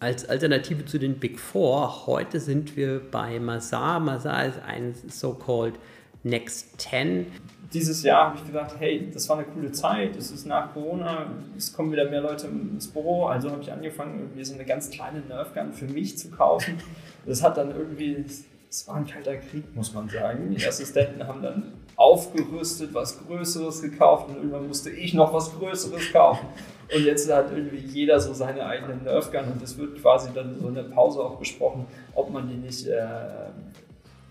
als 0.00 0.28
Alternative 0.28 0.84
zu 0.84 0.98
den 0.98 1.18
Big 1.18 1.38
Four. 1.38 2.06
Heute 2.06 2.38
sind 2.40 2.76
wir 2.76 3.00
bei 3.10 3.40
Mazar. 3.40 3.98
Mazar 3.98 4.46
ist 4.46 4.60
ein 4.66 4.94
so-called 5.08 5.74
Next 6.22 6.80
10. 6.80 7.26
Dieses 7.72 8.02
Jahr 8.02 8.28
habe 8.28 8.38
ich 8.38 8.46
gedacht, 8.46 8.76
hey, 8.78 9.10
das 9.12 9.28
war 9.28 9.38
eine 9.38 9.46
coole 9.46 9.70
Zeit, 9.72 10.16
es 10.16 10.30
ist 10.30 10.46
nach 10.46 10.72
Corona, 10.72 11.30
es 11.56 11.72
kommen 11.72 11.92
wieder 11.92 12.08
mehr 12.08 12.22
Leute 12.22 12.46
ins 12.46 12.88
Büro, 12.88 13.26
also 13.26 13.50
habe 13.50 13.60
ich 13.60 13.70
angefangen, 13.70 14.20
irgendwie 14.20 14.42
so 14.42 14.54
eine 14.54 14.64
ganz 14.64 14.88
kleine 14.88 15.20
Nerfgun 15.20 15.74
für 15.74 15.84
mich 15.86 16.16
zu 16.16 16.30
kaufen. 16.30 16.78
Das 17.26 17.42
hat 17.42 17.58
dann 17.58 17.70
irgendwie, 17.72 18.24
es 18.70 18.88
war 18.88 18.96
ein 18.96 19.06
kalter 19.06 19.36
Krieg, 19.36 19.64
muss 19.74 19.92
man 19.92 20.08
sagen. 20.08 20.54
Die 20.56 20.66
Assistenten 20.66 21.26
haben 21.26 21.42
dann 21.42 21.74
aufgerüstet, 21.96 22.94
was 22.94 23.18
Größeres 23.26 23.82
gekauft 23.82 24.30
und 24.30 24.36
irgendwann 24.36 24.66
musste 24.66 24.88
ich 24.88 25.12
noch 25.12 25.34
was 25.34 25.52
Größeres 25.58 26.10
kaufen. 26.10 26.46
Und 26.94 27.04
jetzt 27.04 27.30
hat 27.30 27.52
irgendwie 27.52 27.78
jeder 27.78 28.18
so 28.18 28.32
seine 28.32 28.64
eigene 28.64 28.96
Nerfgun 28.96 29.52
und 29.52 29.62
es 29.62 29.76
wird 29.76 30.00
quasi 30.00 30.30
dann 30.34 30.58
so 30.58 30.68
in 30.68 30.74
der 30.74 30.84
Pause 30.84 31.20
auch 31.20 31.36
besprochen, 31.36 31.86
ob 32.14 32.30
man 32.30 32.48
die 32.48 32.56
nicht 32.56 32.86
äh, 32.86 33.50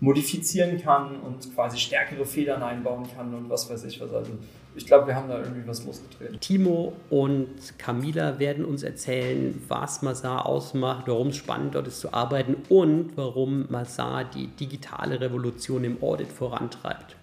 modifizieren 0.00 0.80
kann 0.80 1.20
und 1.20 1.54
quasi 1.54 1.78
stärkere 1.78 2.24
Federn 2.24 2.62
einbauen 2.62 3.06
kann 3.14 3.34
und 3.34 3.48
was 3.48 3.70
weiß 3.70 3.84
ich 3.84 4.00
was. 4.00 4.12
Also 4.12 4.32
ich 4.74 4.86
glaube, 4.86 5.08
wir 5.08 5.16
haben 5.16 5.28
da 5.28 5.38
irgendwie 5.38 5.66
was 5.66 5.84
losgetreten. 5.84 6.38
Timo 6.40 6.92
und 7.10 7.78
Camila 7.78 8.38
werden 8.38 8.64
uns 8.64 8.82
erzählen, 8.82 9.60
was 9.66 10.02
Mazar 10.02 10.46
ausmacht, 10.46 11.08
warum 11.08 11.28
es 11.28 11.36
spannend 11.36 11.74
dort 11.74 11.88
ist 11.88 12.00
zu 12.00 12.12
arbeiten 12.12 12.56
und 12.68 13.16
warum 13.16 13.66
Mazar 13.70 14.24
die 14.24 14.46
digitale 14.46 15.20
Revolution 15.20 15.84
im 15.84 16.02
Audit 16.02 16.28
vorantreibt. 16.28 17.16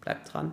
Bleibt 0.00 0.32
dran. 0.32 0.52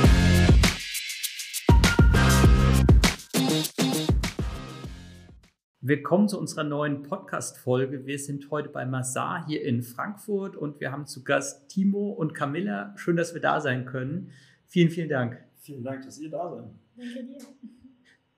Willkommen 5.83 6.29
zu 6.29 6.37
unserer 6.37 6.63
neuen 6.63 7.01
Podcast-Folge. 7.01 8.05
Wir 8.05 8.19
sind 8.19 8.51
heute 8.51 8.69
bei 8.69 8.85
Massar 8.85 9.47
hier 9.47 9.63
in 9.65 9.81
Frankfurt 9.81 10.55
und 10.55 10.79
wir 10.79 10.91
haben 10.91 11.07
zu 11.07 11.23
Gast 11.23 11.69
Timo 11.69 12.11
und 12.11 12.35
Camilla. 12.35 12.93
Schön, 12.97 13.15
dass 13.15 13.33
wir 13.33 13.41
da 13.41 13.59
sein 13.59 13.87
können. 13.87 14.29
Vielen, 14.67 14.91
vielen 14.91 15.09
Dank. 15.09 15.43
Vielen 15.55 15.83
Dank, 15.83 16.05
dass 16.05 16.19
ihr 16.19 16.29
da 16.29 16.51
seid. 16.51 16.65
Danke 16.95 17.23
dir. 17.23 17.39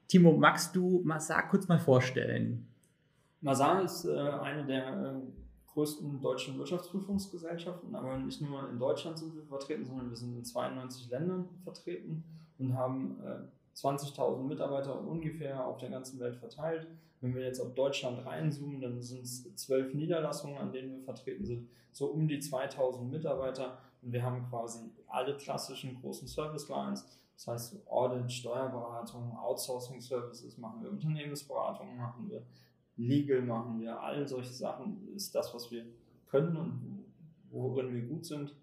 Timo, 0.08 0.38
magst 0.38 0.74
du 0.74 1.02
Masar 1.04 1.50
kurz 1.50 1.68
mal 1.68 1.80
vorstellen? 1.80 2.66
Masar 3.42 3.84
ist 3.84 4.06
äh, 4.06 4.18
eine 4.18 4.66
der 4.66 4.88
äh, 4.88 5.74
größten 5.74 6.22
deutschen 6.22 6.58
Wirtschaftsprüfungsgesellschaften, 6.58 7.94
aber 7.94 8.20
nicht 8.20 8.40
nur 8.40 8.70
in 8.70 8.80
Deutschland 8.80 9.20
sind 9.20 9.36
wir 9.36 9.44
vertreten, 9.44 9.84
sondern 9.84 10.10
wir 10.10 10.16
sind 10.16 10.34
in 10.34 10.46
92 10.46 11.10
Ländern 11.10 11.50
vertreten 11.66 12.24
und 12.58 12.78
haben 12.78 13.18
äh, 13.22 13.40
20.000 13.76 14.44
Mitarbeiter 14.44 15.00
ungefähr 15.00 15.66
auf 15.66 15.78
der 15.78 15.90
ganzen 15.90 16.20
Welt 16.20 16.36
verteilt. 16.36 16.88
Wenn 17.22 17.34
wir 17.34 17.44
jetzt 17.44 17.60
auf 17.60 17.74
Deutschland 17.74 18.26
reinzoomen, 18.26 18.82
dann 18.82 19.02
sind 19.02 19.24
es 19.24 19.56
zwölf 19.56 19.94
Niederlassungen, 19.94 20.58
an 20.58 20.72
denen 20.72 20.92
wir 20.92 21.04
vertreten 21.04 21.46
sind, 21.46 21.70
so 21.92 22.08
um 22.08 22.28
die 22.28 22.40
2000 22.40 23.10
Mitarbeiter 23.10 23.78
und 24.02 24.12
wir 24.12 24.24
haben 24.24 24.46
quasi 24.50 24.92
alle 25.08 25.38
klassischen 25.38 25.96
großen 26.02 26.28
Service 26.28 26.68
Lines. 26.68 27.06
Das 27.36 27.48
heißt, 27.48 27.88
Audit, 27.88 28.32
Steuerberatung, 28.32 29.36
Outsourcing 29.38 30.02
Services 30.02 30.58
machen 30.58 30.84
wir, 30.84 30.90
Unternehmensberatung 30.90 31.96
machen 31.98 32.30
wir, 32.30 32.44
Legal 32.96 33.42
machen 33.42 33.80
wir, 33.80 34.00
all 34.00 34.28
solche 34.28 34.54
Sachen 34.54 35.08
ist 35.16 35.34
das, 35.34 35.54
was 35.54 35.72
wir 35.72 35.86
können 36.28 36.56
und 36.56 37.06
worin 37.50 37.94
wir 37.94 38.04
gut 38.04 38.26
sind. 38.26 38.56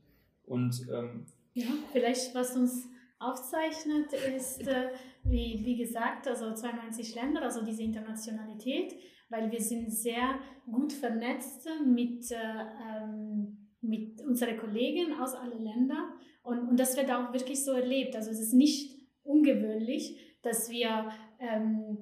Und 0.45 0.87
ähm, 0.93 1.27
ja, 1.55 1.67
vielleicht 1.93 2.35
was 2.35 2.57
uns 2.57 2.89
aufzeichnet, 3.21 4.13
ist, 4.13 4.67
äh, 4.67 4.91
wie, 5.23 5.61
wie 5.65 5.77
gesagt, 5.77 6.27
also 6.27 6.53
92 6.53 7.15
Länder, 7.15 7.43
also 7.43 7.65
diese 7.65 7.83
Internationalität, 7.83 8.95
weil 9.29 9.51
wir 9.53 9.61
sind 9.61 9.93
sehr 9.93 10.39
gut 10.71 10.93
vernetzt 10.93 11.69
mit 11.87 12.31
äh, 12.33 12.37
ähm, 12.37 13.61
mit 13.83 14.21
unseren 14.23 14.57
Kollegen 14.59 15.15
aus 15.15 15.35
allen 15.35 15.63
Ländern. 15.63 16.13
Und, 16.43 16.69
und 16.69 16.81
das 16.81 16.97
wird 16.97 17.11
auch 17.11 17.33
wirklich 17.33 17.65
so 17.65 17.73
erlebt. 17.73 18.17
Also 18.17 18.31
es 18.31 18.41
ist 18.41 18.53
nicht 18.53 18.99
ungewöhnlich, 19.23 20.37
dass 20.43 20.71
wir 20.71 21.11
ähm, 21.39 21.99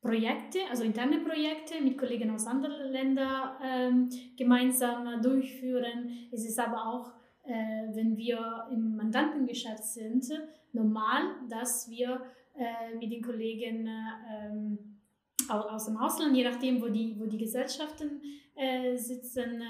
Projekte, 0.00 0.58
also 0.70 0.84
interne 0.84 1.20
Projekte 1.20 1.82
mit 1.82 1.98
Kollegen 1.98 2.30
aus 2.30 2.46
anderen 2.46 2.92
Ländern 2.92 3.50
ähm, 3.62 4.08
gemeinsam 4.36 5.20
durchführen. 5.22 6.28
Es 6.30 6.46
ist 6.46 6.58
aber 6.58 6.86
auch, 6.86 7.12
äh, 7.48 7.94
wenn 7.94 8.16
wir 8.16 8.68
im 8.70 8.96
Mandantengeschäft 8.96 9.84
sind, 9.84 10.26
normal, 10.72 11.22
dass 11.48 11.88
wir 11.88 12.20
äh, 12.54 12.94
mit 12.96 13.10
den 13.10 13.22
Kollegen 13.22 13.86
äh, 13.86 15.50
aus 15.50 15.86
dem 15.86 15.96
Ausland, 15.96 16.36
je 16.36 16.44
nachdem, 16.44 16.82
wo 16.82 16.88
die, 16.88 17.16
wo 17.18 17.26
die 17.26 17.38
Gesellschaften 17.38 18.20
äh, 18.54 18.96
sitzen, 18.96 19.62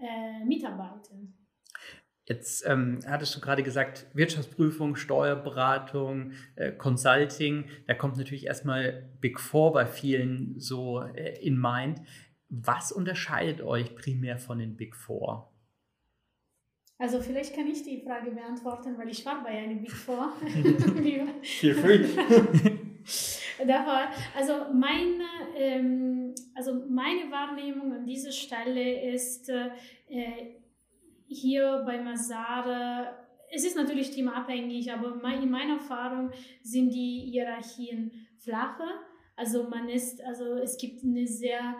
äh, 0.00 0.44
mitarbeiten. 0.44 1.34
Jetzt 2.26 2.64
ähm, 2.66 3.00
hattest 3.06 3.36
du 3.36 3.40
gerade 3.40 3.62
gesagt, 3.62 4.06
Wirtschaftsprüfung, 4.14 4.96
Steuerberatung, 4.96 6.32
äh, 6.56 6.72
Consulting, 6.72 7.66
da 7.86 7.94
kommt 7.94 8.16
natürlich 8.16 8.46
erstmal 8.46 9.10
Big 9.20 9.38
Four 9.38 9.72
bei 9.72 9.86
vielen 9.86 10.58
so 10.58 11.02
äh, 11.02 11.38
in 11.40 11.60
Mind. 11.60 12.00
Was 12.48 12.92
unterscheidet 12.92 13.60
euch 13.60 13.94
primär 13.94 14.38
von 14.38 14.58
den 14.58 14.76
Big 14.76 14.94
Four? 14.96 15.53
Also 16.98 17.20
vielleicht 17.20 17.54
kann 17.54 17.66
ich 17.66 17.82
die 17.82 18.00
Frage 18.00 18.30
beantworten, 18.30 18.96
weil 18.96 19.08
ich 19.08 19.26
war 19.26 19.42
bei 19.42 19.50
einem 19.50 19.80
Big 19.80 19.92
Four. 19.92 20.32
Feel 21.42 21.74
free. 21.74 22.04
Also 24.36 24.72
meine, 24.72 25.24
ähm, 25.56 26.34
also 26.54 26.74
meine 26.88 27.30
Wahrnehmung 27.30 27.92
an 27.92 28.04
dieser 28.04 28.32
Stelle 28.32 29.12
ist 29.12 29.48
äh, 29.48 29.70
hier 31.26 31.82
bei 31.86 32.00
Masada, 32.00 33.24
es 33.50 33.64
ist 33.64 33.76
natürlich 33.76 34.10
teamabhängig, 34.10 34.92
aber 34.92 35.14
in 35.32 35.50
meiner 35.50 35.74
Erfahrung 35.74 36.30
sind 36.62 36.90
die 36.90 37.28
Hierarchien 37.30 38.10
flacher. 38.38 39.00
Also 39.36 39.68
man 39.68 39.88
ist, 39.88 40.22
also 40.24 40.54
es 40.54 40.76
gibt 40.76 41.04
eine 41.04 41.26
sehr 41.26 41.76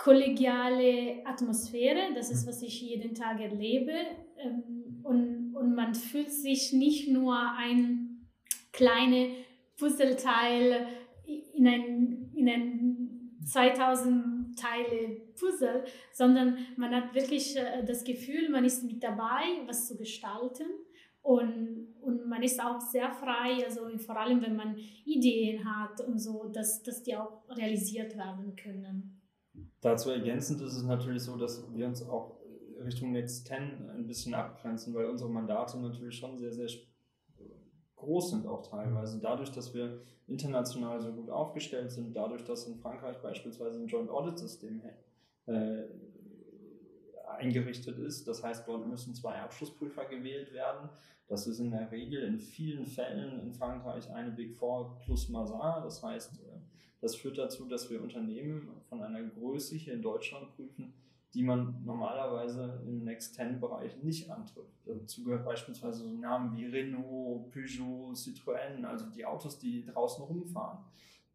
kollegiale 0.00 1.26
Atmosphäre, 1.26 2.14
das 2.14 2.30
ist, 2.30 2.46
was 2.46 2.62
ich 2.62 2.80
jeden 2.80 3.14
Tag 3.14 3.38
erlebe. 3.38 3.92
Ähm, 4.38 5.02
und, 5.02 5.54
und 5.54 5.74
man 5.74 5.94
fühlt 5.94 6.30
sich 6.30 6.72
nicht 6.72 7.08
nur 7.08 7.36
ein 7.38 8.26
kleine 8.72 9.28
Puzzleteil 9.78 10.86
in 11.54 11.66
ein, 11.66 12.32
in 12.34 12.48
ein 12.48 13.36
2000 13.44 14.58
Teile 14.58 15.20
Puzzle, 15.38 15.84
sondern 16.12 16.58
man 16.76 16.94
hat 16.94 17.14
wirklich 17.14 17.56
äh, 17.56 17.84
das 17.84 18.02
Gefühl, 18.02 18.48
man 18.48 18.64
ist 18.64 18.82
mit 18.84 19.02
dabei, 19.02 19.42
was 19.66 19.86
zu 19.86 19.98
gestalten. 19.98 20.66
Und, 21.22 21.88
und 22.00 22.26
man 22.26 22.42
ist 22.42 22.62
auch 22.62 22.80
sehr 22.80 23.12
frei, 23.12 23.62
also 23.66 23.82
vor 23.98 24.16
allem 24.16 24.40
wenn 24.40 24.56
man 24.56 24.76
Ideen 25.04 25.62
hat 25.62 26.00
und 26.00 26.18
so, 26.18 26.48
dass, 26.48 26.82
dass 26.82 27.02
die 27.02 27.14
auch 27.14 27.42
realisiert 27.50 28.16
werden 28.16 28.56
können. 28.56 29.19
Dazu 29.80 30.10
ergänzend 30.10 30.60
ist 30.60 30.74
es 30.74 30.82
natürlich 30.82 31.22
so, 31.22 31.36
dass 31.36 31.72
wir 31.72 31.86
uns 31.86 32.02
auch 32.02 32.36
Richtung 32.84 33.12
Next 33.12 33.46
10 33.46 33.90
ein 33.90 34.06
bisschen 34.06 34.34
abgrenzen, 34.34 34.94
weil 34.94 35.06
unsere 35.06 35.30
Mandate 35.30 35.78
natürlich 35.78 36.16
schon 36.16 36.38
sehr, 36.38 36.52
sehr 36.52 36.68
groß 37.96 38.30
sind 38.30 38.46
auch 38.46 38.66
teilweise. 38.66 39.20
Dadurch, 39.20 39.52
dass 39.52 39.74
wir 39.74 40.00
international 40.26 41.00
so 41.00 41.12
gut 41.12 41.30
aufgestellt 41.30 41.90
sind, 41.90 42.14
dadurch, 42.16 42.44
dass 42.44 42.66
in 42.66 42.76
Frankreich 42.76 43.20
beispielsweise 43.20 43.78
ein 43.78 43.86
Joint 43.86 44.10
Audit 44.10 44.38
System 44.38 44.82
äh, 45.46 45.84
eingerichtet 47.38 47.98
ist. 47.98 48.26
Das 48.26 48.42
heißt, 48.42 48.66
dort 48.66 48.86
müssen 48.86 49.14
zwei 49.14 49.36
Abschlussprüfer 49.36 50.06
gewählt 50.06 50.52
werden. 50.52 50.88
Das 51.28 51.46
ist 51.46 51.60
in 51.60 51.70
der 51.70 51.90
Regel 51.92 52.22
in 52.22 52.38
vielen 52.38 52.86
Fällen 52.86 53.40
in 53.40 53.52
Frankreich 53.52 54.10
eine 54.10 54.32
Big 54.32 54.56
Four 54.56 54.98
plus 54.98 55.28
Mazar. 55.28 55.82
Das 55.82 56.02
heißt, 56.02 56.40
das 57.00 57.16
führt 57.16 57.38
dazu, 57.38 57.66
dass 57.66 57.90
wir 57.90 58.02
Unternehmen 58.02 58.68
von 58.88 59.02
einer 59.02 59.22
Größe 59.22 59.76
hier 59.76 59.94
in 59.94 60.02
Deutschland 60.02 60.54
prüfen, 60.54 60.92
die 61.34 61.42
man 61.42 61.82
normalerweise 61.84 62.82
im 62.86 63.04
Next-10-Bereich 63.04 64.02
nicht 64.02 64.30
antrifft. 64.30 64.74
Dazu 64.84 65.22
gehört 65.22 65.44
beispielsweise 65.44 66.04
so 66.04 66.10
Namen 66.10 66.56
wie 66.56 66.66
Renault, 66.66 67.50
Peugeot, 67.52 68.12
Citroën, 68.14 68.84
also 68.84 69.06
die 69.06 69.24
Autos, 69.24 69.58
die 69.58 69.84
draußen 69.86 70.24
rumfahren. 70.24 70.78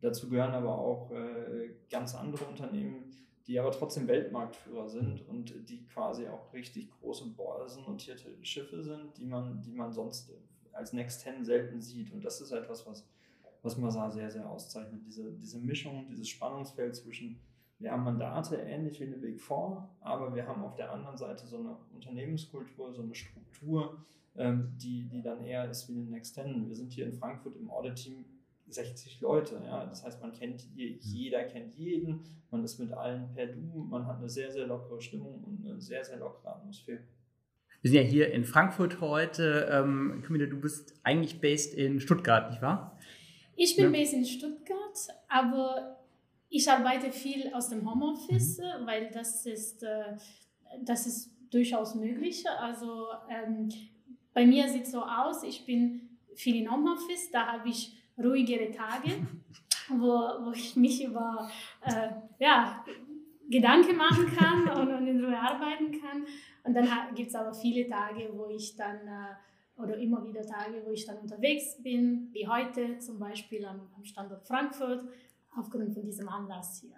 Dazu 0.02 0.30
gehören 0.30 0.54
aber 0.54 0.78
auch 0.78 1.12
äh, 1.12 1.76
ganz 1.90 2.14
andere 2.14 2.46
Unternehmen, 2.46 3.12
die 3.48 3.60
aber 3.60 3.72
trotzdem 3.72 4.08
Weltmarktführer 4.08 4.90
sind 4.90 5.28
und 5.28 5.70
die 5.70 5.86
quasi 5.86 6.28
auch 6.28 6.52
richtig 6.54 6.90
große 7.00 7.28
börsennotierte 7.30 8.36
Schiffe 8.44 8.82
sind, 8.84 9.18
die 9.18 9.26
man, 9.26 9.62
die 9.62 9.72
man 9.72 9.94
sonst 9.94 10.32
als 10.74 10.94
Next 10.94 11.22
10 11.22 11.46
selten 11.46 11.82
sieht. 11.82 12.12
Und 12.12 12.26
das 12.26 12.42
ist 12.42 12.52
etwas, 12.52 12.86
was, 12.86 13.08
was 13.66 13.78
Mazar 13.78 14.12
sehr, 14.12 14.30
sehr 14.30 14.50
auszeichnet. 14.50 15.02
Diese, 15.06 15.32
diese 15.34 15.60
Mischung, 15.60 16.06
dieses 16.10 16.30
Spannungsfeld 16.30 16.96
zwischen, 16.96 17.40
wir 17.80 17.92
haben 17.92 18.04
Mandate 18.04 18.58
ähnlich 18.58 19.00
wie 19.00 19.06
eine 19.06 19.18
Big 19.18 19.42
Four, 19.42 19.90
aber 20.02 20.34
wir 20.34 20.48
haben 20.48 20.64
auf 20.64 20.76
der 20.76 20.92
anderen 20.92 21.18
Seite 21.18 21.48
so 21.48 21.58
eine 21.58 21.76
Unternehmenskultur, 21.94 22.94
so 22.94 23.02
eine 23.02 23.16
Struktur, 23.16 24.06
ähm, 24.38 24.74
die, 24.78 25.08
die 25.10 25.22
dann 25.22 25.44
eher 25.44 25.70
ist 25.70 25.90
wie 25.90 25.94
eine 25.94 26.10
Next 26.12 26.36
10. 26.36 26.68
Wir 26.68 26.76
sind 26.76 26.92
hier 26.92 27.06
in 27.06 27.14
Frankfurt 27.14 27.56
im 27.58 27.70
Audit-Team 27.70 28.26
60 28.68 29.22
Leute. 29.22 29.62
Ja? 29.66 29.86
Das 29.86 30.04
heißt, 30.06 30.22
man 30.22 30.32
kennt 30.34 30.66
jeder 30.76 31.44
kennt 31.44 31.76
jeden, 31.76 32.22
man 32.52 32.64
ist 32.64 32.80
mit 32.80 32.92
allen 32.92 33.34
per 33.34 33.48
Du, 33.48 33.88
man 33.90 34.06
hat 34.06 34.20
eine 34.20 34.30
sehr, 34.30 34.52
sehr 34.52 34.68
lockere 34.68 35.02
Stimmung 35.02 35.44
und 35.44 35.66
eine 35.66 35.82
sehr, 35.82 36.04
sehr 36.04 36.18
lockere 36.18 36.56
Atmosphäre. 36.56 37.00
Wir 37.82 37.92
sind 37.92 38.02
ja 38.02 38.08
hier 38.08 38.32
in 38.32 38.46
Frankfurt 38.46 39.00
heute. 39.02 39.70
Ähm, 39.72 40.24
Camilla, 40.26 40.48
du 40.48 40.60
bist 40.60 40.94
eigentlich 41.04 41.40
based 41.40 41.74
in 41.74 42.00
Stuttgart, 42.00 42.50
nicht 42.50 42.62
wahr? 42.62 42.98
Ich 43.56 43.76
bin 43.76 43.86
ja. 43.86 43.92
based 43.92 44.14
in 44.14 44.26
Stuttgart, 44.26 44.98
aber 45.28 46.00
ich 46.50 46.70
arbeite 46.70 47.12
viel 47.12 47.54
aus 47.54 47.70
dem 47.70 47.90
Homeoffice, 47.90 48.60
mhm. 48.60 48.86
weil 48.86 49.10
das 49.12 49.46
ist, 49.46 49.84
äh, 49.84 50.18
das 50.82 51.08
ist 51.08 51.32
durchaus 51.52 51.96
möglich. 51.96 52.44
Also 52.60 53.08
ähm, 53.30 53.70
bei 54.34 54.46
mir 54.46 54.68
sieht 54.70 54.84
es 54.84 54.92
so 54.92 55.02
aus, 55.02 55.44
ich 55.44 55.66
bin 55.66 56.18
viel 56.36 56.58
in 56.58 56.72
Homeoffice, 56.72 57.32
da 57.32 57.54
habe 57.54 57.70
ich 57.70 57.94
ruhigere 58.18 58.72
Tage, 58.72 59.28
wo, 59.90 60.46
wo 60.46 60.52
ich 60.52 60.76
mich 60.76 61.04
über 61.04 61.50
äh, 61.82 62.10
ja, 62.40 62.84
Gedanken 63.50 63.96
machen 63.96 64.36
kann 64.36 64.68
und, 64.80 64.94
und, 64.94 65.08
in 65.08 65.24
Ruhe 65.24 65.38
arbeiten 65.38 65.92
kann. 66.02 66.26
Und 66.64 66.74
dann 66.74 66.88
gibt 67.16 67.30
es 67.30 67.36
aber 67.36 67.54
viele 67.54 67.88
Tage, 67.88 68.30
wo 68.34 68.48
ich 68.48 68.76
dann, 68.76 69.08
äh, 69.08 69.36
oder 69.78 69.98
immer 69.98 70.26
wieder 70.26 70.42
Tage, 70.46 70.82
wo 70.86 70.92
ich 70.92 71.06
dann 71.06 71.18
unterwegs 71.18 71.82
bin, 71.82 72.30
wie 72.32 72.48
heute 72.48 72.98
zum 73.00 73.20
Beispiel 73.20 73.66
am, 73.66 73.90
Standort 74.04 74.48
Frankfurt, 74.48 75.04
aufgrund 75.56 75.94
von 75.94 76.04
diesem 76.04 76.30
Anlass 76.30 76.82
hier. 76.82 76.96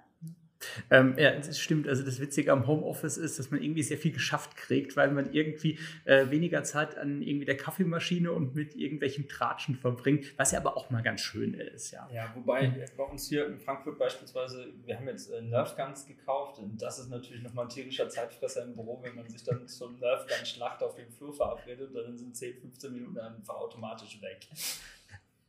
Ähm, 0.90 1.16
ja, 1.18 1.32
das 1.32 1.60
stimmt. 1.60 1.88
Also 1.88 2.04
das 2.04 2.20
Witzige 2.20 2.52
am 2.52 2.68
Homeoffice 2.68 3.18
ist, 3.18 3.40
dass 3.40 3.52
man 3.52 3.62
irgendwie 3.62 3.84
sehr 3.84 3.98
viel 3.98 4.12
geschafft 4.12 4.56
kriegt, 4.56 4.96
weil 4.96 5.12
man 5.12 5.34
irgendwie 5.34 5.80
äh, 6.06 6.30
weniger 6.30 6.64
Zeit 6.64 6.98
an 6.98 7.22
irgendwie 7.22 7.46
der 7.46 7.58
Kaffeemaschine 7.58 8.32
und 8.32 8.56
mit 8.56 8.76
irgendwelchen 8.76 9.28
Tratschen 9.28 9.76
verbringt, 9.76 10.26
was 10.38 10.52
ja 10.52 10.60
aber 10.60 10.78
auch 10.78 10.90
mal 10.90 11.02
ganz 11.02 11.22
schön 11.22 11.54
ist, 11.54 11.92
ja. 11.92 12.08
Ja, 12.14 12.32
wobei 12.36 12.88
bei 12.96 13.04
uns 13.04 13.28
hier 13.30 13.48
in 13.48 13.60
Frankfurt 13.60 13.98
beispielsweise, 13.98 14.68
wir 14.86 14.98
haben 14.98 15.08
jetzt 15.08 15.32
äh, 15.32 15.42
Nerfguns 15.42 16.06
gekauft 16.06 16.60
und 16.60 16.82
das 16.82 17.00
ist 17.00 17.10
natürlich 17.10 17.44
nochmal 17.44 17.66
ein 17.66 17.70
tierischer 17.70 18.10
Zeitfresser 18.10 18.64
im 18.64 18.76
Büro, 18.76 19.00
wenn 19.04 19.16
man 19.16 19.30
sich 19.30 19.44
dann 19.44 19.68
zum 19.68 20.00
Nerfgun-Schlacht 20.00 20.84
auf 20.84 20.96
dem 20.96 21.12
Flur 21.12 21.34
verabredet, 21.34 21.92
dann 21.96 22.18
sind 22.18 22.36
10, 22.36 22.60
15 22.62 22.94
Minuten 22.94 23.20
einfach 23.20 23.56
automatisch 23.56 24.22
weg. 24.22 24.48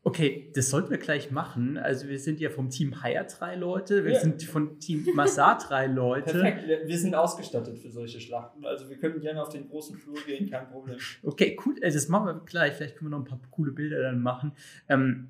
Okay, 0.08 0.50
das 0.54 0.70
sollten 0.70 0.88
wir 0.88 0.96
gleich 0.96 1.30
machen. 1.30 1.76
Also 1.76 2.08
wir 2.08 2.18
sind 2.18 2.40
ja 2.40 2.48
vom 2.48 2.70
Team 2.70 3.02
Hire 3.02 3.26
drei 3.26 3.56
Leute, 3.56 4.06
wir 4.06 4.12
ja. 4.12 4.20
sind 4.20 4.42
von 4.42 4.80
Team 4.80 5.06
Massar 5.14 5.58
drei 5.58 5.86
Leute. 5.86 6.32
Perfekt, 6.32 6.66
wir 6.66 6.98
sind 6.98 7.14
ausgestattet 7.14 7.78
für 7.78 7.90
solche 7.90 8.18
Schlachten. 8.18 8.64
Also 8.64 8.88
wir 8.88 8.96
können 8.96 9.20
gerne 9.20 9.42
auf 9.42 9.50
den 9.50 9.68
großen 9.68 9.98
Flur 9.98 10.16
gehen, 10.24 10.48
kein 10.48 10.66
Problem. 10.70 10.96
Okay, 11.22 11.58
cool, 11.66 11.74
also 11.82 11.98
das 11.98 12.08
machen 12.08 12.24
wir 12.24 12.40
gleich. 12.46 12.72
Vielleicht 12.72 12.96
können 12.96 13.10
wir 13.10 13.18
noch 13.18 13.26
ein 13.26 13.28
paar 13.28 13.38
coole 13.50 13.70
Bilder 13.70 14.00
dann 14.00 14.22
machen. 14.22 14.52
Ähm, 14.88 15.28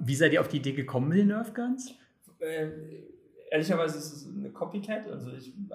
wie 0.00 0.16
seid 0.16 0.34
ihr 0.34 0.42
auf 0.42 0.48
die 0.48 0.58
Idee 0.58 0.74
gekommen 0.74 1.08
mit 1.08 1.16
den 1.16 1.28
Nerf 1.28 1.54
Guns? 1.54 1.94
Ähm, 2.40 2.72
ehrlicherweise 3.50 3.96
ist 3.96 4.12
es 4.12 4.28
eine 4.36 4.50
Copycat. 4.50 5.08
Also 5.08 5.32
ich 5.32 5.48
äh, 5.48 5.74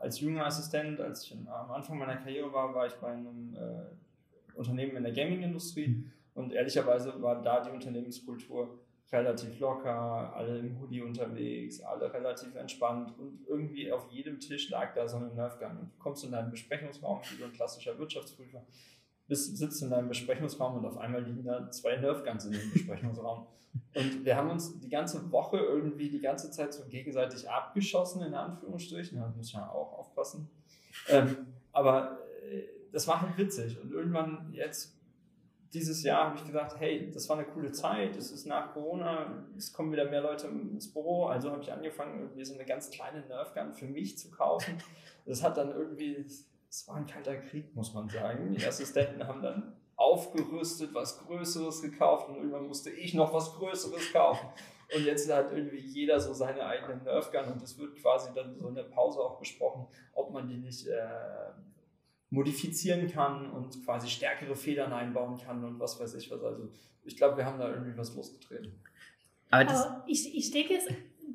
als 0.00 0.18
junger 0.18 0.46
Assistent, 0.46 0.98
als 0.98 1.24
ich 1.24 1.36
am 1.36 1.70
Anfang 1.70 1.98
meiner 1.98 2.16
Karriere 2.16 2.50
war, 2.50 2.74
war 2.74 2.86
ich 2.86 2.94
bei 2.94 3.08
einem 3.08 3.54
äh, 3.54 4.56
Unternehmen 4.56 4.96
in 4.96 5.02
der 5.02 5.12
Gaming-Industrie. 5.12 5.88
Mhm 5.88 6.10
und 6.34 6.52
ehrlicherweise 6.52 7.20
war 7.22 7.42
da 7.42 7.60
die 7.60 7.70
Unternehmenskultur 7.70 8.78
relativ 9.12 9.58
locker, 9.60 10.34
alle 10.34 10.58
im 10.58 10.80
Hoodie 10.80 11.02
unterwegs, 11.02 11.80
alle 11.80 12.12
relativ 12.12 12.54
entspannt 12.56 13.16
und 13.18 13.46
irgendwie 13.46 13.92
auf 13.92 14.10
jedem 14.10 14.40
Tisch 14.40 14.70
lag 14.70 14.94
da 14.94 15.06
so 15.06 15.18
eine 15.18 15.28
Nerfgun. 15.28 15.78
Und 15.78 15.92
du 15.92 15.98
kommst 15.98 16.24
in 16.24 16.32
deinen 16.32 16.50
Besprechungsraum, 16.50 17.20
wie 17.30 17.36
so 17.36 17.44
ein 17.44 17.52
klassischer 17.52 17.96
Wirtschaftsprüfer, 17.98 18.64
bist, 19.28 19.56
sitzt 19.56 19.82
in 19.82 19.90
deinem 19.90 20.08
Besprechungsraum 20.08 20.76
und 20.76 20.84
auf 20.84 20.98
einmal 20.98 21.22
liegen 21.22 21.44
da 21.44 21.70
zwei 21.70 21.96
Nerfguns 21.96 22.46
in 22.46 22.52
dem 22.52 22.72
Besprechungsraum. 22.72 23.46
Und 23.94 24.24
wir 24.24 24.36
haben 24.36 24.50
uns 24.50 24.78
die 24.80 24.88
ganze 24.88 25.30
Woche 25.32 25.58
irgendwie 25.58 26.08
die 26.08 26.20
ganze 26.20 26.50
Zeit 26.50 26.74
so 26.74 26.84
gegenseitig 26.88 27.48
abgeschossen, 27.48 28.22
in 28.22 28.34
Anführungsstrichen. 28.34 29.18
Da 29.18 29.32
muss 29.36 29.52
ja 29.52 29.68
auch 29.68 29.98
aufpassen. 29.98 30.48
Ähm, 31.08 31.46
aber 31.72 32.18
äh, 32.50 32.62
das 32.92 33.08
war 33.08 33.20
halt 33.20 33.36
witzig. 33.36 33.80
Und 33.80 33.92
irgendwann 33.92 34.52
jetzt 34.52 34.96
dieses 35.74 36.04
Jahr 36.04 36.26
habe 36.28 36.36
ich 36.38 36.46
gesagt, 36.46 36.78
hey, 36.78 37.10
das 37.12 37.28
war 37.28 37.36
eine 37.36 37.46
coole 37.46 37.72
Zeit, 37.72 38.16
es 38.16 38.30
ist 38.30 38.46
nach 38.46 38.72
Corona, 38.72 39.44
es 39.56 39.72
kommen 39.72 39.92
wieder 39.92 40.08
mehr 40.08 40.20
Leute 40.20 40.46
ins 40.46 40.92
Büro, 40.92 41.26
also 41.26 41.50
habe 41.50 41.62
ich 41.62 41.72
angefangen, 41.72 42.20
irgendwie 42.20 42.44
so 42.44 42.54
eine 42.54 42.64
ganz 42.64 42.90
kleine 42.90 43.26
Nerfgun 43.26 43.74
für 43.74 43.86
mich 43.86 44.16
zu 44.16 44.30
kaufen. 44.30 44.78
Das 45.26 45.42
hat 45.42 45.56
dann 45.56 45.72
irgendwie, 45.72 46.16
es 46.16 46.86
war 46.86 46.96
ein 46.96 47.06
kalter 47.06 47.36
Krieg, 47.36 47.74
muss 47.74 47.92
man 47.92 48.08
sagen. 48.08 48.54
Die 48.54 48.64
Assistenten 48.64 49.26
haben 49.26 49.42
dann 49.42 49.76
aufgerüstet, 49.96 50.94
was 50.94 51.18
Größeres 51.26 51.82
gekauft 51.82 52.28
und 52.28 52.36
irgendwann 52.36 52.66
musste 52.66 52.90
ich 52.90 53.14
noch 53.14 53.32
was 53.32 53.54
Größeres 53.54 54.12
kaufen. 54.12 54.48
Und 54.94 55.04
jetzt 55.04 55.32
hat 55.32 55.50
irgendwie 55.52 55.78
jeder 55.78 56.20
so 56.20 56.34
seine 56.34 56.66
eigene 56.66 56.96
Nerfgun 56.98 57.52
und 57.52 57.62
es 57.62 57.78
wird 57.78 57.96
quasi 57.96 58.30
dann 58.34 58.54
so 58.54 58.68
in 58.68 58.74
der 58.74 58.84
Pause 58.84 59.20
auch 59.20 59.38
besprochen, 59.38 59.86
ob 60.12 60.30
man 60.30 60.46
die 60.46 60.58
nicht 60.58 60.86
äh, 60.86 60.98
modifizieren 62.30 63.08
kann 63.08 63.50
und 63.50 63.84
quasi 63.84 64.08
stärkere 64.08 64.56
Federn 64.56 64.92
einbauen 64.92 65.38
kann 65.38 65.64
und 65.64 65.78
was 65.78 66.00
weiß 66.00 66.14
ich 66.14 66.30
was. 66.30 66.42
Also 66.42 66.68
ich 67.04 67.16
glaube, 67.16 67.36
wir 67.36 67.44
haben 67.44 67.58
da 67.58 67.68
irgendwie 67.68 67.96
was 67.96 68.14
losgetreten. 68.14 68.72
Aber, 69.50 69.70
Aber 69.70 70.04
ich, 70.06 70.36
ich 70.36 70.50
denke, 70.50 70.78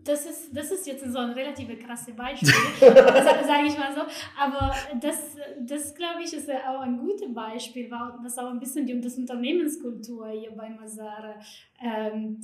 das 0.03 0.25
ist, 0.25 0.55
das 0.55 0.71
ist 0.71 0.87
jetzt 0.87 1.05
so 1.05 1.17
ein 1.17 1.31
relativ 1.31 1.67
krasses 1.79 2.15
Beispiel, 2.15 2.49
sage 2.79 3.67
ich 3.67 3.77
mal 3.77 3.93
so. 3.93 4.01
Aber 4.39 4.73
das, 4.99 5.35
das 5.61 5.95
glaube 5.95 6.21
ich, 6.23 6.33
ist 6.33 6.49
auch 6.49 6.81
ein 6.81 6.97
gutes 6.97 7.33
Beispiel, 7.33 7.89
was 7.89 8.37
auch 8.37 8.49
ein 8.49 8.59
bisschen 8.59 8.85
die 8.85 8.99
das 8.99 9.17
Unternehmenskultur 9.17 10.29
hier 10.29 10.51
bei 10.51 10.69
Masara 10.69 11.35
ähm, 11.81 12.39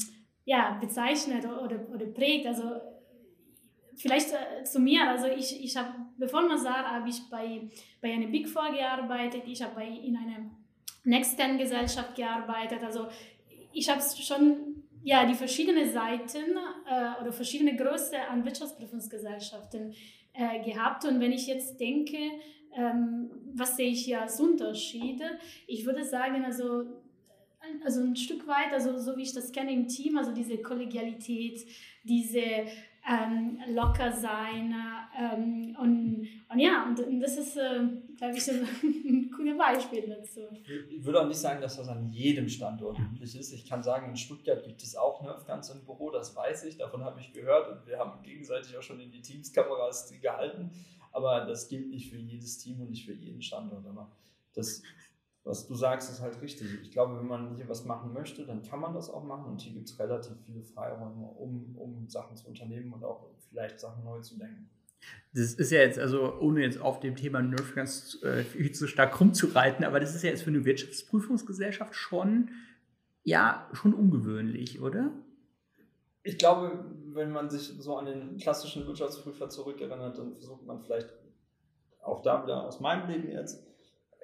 ja, 0.46 0.78
bezeichnet 0.80 1.46
oder, 1.46 1.88
oder 1.90 2.06
prägt. 2.08 2.48
Also 2.48 2.64
vielleicht 3.96 4.32
äh, 4.32 4.64
zu 4.64 4.80
mir, 4.80 5.10
also 5.10 5.28
ich, 5.28 5.64
ich 5.64 5.76
habe, 5.76 5.90
bevor 6.18 6.42
Masar, 6.44 6.92
habe 6.92 7.10
ich 7.10 7.22
bei, 7.30 7.62
bei 8.02 8.14
einer 8.14 8.28
Big 8.28 8.48
Four 8.48 8.72
gearbeitet, 8.72 9.44
ich 9.46 9.62
habe 9.62 9.84
in 9.84 10.16
einer 10.16 10.50
Next-Gen-Gesellschaft 11.04 12.16
gearbeitet, 12.16 12.84
also 12.84 13.08
ich 13.74 13.90
habe 13.90 14.02
schon 14.02 14.84
ja, 15.04 15.25
die 15.25 15.36
verschiedenen 15.36 15.92
Seiten 15.92 16.58
äh, 16.89 17.22
oder 17.22 17.32
verschiedene 17.32 17.75
Größe 17.75 18.18
an 18.28 18.44
Wirtschaftsprüfungsgesellschaften 18.44 19.94
äh, 20.34 20.63
gehabt. 20.63 21.06
Und 21.06 21.20
wenn 21.20 21.32
ich 21.32 21.46
jetzt 21.46 21.80
denke, 21.80 22.18
ähm, 22.75 23.30
was 23.54 23.78
sehe 23.78 23.92
ich 23.92 24.04
hier 24.04 24.22
als 24.22 24.39
Unterschiede, 24.39 25.38
ich 25.68 25.86
würde 25.86 26.04
sagen, 26.04 26.44
also 26.44 26.86
also 27.84 28.01
ein 28.01 28.16
Stück 28.16 28.48
weit, 28.48 28.74
also 28.74 28.98
so 28.98 29.18
wie 29.18 29.24
ich 29.24 29.34
das 29.34 29.51
kenne 29.51 29.74
im 29.74 29.88
Team, 29.88 30.18
also 30.18 30.32
diese 30.32 30.58
Kollegialität, 30.58 31.66
diese 32.04 32.42
ähm, 33.08 33.60
locker 33.70 34.12
sein. 34.12 34.74
Ähm, 35.18 35.76
und, 35.80 36.28
und 36.50 36.60
ja, 36.60 36.86
und, 36.88 37.00
und 37.00 37.20
das 37.20 37.38
ist, 37.38 37.56
äh, 37.56 37.82
glaube 38.18 38.38
ich, 38.38 38.48
ein 38.84 39.32
cooles 39.36 39.58
Beispiel 39.58 40.08
dazu. 40.08 40.42
Ich 40.90 41.04
würde 41.04 41.22
auch 41.22 41.28
nicht 41.28 41.40
sagen, 41.40 41.62
dass 41.62 41.78
das 41.78 41.88
an 41.88 42.10
jedem 42.12 42.50
Standort 42.50 42.98
üblich 43.00 43.38
ist. 43.38 43.54
Ich 43.54 43.68
kann 43.68 43.84
sagen, 43.84 44.10
in 44.10 44.18
Stuttgart 44.18 44.64
gibt 44.64 44.82
es 44.82 44.96
auch 44.96 45.22
Nerfguns 45.22 45.70
im 45.70 45.86
Büro, 45.86 46.10
das 46.12 46.36
weiß 46.36 46.66
ich, 46.66 46.78
davon 46.78 47.04
habe 47.04 47.20
ich 47.20 47.32
gehört 47.32 47.70
und 47.72 47.88
wir 47.88 48.00
haben 48.00 48.22
gegenseitig 48.24 48.76
auch 48.78 48.82
schon 48.82 49.00
in 49.00 49.12
die 49.12 49.22
Teams-Kameras 49.22 50.12
gehalten. 50.22 50.72
Aber 51.12 51.46
das 51.46 51.70
gilt 51.70 51.90
nicht 51.90 52.10
für 52.10 52.18
jedes 52.18 52.58
Team 52.58 52.82
und 52.82 52.90
nicht 52.90 53.06
für 53.06 53.14
jeden 53.14 53.42
Standort. 53.42 53.86
Aber 53.86 54.12
das 54.54 54.82
was 55.46 55.68
du 55.68 55.75
sagst, 55.75 56.10
ist 56.10 56.22
halt 56.22 56.42
richtig. 56.42 56.68
Ich 56.82 56.92
glaube, 56.92 57.18
wenn 57.20 57.28
man 57.28 57.56
hier 57.56 57.70
was 57.70 57.86
machen 57.86 58.14
möchte, 58.14 58.46
dann 58.46 58.64
kann 58.64 58.80
man 58.80 58.94
das 58.94 59.12
auch 59.12 59.24
machen 59.24 59.46
und 59.46 59.62
hier 59.62 59.74
gibt 59.74 59.88
es 59.88 59.98
relativ 60.00 60.34
viele 60.44 60.64
Freiräume, 60.64 61.28
um, 61.38 61.75
um 61.78 62.10
Sachen 62.10 62.36
zu 62.36 62.48
unternehmen 62.48 62.92
und 62.92 63.04
auch 63.04 63.30
vielleicht 63.50 63.80
Sachen 63.80 64.04
neu 64.04 64.20
zu 64.22 64.38
denken. 64.40 64.70
Das 65.34 65.54
ist 65.54 65.72
ja 65.72 65.80
jetzt, 65.80 66.00
also 66.00 66.40
ohne 66.40 66.62
jetzt 66.62 66.82
auf 66.82 67.00
dem 67.00 67.16
Thema 67.16 67.44
Nerf 67.44 67.75
ganz 67.75 68.18
äh, 68.24 68.42
viel 68.44 68.72
zu 68.72 68.88
stark 68.88 69.20
rumzureiten, 69.20 69.86
aber 69.86 70.00
das 70.00 70.16
ist 70.16 70.24
ja 70.24 70.32
jetzt 70.32 70.42
für 70.42 70.50
eine 70.50 70.66
Wirtschaftsprüfungsgesellschaft 70.66 71.94
schon, 71.94 72.50
ja, 73.24 73.70
schon 73.74 73.94
ungewöhnlich, 73.94 74.82
oder? 74.82 75.12
Ich 76.24 76.40
glaube, 76.40 76.86
wenn 77.14 77.32
man 77.32 77.52
sich 77.52 77.75
so 77.78 77.98
an 77.98 78.06
den 78.06 78.38
klassischen 78.38 78.88
Wirtschaftsprüfer 78.88 79.48
zurückerinnert, 79.50 80.18
dann 80.18 80.34
versucht 80.34 80.66
man 80.66 80.82
vielleicht 80.82 81.10
auch 82.02 82.24
da 82.24 82.42
wieder 82.42 82.64
aus 82.64 82.80
meinem 82.80 83.08
Leben 83.08 83.30
jetzt, 83.30 83.64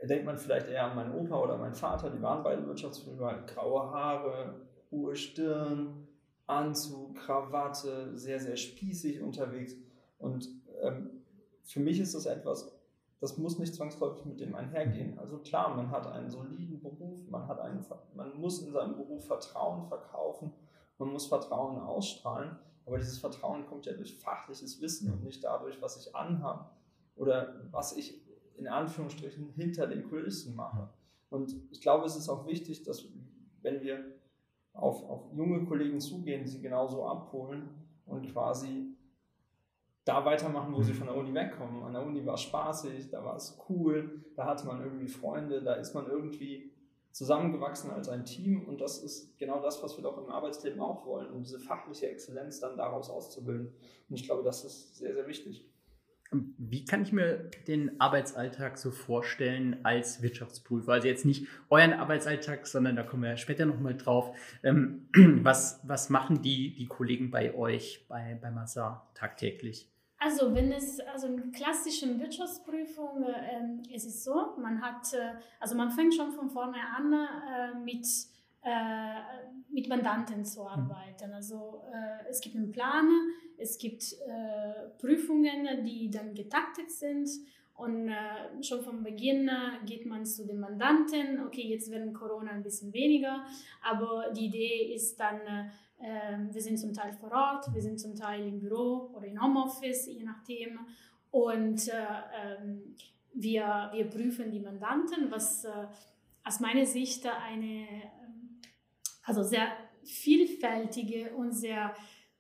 denkt 0.07 0.25
man 0.25 0.37
vielleicht 0.37 0.67
eher 0.67 0.85
an 0.85 0.95
meinen 0.95 1.13
Opa 1.13 1.37
oder 1.37 1.57
meinen 1.57 1.75
Vater, 1.75 2.09
die 2.09 2.21
waren 2.21 2.43
beide 2.43 2.65
Wirtschaftsführer, 2.65 3.43
graue 3.45 3.91
Haare, 3.91 4.55
hohe 4.89 5.15
Stirn, 5.15 6.07
Anzug, 6.47 7.15
Krawatte, 7.15 8.17
sehr, 8.17 8.39
sehr 8.39 8.57
spießig 8.57 9.21
unterwegs. 9.21 9.75
Und 10.17 10.49
ähm, 10.81 11.23
für 11.63 11.79
mich 11.79 11.99
ist 11.99 12.15
das 12.15 12.25
etwas, 12.25 12.75
das 13.19 13.37
muss 13.37 13.59
nicht 13.59 13.75
zwangsläufig 13.75 14.25
mit 14.25 14.39
dem 14.39 14.55
einhergehen. 14.55 15.17
Also 15.19 15.37
klar, 15.37 15.75
man 15.75 15.91
hat 15.91 16.07
einen 16.07 16.31
soliden 16.31 16.81
Beruf, 16.81 17.27
man, 17.29 17.47
hat 17.47 17.59
einen, 17.59 17.85
man 18.15 18.35
muss 18.39 18.61
in 18.63 18.73
seinem 18.73 18.95
Beruf 18.95 19.27
Vertrauen 19.27 19.85
verkaufen, 19.85 20.51
man 20.97 21.09
muss 21.09 21.27
Vertrauen 21.27 21.79
ausstrahlen, 21.79 22.57
aber 22.85 22.97
dieses 22.97 23.19
Vertrauen 23.19 23.67
kommt 23.67 23.85
ja 23.85 23.93
durch 23.93 24.17
fachliches 24.17 24.81
Wissen 24.81 25.13
und 25.13 25.23
nicht 25.23 25.43
dadurch, 25.43 25.79
was 25.81 25.97
ich 25.97 26.15
anhabe 26.15 26.65
oder 27.15 27.61
was 27.69 27.95
ich 27.95 28.19
in 28.61 28.67
Anführungsstrichen 28.67 29.49
hinter 29.49 29.87
den 29.87 30.03
Kulissen 30.07 30.55
mache. 30.55 30.89
Und 31.29 31.55
ich 31.71 31.81
glaube, 31.81 32.05
es 32.05 32.15
ist 32.15 32.29
auch 32.29 32.45
wichtig, 32.45 32.83
dass 32.83 33.05
wenn 33.61 33.81
wir 33.81 34.03
auf, 34.73 35.03
auf 35.03 35.33
junge 35.33 35.65
Kollegen 35.65 35.99
zugehen, 35.99 36.45
sie 36.45 36.61
genauso 36.61 37.05
abholen 37.05 37.69
und 38.05 38.31
quasi 38.31 38.95
da 40.05 40.23
weitermachen, 40.25 40.73
wo 40.73 40.81
sie 40.81 40.93
von 40.93 41.07
der 41.07 41.15
Uni 41.15 41.33
wegkommen. 41.33 41.83
An 41.83 41.93
der 41.93 42.05
Uni 42.05 42.25
war 42.25 42.35
es 42.35 42.41
spaßig, 42.41 43.09
da 43.09 43.23
war 43.23 43.35
es 43.35 43.59
cool, 43.69 44.23
da 44.35 44.45
hatte 44.45 44.65
man 44.65 44.81
irgendwie 44.81 45.07
Freunde, 45.07 45.61
da 45.61 45.73
ist 45.73 45.93
man 45.93 46.07
irgendwie 46.07 46.71
zusammengewachsen 47.11 47.91
als 47.91 48.09
ein 48.09 48.25
Team 48.25 48.67
und 48.67 48.79
das 48.79 49.03
ist 49.03 49.37
genau 49.37 49.61
das, 49.61 49.83
was 49.83 49.97
wir 49.97 50.03
doch 50.03 50.17
im 50.17 50.29
Arbeitsleben 50.29 50.79
auch 50.79 51.05
wollen, 51.05 51.31
um 51.31 51.43
diese 51.43 51.59
fachliche 51.59 52.09
Exzellenz 52.09 52.59
dann 52.59 52.77
daraus 52.77 53.09
auszubilden. 53.09 53.73
Und 54.09 54.15
ich 54.15 54.23
glaube, 54.23 54.43
das 54.43 54.63
ist 54.63 54.95
sehr, 54.95 55.13
sehr 55.13 55.27
wichtig. 55.27 55.70
Wie 56.31 56.85
kann 56.85 57.01
ich 57.01 57.11
mir 57.11 57.49
den 57.67 57.99
Arbeitsalltag 57.99 58.77
so 58.77 58.91
vorstellen 58.91 59.83
als 59.83 60.21
Wirtschaftsprüfer? 60.21 60.93
Also 60.93 61.07
jetzt 61.07 61.25
nicht 61.25 61.47
euren 61.69 61.91
Arbeitsalltag, 61.91 62.67
sondern 62.67 62.95
da 62.95 63.03
kommen 63.03 63.23
wir 63.23 63.35
später 63.35 63.65
nochmal 63.65 63.97
drauf. 63.97 64.33
Ähm, 64.63 65.09
was, 65.43 65.81
was 65.83 66.09
machen 66.09 66.41
die, 66.41 66.73
die 66.73 66.87
Kollegen 66.87 67.31
bei 67.31 67.53
euch, 67.53 68.05
bei, 68.07 68.39
bei 68.41 68.49
Massa 68.49 69.09
tagtäglich? 69.13 69.91
Also 70.19 70.53
wenn 70.53 70.71
es 70.71 70.99
also 70.99 71.27
in 71.27 71.51
klassischen 71.51 72.19
Wirtschaftsprüfungen 72.19 73.23
äh, 73.23 73.95
ist 73.95 74.05
es 74.05 74.23
so, 74.23 74.55
man 74.57 74.81
hat 74.81 75.13
äh, 75.13 75.33
also 75.59 75.75
man 75.75 75.89
fängt 75.89 76.13
schon 76.13 76.31
von 76.31 76.49
vorne 76.49 76.77
an 76.95 77.11
äh, 77.11 77.83
mit 77.83 78.05
äh, 78.61 79.15
mit 79.71 79.87
Mandanten 79.87 80.45
zu 80.45 80.61
mhm. 80.61 80.67
arbeiten. 80.67 81.33
Also 81.33 81.81
äh, 81.91 82.29
es 82.29 82.41
gibt 82.41 82.55
einen 82.55 82.71
Plan, 82.71 83.07
es 83.57 83.77
gibt 83.77 84.13
äh, 84.13 84.89
Prüfungen, 84.99 85.85
die 85.85 86.09
dann 86.09 86.33
getaktet 86.33 86.91
sind 86.91 87.29
und 87.75 88.09
äh, 88.09 88.63
schon 88.63 88.83
von 88.83 89.01
Beginn 89.01 89.49
geht 89.85 90.05
man 90.05 90.25
zu 90.25 90.45
den 90.45 90.59
Mandanten, 90.59 91.43
okay, 91.43 91.67
jetzt 91.67 91.89
werden 91.89 92.13
Corona 92.13 92.51
ein 92.51 92.61
bisschen 92.61 92.93
weniger, 92.93 93.43
aber 93.81 94.31
die 94.35 94.45
Idee 94.45 94.93
ist 94.93 95.19
dann, 95.19 95.39
äh, 95.99 96.37
wir 96.51 96.61
sind 96.61 96.77
zum 96.77 96.93
Teil 96.93 97.13
vor 97.13 97.31
Ort, 97.31 97.73
wir 97.73 97.81
sind 97.81 97.99
zum 97.99 98.15
Teil 98.15 98.47
im 98.47 98.59
Büro 98.59 99.09
oder 99.15 99.25
im 99.25 99.41
Homeoffice, 99.41 100.07
je 100.07 100.23
nachdem. 100.23 100.79
Und 101.31 101.87
äh, 101.87 101.93
ähm, 102.43 102.95
wir, 103.33 103.89
wir 103.93 104.09
prüfen 104.09 104.51
die 104.51 104.59
Mandanten, 104.59 105.31
was 105.31 105.65
aus 106.43 106.59
meiner 106.59 106.85
Sicht 106.85 107.25
eine 107.25 107.87
also 109.23 109.43
sehr 109.43 109.67
vielfältige 110.03 111.35
und 111.35 111.51
sehr 111.51 111.93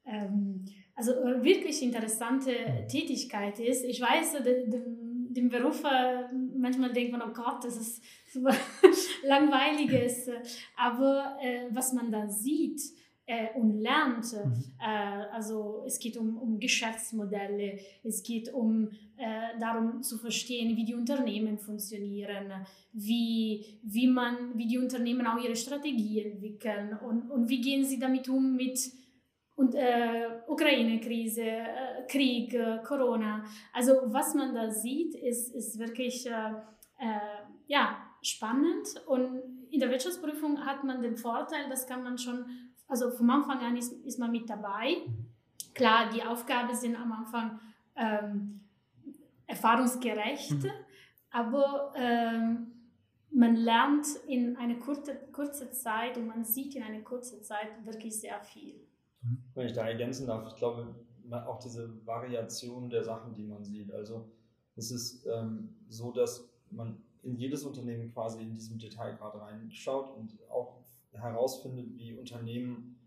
ähm, 0.05 0.65
also 0.95 1.13
äh, 1.13 1.43
wirklich 1.43 1.81
interessante 1.81 2.51
Tätigkeit 2.89 3.59
ist. 3.59 3.83
Ich 3.85 4.01
weiß, 4.01 4.43
den, 4.43 5.33
den 5.33 5.49
Beruf, 5.49 5.83
äh, 5.83 6.23
manchmal 6.55 6.91
denkt 6.93 7.11
man, 7.11 7.21
oh 7.21 7.33
Gott, 7.33 7.63
das 7.63 7.77
ist 7.77 8.03
langweiliges, 9.23 10.29
aber 10.77 11.37
äh, 11.41 11.67
was 11.71 11.93
man 11.93 12.11
da 12.11 12.27
sieht, 12.27 12.81
äh, 13.25 13.47
und 13.55 13.79
lernt. 13.79 14.33
Mhm. 14.33 14.63
Äh, 14.79 15.25
also 15.31 15.83
es 15.85 15.99
geht 15.99 16.17
um, 16.17 16.37
um 16.37 16.59
Geschäftsmodelle, 16.59 17.79
es 18.03 18.23
geht 18.23 18.53
um 18.53 18.89
äh, 19.17 19.59
darum 19.59 20.01
zu 20.01 20.17
verstehen, 20.17 20.75
wie 20.75 20.85
die 20.85 20.95
Unternehmen 20.95 21.57
funktionieren, 21.57 22.65
wie, 22.93 23.79
wie, 23.83 24.07
man, 24.07 24.57
wie 24.57 24.67
die 24.67 24.77
Unternehmen 24.77 25.25
auch 25.27 25.41
ihre 25.43 25.55
Strategie 25.55 26.21
entwickeln 26.21 26.97
und, 27.05 27.29
und 27.29 27.49
wie 27.49 27.61
gehen 27.61 27.85
sie 27.85 27.99
damit 27.99 28.27
um 28.29 28.55
mit 28.55 28.79
und 29.55 29.75
äh, 29.75 30.27
Ukraine-Krise, 30.47 31.43
äh, 31.43 32.07
Krieg, 32.07 32.53
äh, 32.53 32.79
Corona. 32.83 33.45
Also 33.73 33.93
was 34.05 34.33
man 34.33 34.55
da 34.55 34.71
sieht, 34.71 35.13
ist, 35.13 35.53
ist 35.53 35.77
wirklich 35.77 36.25
äh, 36.25 36.53
äh, 36.99 37.19
ja, 37.67 37.97
spannend. 38.21 38.87
Und 39.07 39.41
in 39.69 39.79
der 39.79 39.89
Wirtschaftsprüfung 39.89 40.65
hat 40.65 40.83
man 40.83 41.01
den 41.01 41.15
Vorteil, 41.15 41.69
das 41.69 41.85
kann 41.85 42.03
man 42.03 42.17
schon 42.17 42.45
also 42.91 43.09
vom 43.09 43.29
Anfang 43.29 43.59
an 43.59 43.77
ist, 43.77 43.93
ist 44.05 44.19
man 44.19 44.31
mit 44.31 44.49
dabei. 44.49 44.97
Klar, 45.73 46.09
die 46.13 46.21
Aufgaben 46.21 46.75
sind 46.75 46.97
am 46.97 47.11
Anfang 47.13 47.59
ähm, 47.95 48.59
erfahrungsgerecht, 49.47 50.63
mhm. 50.63 50.71
aber 51.29 51.93
ähm, 51.95 52.67
man 53.33 53.55
lernt 53.55 54.05
in 54.27 54.57
einer 54.57 54.75
kurzen 54.75 55.15
kurze 55.31 55.71
Zeit 55.71 56.17
und 56.17 56.27
man 56.27 56.43
sieht 56.43 56.75
in 56.75 56.83
einer 56.83 57.01
kurzen 57.01 57.41
Zeit 57.41 57.69
wirklich 57.85 58.19
sehr 58.19 58.41
viel. 58.41 58.75
Wenn 59.53 59.67
ich 59.67 59.73
da 59.73 59.87
ergänzen 59.87 60.27
darf, 60.27 60.45
ich 60.47 60.55
glaube, 60.55 60.93
auch 61.47 61.59
diese 61.59 62.05
Variation 62.05 62.89
der 62.89 63.03
Sachen, 63.05 63.33
die 63.33 63.45
man 63.45 63.63
sieht. 63.63 63.93
Also 63.93 64.29
es 64.75 64.91
ist 64.91 65.25
ähm, 65.27 65.77
so, 65.87 66.11
dass 66.11 66.49
man 66.71 67.01
in 67.23 67.37
jedes 67.37 67.63
Unternehmen 67.63 68.11
quasi 68.11 68.41
in 68.41 68.53
diesem 68.53 68.77
Detail 68.79 69.15
gerade 69.15 69.39
reinschaut 69.39 70.17
und 70.17 70.37
auch 70.49 70.80
herausfindet, 71.13 71.97
wie 71.97 72.13
Unternehmen 72.13 72.97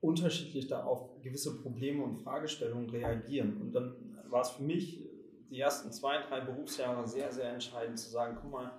unterschiedlich 0.00 0.66
da 0.66 0.84
auf 0.84 1.20
gewisse 1.22 1.60
Probleme 1.62 2.04
und 2.04 2.16
Fragestellungen 2.16 2.90
reagieren. 2.90 3.60
Und 3.60 3.72
dann 3.72 3.94
war 4.28 4.42
es 4.42 4.50
für 4.50 4.62
mich 4.62 5.02
die 5.50 5.60
ersten 5.60 5.92
zwei, 5.92 6.18
drei 6.22 6.40
Berufsjahre 6.40 7.06
sehr, 7.06 7.32
sehr 7.32 7.52
entscheidend 7.52 7.98
zu 7.98 8.10
sagen, 8.10 8.36
guck 8.40 8.50
mal, 8.50 8.72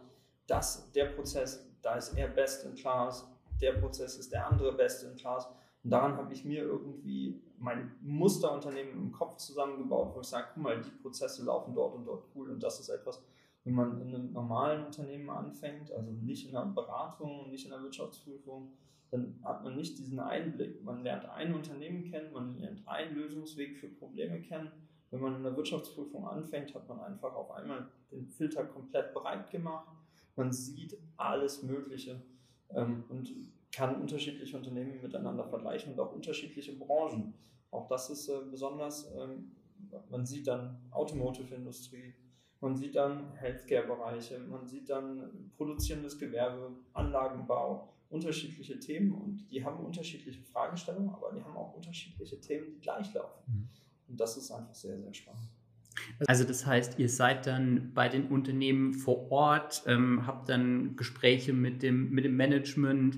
das, 0.48 0.92
der 0.92 1.06
Prozess, 1.06 1.68
da 1.82 1.96
ist 1.96 2.14
er 2.18 2.28
best 2.28 2.66
in 2.66 2.76
class, 2.76 3.30
der 3.62 3.74
Prozess 3.74 4.18
ist 4.18 4.32
der 4.32 4.48
andere 4.48 4.74
best 4.74 5.04
in 5.04 5.16
class. 5.16 5.48
Und 5.84 5.92
daran 5.92 6.18
habe 6.18 6.34
ich 6.34 6.46
mir 6.46 6.64
irgendwie 6.64 7.42
mein 7.58 7.96
Musterunternehmen 8.02 8.94
im 8.94 9.12
Kopf 9.12 9.38
zusammengebaut, 9.38 10.16
wo 10.16 10.22
ich 10.22 10.28
sage, 10.28 10.48
guck 10.54 10.64
mal, 10.64 10.82
die 10.82 10.90
Prozesse 11.02 11.46
laufen 11.46 11.74
dort 11.74 11.96
und 11.96 12.06
dort 12.06 12.26
cool. 12.36 12.52
Und 12.52 12.62
das 12.62 12.80
ist 12.80 12.90
etwas, 12.90 13.22
wenn 13.68 13.76
man 13.76 14.02
in 14.02 14.16
einem 14.16 14.32
normalen 14.32 14.86
Unternehmen 14.86 15.30
anfängt, 15.30 15.92
also 15.92 16.10
nicht 16.10 16.50
in 16.50 16.56
einer 16.56 16.72
Beratung, 16.72 17.52
nicht 17.52 17.66
in 17.66 17.74
einer 17.74 17.84
Wirtschaftsprüfung, 17.84 18.72
dann 19.12 19.36
hat 19.44 19.62
man 19.62 19.76
nicht 19.76 20.00
diesen 20.00 20.20
Einblick. 20.20 20.82
Man 20.86 21.04
lernt 21.04 21.26
ein 21.26 21.54
Unternehmen 21.54 22.10
kennen, 22.10 22.32
man 22.32 22.58
lernt 22.58 22.88
einen 22.88 23.16
Lösungsweg 23.16 23.78
für 23.78 23.90
Probleme 23.90 24.40
kennen. 24.42 24.72
Wenn 25.12 25.20
man 25.20 25.36
in 25.36 25.44
der 25.44 25.56
Wirtschaftsprüfung 25.58 26.26
anfängt, 26.26 26.74
hat 26.76 26.88
man 26.88 27.02
einfach 27.02 27.34
auf 27.34 27.52
einmal 27.52 27.90
den 28.10 28.26
Filter 28.30 28.64
komplett 28.64 29.14
breit 29.14 29.50
gemacht. 29.50 29.90
Man 30.38 30.54
sieht 30.54 30.98
alles 31.18 31.62
Mögliche 31.64 32.22
ähm, 32.70 33.04
und 33.10 33.34
kann 33.74 34.00
unterschiedliche 34.00 34.56
Unternehmen 34.56 35.02
miteinander 35.02 35.44
vergleichen 35.44 35.92
und 35.92 36.00
auch 36.00 36.14
unterschiedliche 36.14 36.74
Branchen. 36.74 37.34
Auch 37.72 37.90
das 37.90 38.10
ist 38.10 38.30
äh, 38.30 38.40
besonders, 38.50 39.14
ähm, 39.18 39.52
man 40.10 40.26
sieht 40.26 40.48
dann 40.48 40.78
Automotive-Industrie, 40.92 42.14
man 42.62 42.76
sieht 42.76 42.96
dann 42.96 43.34
Healthcare-Bereiche, 43.34 44.40
man 44.40 44.68
sieht 44.68 44.90
dann 44.90 45.52
produzierendes 45.58 46.18
Gewerbe, 46.18 46.72
Anlagenbau, 46.94 47.94
unterschiedliche 48.10 48.80
Themen 48.80 49.12
und 49.12 49.52
die 49.52 49.64
haben 49.64 49.84
unterschiedliche 49.86 50.42
Fragestellungen, 50.42 51.10
aber 51.10 51.32
die 51.36 51.44
haben 51.44 51.56
auch 51.56 51.74
unterschiedliche 51.74 52.40
Themen, 52.40 52.72
die 52.72 52.80
gleich 52.80 53.14
laufen. 53.14 53.44
Mhm. 53.48 53.70
Und 54.10 54.20
das 54.20 54.38
ist 54.38 54.52
einfach 54.52 54.74
sehr, 54.74 54.98
sehr 54.98 55.14
spannend. 55.14 55.50
Also 56.28 56.44
das 56.44 56.66
heißt, 56.66 57.00
ihr 57.00 57.10
seid 57.10 57.48
dann 57.48 57.92
bei 57.94 58.08
den 58.08 58.28
Unternehmen 58.28 58.94
vor 58.94 59.32
Ort, 59.32 59.84
ähm, 59.88 60.26
habt 60.26 60.48
dann 60.50 60.96
Gespräche 60.96 61.54
mit 61.54 61.84
dem, 61.84 62.12
mit 62.12 62.24
dem 62.24 62.36
Management, 62.36 63.18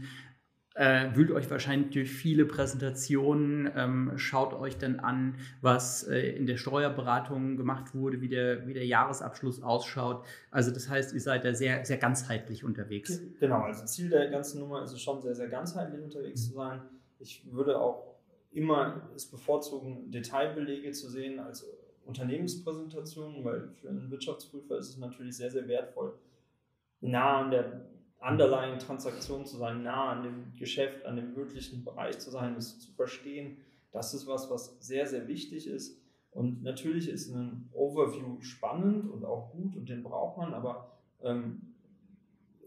äh, 0.80 1.14
wühlt 1.14 1.30
euch 1.32 1.52
wahrscheinlich 1.52 1.92
durch 1.92 2.10
viele 2.10 2.46
Präsentationen, 2.46 3.70
ähm, 3.76 4.14
schaut 4.16 4.54
euch 4.54 4.78
dann 4.78 5.02
an, 5.02 5.36
was 5.60 6.08
äh, 6.08 6.22
in 6.22 6.46
der 6.46 6.56
Steuerberatung 6.56 7.58
gemacht 7.58 7.94
wurde, 7.94 8.22
wie 8.22 8.30
der, 8.30 8.66
wie 8.66 8.74
der 8.74 8.86
Jahresabschluss 8.86 9.62
ausschaut. 9.62 10.24
Also 10.52 10.72
das 10.72 10.88
heißt, 10.88 11.14
ihr 11.14 11.20
seid 11.20 11.44
da 11.44 11.54
sehr, 11.54 11.84
sehr 11.84 11.98
ganzheitlich 11.98 12.64
unterwegs. 12.64 13.20
Genau, 13.42 13.64
also 13.64 13.84
Ziel 13.86 14.10
der 14.10 14.30
ganzen 14.30 14.62
Nummer 14.62 14.82
ist 14.82 14.94
es 14.94 15.02
schon 15.02 15.22
sehr, 15.22 15.36
sehr 15.36 15.50
ganzheitlich 15.50 16.02
unterwegs 16.02 16.48
zu 16.48 16.54
sein. 16.54 16.80
Ich 17.20 17.46
würde 17.52 17.78
auch 17.78 18.16
immer 18.52 19.10
es 19.14 19.26
bevorzugen, 19.26 20.10
Detailbelege 20.10 20.92
zu 20.92 21.10
sehen 21.10 21.40
als 21.40 21.70
Unternehmenspräsentationen, 22.06 23.44
weil 23.44 23.68
für 23.82 23.90
einen 23.90 24.10
Wirtschaftsprüfer 24.10 24.78
ist 24.78 24.92
es 24.92 24.98
natürlich 24.98 25.36
sehr, 25.36 25.52
sehr 25.52 25.68
wertvoll, 25.68 26.14
nah 27.02 27.42
an 27.42 27.52
der 27.52 27.82
underlying 28.20 28.80
Transaktion 28.80 29.46
zu 29.46 29.58
sein, 29.58 29.84
nah 29.84 30.12
an 30.12 30.24
dem 30.24 30.54
Geschäft, 30.58 31.06
an 31.06 31.16
dem 31.16 31.36
wirklichen 31.36 31.84
Bereich 31.84 32.20
zu 32.20 32.30
sein, 32.32 32.56
es 32.56 32.80
zu 32.80 32.92
verstehen. 32.92 33.58
Das 33.92 34.14
ist 34.14 34.28
was, 34.28 34.50
was 34.50 34.78
sehr, 34.80 35.08
sehr 35.08 35.28
wichtig 35.28 35.68
ist. 35.68 36.00
Und 36.32 36.62
natürlich 36.62 37.10
ist 37.10 37.34
ein 37.34 37.70
Overview 37.74 38.42
spannend 38.42 39.10
und 39.10 39.26
auch 39.26 39.52
gut 39.52 39.76
und 39.76 39.90
den 39.90 40.04
braucht 40.04 40.38
man, 40.38 40.54
aber 40.54 40.92
ähm, 41.22 41.76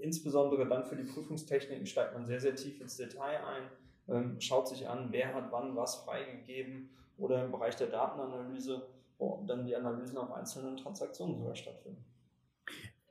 insbesondere 0.01 0.67
dann 0.67 0.85
für 0.85 0.97
die 0.97 1.05
Prüfungstechniken 1.05 1.87
steigt 1.87 2.15
man 2.15 2.27
sehr, 2.27 2.41
sehr 2.41 2.57
tief 2.57 2.81
ins 2.81 2.97
Detail 2.97 3.39
ein, 3.45 3.63
ähm, 4.09 4.41
schaut 4.41 4.69
sich 4.69 4.89
an, 4.89 5.09
wer 5.13 5.33
hat 5.33 5.53
wann 5.53 5.77
was 5.77 5.97
freigegeben 5.97 6.91
oder 7.19 7.45
im 7.45 7.53
Bereich 7.53 7.77
der 7.77 7.87
Datenanalyse, 7.87 8.83
wo 9.19 9.45
dann 9.47 9.65
die 9.65 9.77
Analysen 9.77 10.19
auf 10.19 10.33
einzelnen 10.33 10.77
Transaktionen 10.77 11.37
sogar 11.39 11.55
stattfinden. 11.55 12.05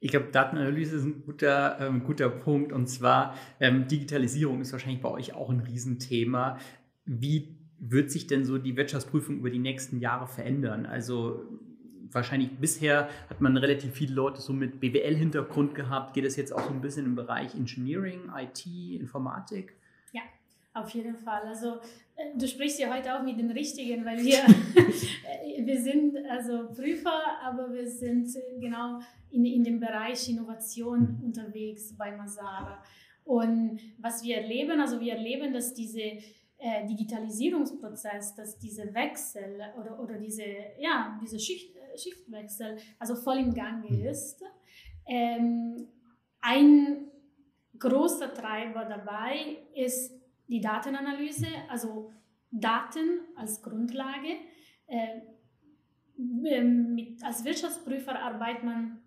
Ich 0.04 0.10
glaube, 0.10 0.30
Datenanalyse 0.32 0.98
ist 0.98 1.04
ein 1.04 1.22
guter, 1.22 1.80
ähm, 1.80 2.04
guter 2.04 2.28
Punkt. 2.28 2.74
Und 2.74 2.88
zwar, 2.88 3.36
ähm, 3.60 3.88
Digitalisierung 3.88 4.60
ist 4.60 4.72
wahrscheinlich 4.74 5.00
bei 5.00 5.10
euch 5.10 5.34
auch 5.36 5.52
ein 5.52 5.60
Riesenthema. 5.60 6.58
Wie 7.06 7.56
wird 7.78 8.10
sich 8.10 8.26
denn 8.26 8.44
so 8.44 8.58
die 8.58 8.76
Wirtschaftsprüfung 8.76 9.38
über 9.38 9.52
die 9.52 9.60
nächsten 9.60 10.00
Jahre 10.00 10.26
verändern? 10.26 10.88
Also 10.88 11.46
wahrscheinlich 12.10 12.50
bisher 12.58 13.10
hat 13.30 13.42
man 13.42 13.56
relativ 13.58 13.94
viele 13.94 14.16
Leute 14.16 14.42
so 14.42 14.54
mit 14.54 14.80
BWL-Hintergrund 14.80 15.76
gehabt. 15.76 16.16
Geht 16.16 16.26
es 16.26 16.36
jetzt 16.36 16.52
auch 16.52 16.64
so 16.64 16.74
ein 16.74 16.82
bisschen 16.82 17.06
im 17.06 17.16
Bereich 17.16 17.54
Engineering, 17.54 18.32
IT, 18.36 18.66
Informatik? 18.66 19.76
Ja, 20.14 20.24
auf 20.74 20.90
jeden 20.92 21.16
Fall. 21.16 21.42
Also 21.44 21.76
äh, 22.16 22.38
du 22.38 22.48
sprichst 22.48 22.80
ja 22.80 22.94
heute 22.94 23.18
auch 23.18 23.24
mit 23.24 23.38
den 23.38 23.52
Richtigen, 23.52 24.06
weil 24.06 24.20
wir, 24.20 24.40
wir 25.66 25.82
sind 25.82 26.18
also 26.30 26.70
Prüfer, 26.74 27.22
aber 27.44 27.74
wir 27.74 27.90
sind 27.90 28.30
genau 28.60 29.00
in, 29.32 29.46
in 29.46 29.64
dem 29.64 29.80
Bereich 29.80 30.30
Innovation 30.30 31.22
unterwegs 31.24 31.96
bei 31.98 32.16
Masara. 32.16 32.84
Und 33.24 33.80
was 34.00 34.24
wir 34.24 34.38
erleben, 34.38 34.80
also 34.80 35.00
wir 35.00 35.14
erleben, 35.14 35.54
dass 35.54 35.74
diese 35.74 36.02
äh, 36.02 36.86
Digitalisierungsprozess, 36.88 38.36
dass 38.36 38.58
dieser 38.58 38.94
Wechsel 38.94 39.62
oder, 39.80 40.00
oder 40.00 40.18
diese, 40.18 40.44
ja, 40.80 41.20
diese 41.22 41.40
Schicht, 41.40 41.76
äh, 41.76 41.98
Schichtwechsel 41.98 42.78
also 43.00 43.16
voll 43.16 43.38
im 43.40 43.54
Gange 43.54 43.90
mhm. 43.90 44.06
ist. 44.06 44.44
Ähm, 45.08 45.88
ein 46.40 47.08
großer 47.78 48.34
Treiber 48.34 48.86
dabei 48.86 49.58
ist 49.74 50.21
die 50.52 50.60
Datenanalyse, 50.60 51.48
also 51.70 52.12
Daten 52.52 53.22
als 53.36 53.62
Grundlage. 53.62 54.36
Äh, 54.86 55.22
ähm, 56.46 56.94
mit, 56.94 57.24
als 57.24 57.44
Wirtschaftsprüfer 57.46 58.20
arbeitet 58.20 58.64
man 58.64 59.00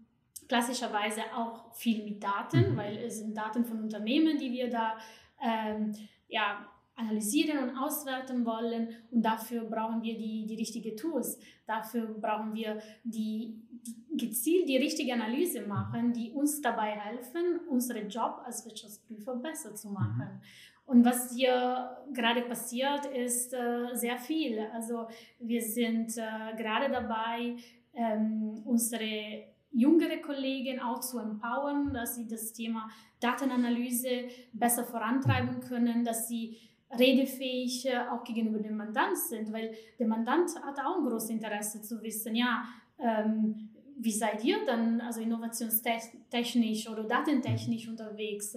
klassischerweise 0.48 1.20
auch 1.36 1.74
viel 1.74 2.02
mit 2.02 2.22
Daten, 2.22 2.72
mhm. 2.72 2.76
weil 2.76 2.96
es 2.96 3.18
sind 3.18 3.36
Daten 3.36 3.64
von 3.64 3.82
Unternehmen, 3.82 4.38
die 4.38 4.52
wir 4.52 4.70
da 4.70 4.96
ähm, 5.40 5.92
ja, 6.28 6.66
analysieren 6.96 7.68
und 7.68 7.76
auswerten 7.76 8.46
wollen. 8.46 8.88
Und 9.10 9.22
dafür 9.22 9.64
brauchen 9.64 10.02
wir 10.02 10.16
die, 10.16 10.46
die 10.46 10.56
richtigen 10.56 10.96
Tools. 10.96 11.38
Dafür 11.66 12.06
brauchen 12.06 12.54
wir 12.54 12.80
die, 13.04 13.60
die 13.82 14.16
gezielt 14.16 14.68
die 14.68 14.78
richtige 14.78 15.12
Analyse 15.12 15.66
machen, 15.66 16.12
die 16.12 16.32
uns 16.32 16.62
dabei 16.62 16.92
helfen, 16.92 17.60
unseren 17.68 18.08
Job 18.08 18.40
als 18.44 18.64
Wirtschaftsprüfer 18.64 19.36
besser 19.36 19.74
zu 19.74 19.90
machen. 19.90 20.40
Und 20.86 21.04
was 21.04 21.34
hier 21.34 21.96
gerade 22.12 22.42
passiert, 22.42 23.06
ist 23.06 23.54
äh, 23.54 23.94
sehr 23.94 24.18
viel. 24.18 24.58
Also 24.72 25.06
wir 25.38 25.62
sind 25.62 26.16
äh, 26.18 26.56
gerade 26.56 26.92
dabei, 26.92 27.56
ähm, 27.94 28.62
unsere 28.64 29.44
jüngere 29.72 30.18
Kollegen 30.18 30.80
auch 30.80 31.00
zu 31.00 31.18
empowern, 31.18 31.92
dass 31.92 32.16
sie 32.16 32.28
das 32.28 32.52
Thema 32.52 32.88
Datenanalyse 33.18 34.28
besser 34.52 34.84
vorantreiben 34.84 35.60
können, 35.60 36.04
dass 36.04 36.28
sie 36.28 36.58
redefähig 36.98 37.86
äh, 37.86 37.98
auch 38.10 38.22
gegenüber 38.22 38.58
dem 38.58 38.76
Mandant 38.76 39.16
sind, 39.16 39.52
weil 39.52 39.74
der 39.98 40.06
Mandant 40.06 40.50
hat 40.62 40.78
auch 40.80 40.98
ein 40.98 41.04
großes 41.04 41.30
Interesse 41.30 41.82
zu 41.82 42.02
wissen, 42.02 42.36
ja, 42.36 42.64
ähm, 42.98 43.70
wie 43.96 44.12
seid 44.12 44.44
ihr 44.44 44.64
dann 44.66 45.00
also 45.00 45.20
innovationstechnisch 45.20 46.88
oder 46.88 47.04
datentechnisch 47.04 47.88
unterwegs? 47.88 48.56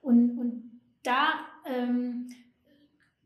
Und, 0.00 0.38
und 0.38 0.75
da 1.06 1.40
ähm, 1.64 2.28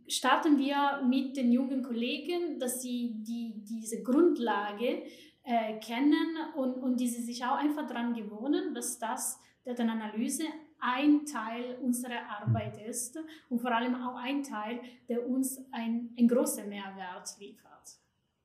starten 0.06 0.58
wir 0.58 1.02
mit 1.06 1.37
den 1.37 1.52
jungen 1.52 1.82
Kollegen, 1.82 2.58
dass 2.58 2.82
sie 2.82 3.14
die, 3.22 3.54
diese 3.64 4.02
Grundlage 4.02 5.02
äh, 5.44 5.78
kennen 5.80 6.37
und, 6.56 6.75
und 6.75 7.00
die 7.00 7.08
sie 7.08 7.22
sich 7.22 7.44
auch 7.44 7.56
einfach 7.56 7.87
daran 7.87 8.14
gewöhnen, 8.14 8.75
dass 8.75 8.99
das 8.99 9.40
Datenanalyse 9.64 10.44
ein 10.80 11.26
Teil 11.26 11.78
unserer 11.82 12.40
Arbeit 12.40 12.80
ist 12.87 13.18
und 13.49 13.60
vor 13.60 13.70
allem 13.72 13.94
auch 13.94 14.16
ein 14.16 14.42
Teil, 14.42 14.80
der 15.08 15.28
uns 15.28 15.60
ein, 15.72 16.14
ein 16.18 16.26
großer 16.26 16.64
Mehrwert 16.66 17.28
liefert. 17.38 17.70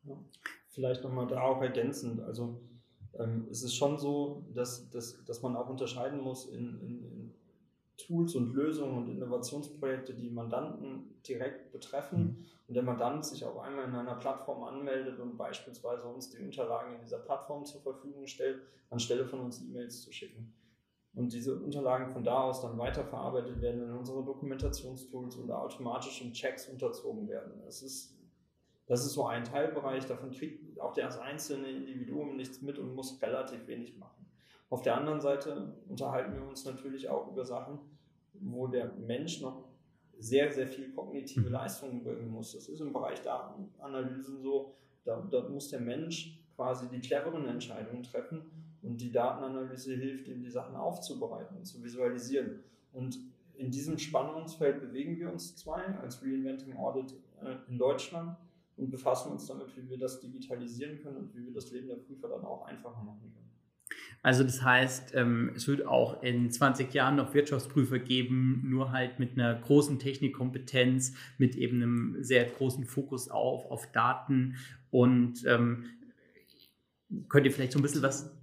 Ja. 0.04 0.18
Vielleicht 0.70 1.04
nochmal 1.04 1.28
da 1.28 1.42
auch 1.42 1.62
ergänzend, 1.62 2.20
also 2.20 2.62
ähm, 3.18 3.48
es 3.50 3.64
ist 3.64 3.76
schon 3.76 3.98
so, 3.98 4.46
dass, 4.54 4.90
dass, 4.90 5.24
dass 5.24 5.42
man 5.42 5.56
auch 5.56 5.70
unterscheiden 5.70 6.20
muss 6.20 6.48
in, 6.48 6.82
in, 6.82 7.04
in 7.06 7.34
Tools 7.98 8.36
und 8.36 8.54
Lösungen 8.54 8.98
und 8.98 9.10
Innovationsprojekte, 9.10 10.14
die 10.14 10.30
Mandanten 10.30 11.22
direkt 11.28 11.72
betreffen 11.72 12.20
mhm. 12.20 12.46
und 12.68 12.74
der 12.74 12.84
Mandant 12.84 13.26
sich 13.26 13.46
auch 13.46 13.62
einmal 13.62 13.86
in 13.86 13.96
einer 13.96 14.16
Plattform 14.16 14.64
anmeldet 14.64 15.20
und 15.20 15.38
beispielsweise 15.38 16.04
uns 16.04 16.30
die 16.30 16.44
Unterlagen 16.44 16.96
in 16.96 17.02
dieser 17.02 17.20
Plattform 17.20 17.66
zur 17.66 17.82
Verfügung 17.82 18.28
stellt, 18.28 18.62
anstelle 18.90 19.26
von 19.26 19.40
uns 19.40 19.62
E-Mails 19.62 20.02
zu 20.02 20.12
schicken. 20.12 20.54
Und 21.14 21.32
diese 21.32 21.56
Unterlagen 21.56 22.10
von 22.10 22.26
da 22.26 22.42
aus 22.42 22.62
dann 22.62 22.78
weiterverarbeitet 22.78 23.62
werden 23.62 23.84
in 23.84 23.92
unsere 23.92 24.24
Dokumentationstools 24.24 25.38
und 25.38 25.50
automatischen 25.50 26.34
Checks 26.34 26.68
unterzogen 26.68 27.30
werden. 27.30 27.54
Das 27.64 27.82
ist, 27.82 28.20
das 28.88 29.06
ist 29.06 29.14
so 29.14 29.26
ein 29.26 29.46
Teilbereich, 29.46 30.06
davon 30.06 30.32
kriegt 30.32 30.78
auch 30.82 30.94
das 30.94 31.18
einzelne 31.18 31.70
Individuum 31.70 32.36
nichts 32.36 32.62
mit 32.62 32.78
und 32.78 32.94
muss 32.94 33.22
relativ 33.22 33.66
wenig 33.68 33.98
machen. 33.98 34.25
Auf 34.70 34.82
der 34.82 34.98
anderen 34.98 35.22
Seite 35.22 35.76
unterhalten 35.88 36.34
wir 36.34 36.48
uns 36.48 36.66
natürlich 36.66 37.08
auch 37.10 37.32
über 37.32 37.46
Sachen, 37.46 37.80
wo 38.34 38.68
der 38.68 38.94
Mensch 38.94 39.42
noch 39.42 39.70
sehr, 40.18 40.52
sehr 40.52 40.68
viel 40.68 40.92
kognitive 40.94 41.48
mhm. 41.48 41.52
Leistungen 41.52 42.04
bringen 42.04 42.30
muss. 42.30 42.54
Das 42.54 42.68
ist 42.68 42.80
im 42.80 42.94
Bereich 42.94 43.22
Datenanalysen 43.22 44.42
so, 44.42 44.76
da, 45.04 45.22
da 45.30 45.48
muss 45.50 45.70
der 45.70 45.82
Mensch 45.82 46.42
quasi 46.56 46.88
die 46.90 47.00
cleveren 47.00 47.48
Entscheidungen 47.48 48.04
treffen 48.04 48.44
und 48.82 49.00
die 49.02 49.12
Datenanalyse 49.12 49.96
hilft 49.96 50.28
ihm, 50.28 50.42
die 50.42 50.50
Sachen 50.50 50.76
aufzubereiten 50.76 51.58
und 51.58 51.66
zu 51.66 51.84
visualisieren. 51.84 52.64
Und 52.94 53.20
in 53.56 53.72
diesem 53.72 53.98
Spannungsfeld 53.98 54.82
bewegen 54.82 55.18
wir 55.18 55.32
uns 55.32 55.56
zwei 55.56 55.86
als 56.00 56.22
Reinventing 56.22 56.76
Audit 56.78 57.14
äh, 57.42 57.56
in 57.68 57.78
Deutschland 57.78 58.38
und 58.78 58.90
befassen 58.90 59.32
uns 59.32 59.48
damit, 59.48 59.76
wie 59.78 59.90
wir 59.90 59.98
das 59.98 60.20
digitalisieren 60.20 61.02
können 61.02 61.18
und 61.18 61.36
wie 61.36 61.46
wir 61.46 61.54
das 61.54 61.72
Leben 61.72 61.88
der 61.88 61.96
Prüfer 61.96 62.28
dann 62.28 62.44
auch 62.44 62.66
einfacher 62.66 63.02
machen 63.02 63.32
können. 63.34 63.45
Also 64.22 64.44
das 64.44 64.64
heißt, 64.64 65.14
ähm, 65.16 65.52
es 65.56 65.68
wird 65.68 65.86
auch 65.86 66.24
in 66.24 66.50
20 66.50 66.94
Jahren 66.94 67.16
noch 67.16 67.34
Wirtschaftsprüfer 67.34 68.00
geben, 68.00 68.64
nur 68.66 68.92
halt 68.92 69.20
mit 69.20 69.34
einer 69.34 69.54
großen 69.56 70.00
Technikkompetenz, 70.00 71.14
mit 71.38 71.56
eben 71.56 71.82
einem 71.82 72.18
sehr 72.24 72.46
großen 72.46 72.86
Fokus 72.86 73.30
auf, 73.30 73.70
auf 73.70 73.92
Daten. 73.92 74.56
Und 74.90 75.46
ähm, 75.46 75.86
könnt 77.30 77.46
ihr 77.46 77.52
vielleicht 77.52 77.74
so 77.74 77.80
ein 77.80 77.84
bisschen 77.84 78.02
was 78.02 78.36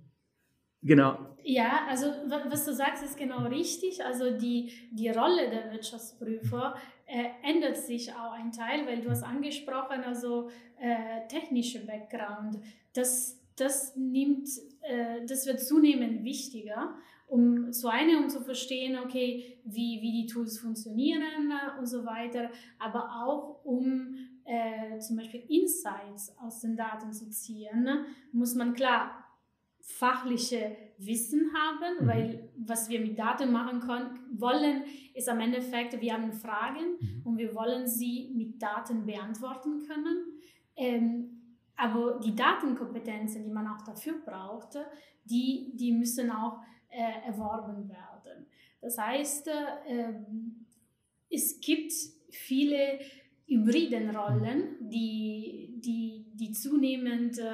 Genau. 0.83 1.17
Ja, 1.45 1.87
also 1.89 2.07
was 2.49 2.65
du 2.65 2.75
sagst, 2.75 3.05
ist 3.05 3.17
genau 3.17 3.47
richtig. 3.47 4.05
Also 4.05 4.37
die, 4.37 4.73
die 4.91 5.09
Rolle 5.09 5.49
der 5.49 5.71
Wirtschaftsprüfer 5.73 6.75
äh, 7.07 7.25
ändert 7.49 7.77
sich 7.77 8.13
auch 8.13 8.33
ein 8.33 8.51
Teil, 8.51 8.87
weil 8.87 9.01
du 9.01 9.11
hast 9.11 9.23
angesprochen, 9.23 10.03
also 10.05 10.51
äh, 10.81 11.27
technische 11.29 11.87
Background. 11.87 12.59
Das, 12.95 13.41
das 13.63 13.97
nimmt, 13.97 14.49
äh, 14.83 15.25
das 15.27 15.47
wird 15.47 15.61
zunehmend 15.61 16.25
wichtiger, 16.25 16.95
um 17.27 17.73
zu 17.73 17.89
einem, 17.89 18.25
um 18.25 18.29
zu 18.29 18.41
verstehen, 18.41 18.99
okay, 18.99 19.59
wie, 19.65 20.01
wie 20.03 20.23
die 20.23 20.27
Tools 20.27 20.59
funktionieren 20.59 21.51
äh, 21.51 21.79
und 21.79 21.87
so 21.87 22.05
weiter, 22.05 22.51
aber 22.79 23.25
auch 23.25 23.65
um 23.65 24.17
äh, 24.45 24.99
zum 24.99 25.17
Beispiel 25.17 25.45
Insights 25.49 26.37
aus 26.39 26.61
den 26.61 26.77
Daten 26.77 27.13
zu 27.13 27.31
ziehen, 27.31 27.89
muss 28.33 28.55
man 28.55 28.75
klar 28.75 29.23
fachliche 29.81 30.77
Wissen 30.99 31.51
haben, 31.55 32.05
mhm. 32.05 32.07
weil 32.07 32.51
was 32.57 32.89
wir 32.89 33.01
mit 33.01 33.19
Daten 33.19 33.51
machen 33.51 33.81
können, 33.81 34.21
wollen, 34.33 34.83
ist 35.15 35.29
am 35.29 35.41
Endeffekt, 35.41 36.01
wir 36.01 36.13
haben 36.13 36.33
Fragen 36.33 36.97
mhm. 37.01 37.23
und 37.25 37.39
wir 37.39 37.55
wollen 37.55 37.87
sie 37.87 38.31
mit 38.35 38.63
Daten 38.63 39.05
beantworten 39.07 39.83
können. 39.87 40.27
Ähm, 40.77 41.42
aber 41.77 42.21
die 42.21 42.35
Datenkompetenzen, 42.35 43.45
die 43.45 43.51
man 43.51 43.67
auch 43.67 43.83
dafür 43.83 44.15
braucht, 44.25 44.79
die, 45.25 45.73
die 45.75 45.93
müssen 45.93 46.31
auch 46.31 46.61
äh, 46.89 47.27
erworben 47.27 47.89
werden. 47.89 48.47
Das 48.81 48.99
heißt, 48.99 49.49
äh, 49.49 50.13
es 51.31 51.61
gibt 51.61 51.93
viele 52.31 53.01
hybriden 53.47 54.15
Rollen, 54.15 54.77
die, 54.81 55.75
die, 55.79 56.27
die 56.35 56.53
zunehmend 56.53 57.39
äh, 57.39 57.53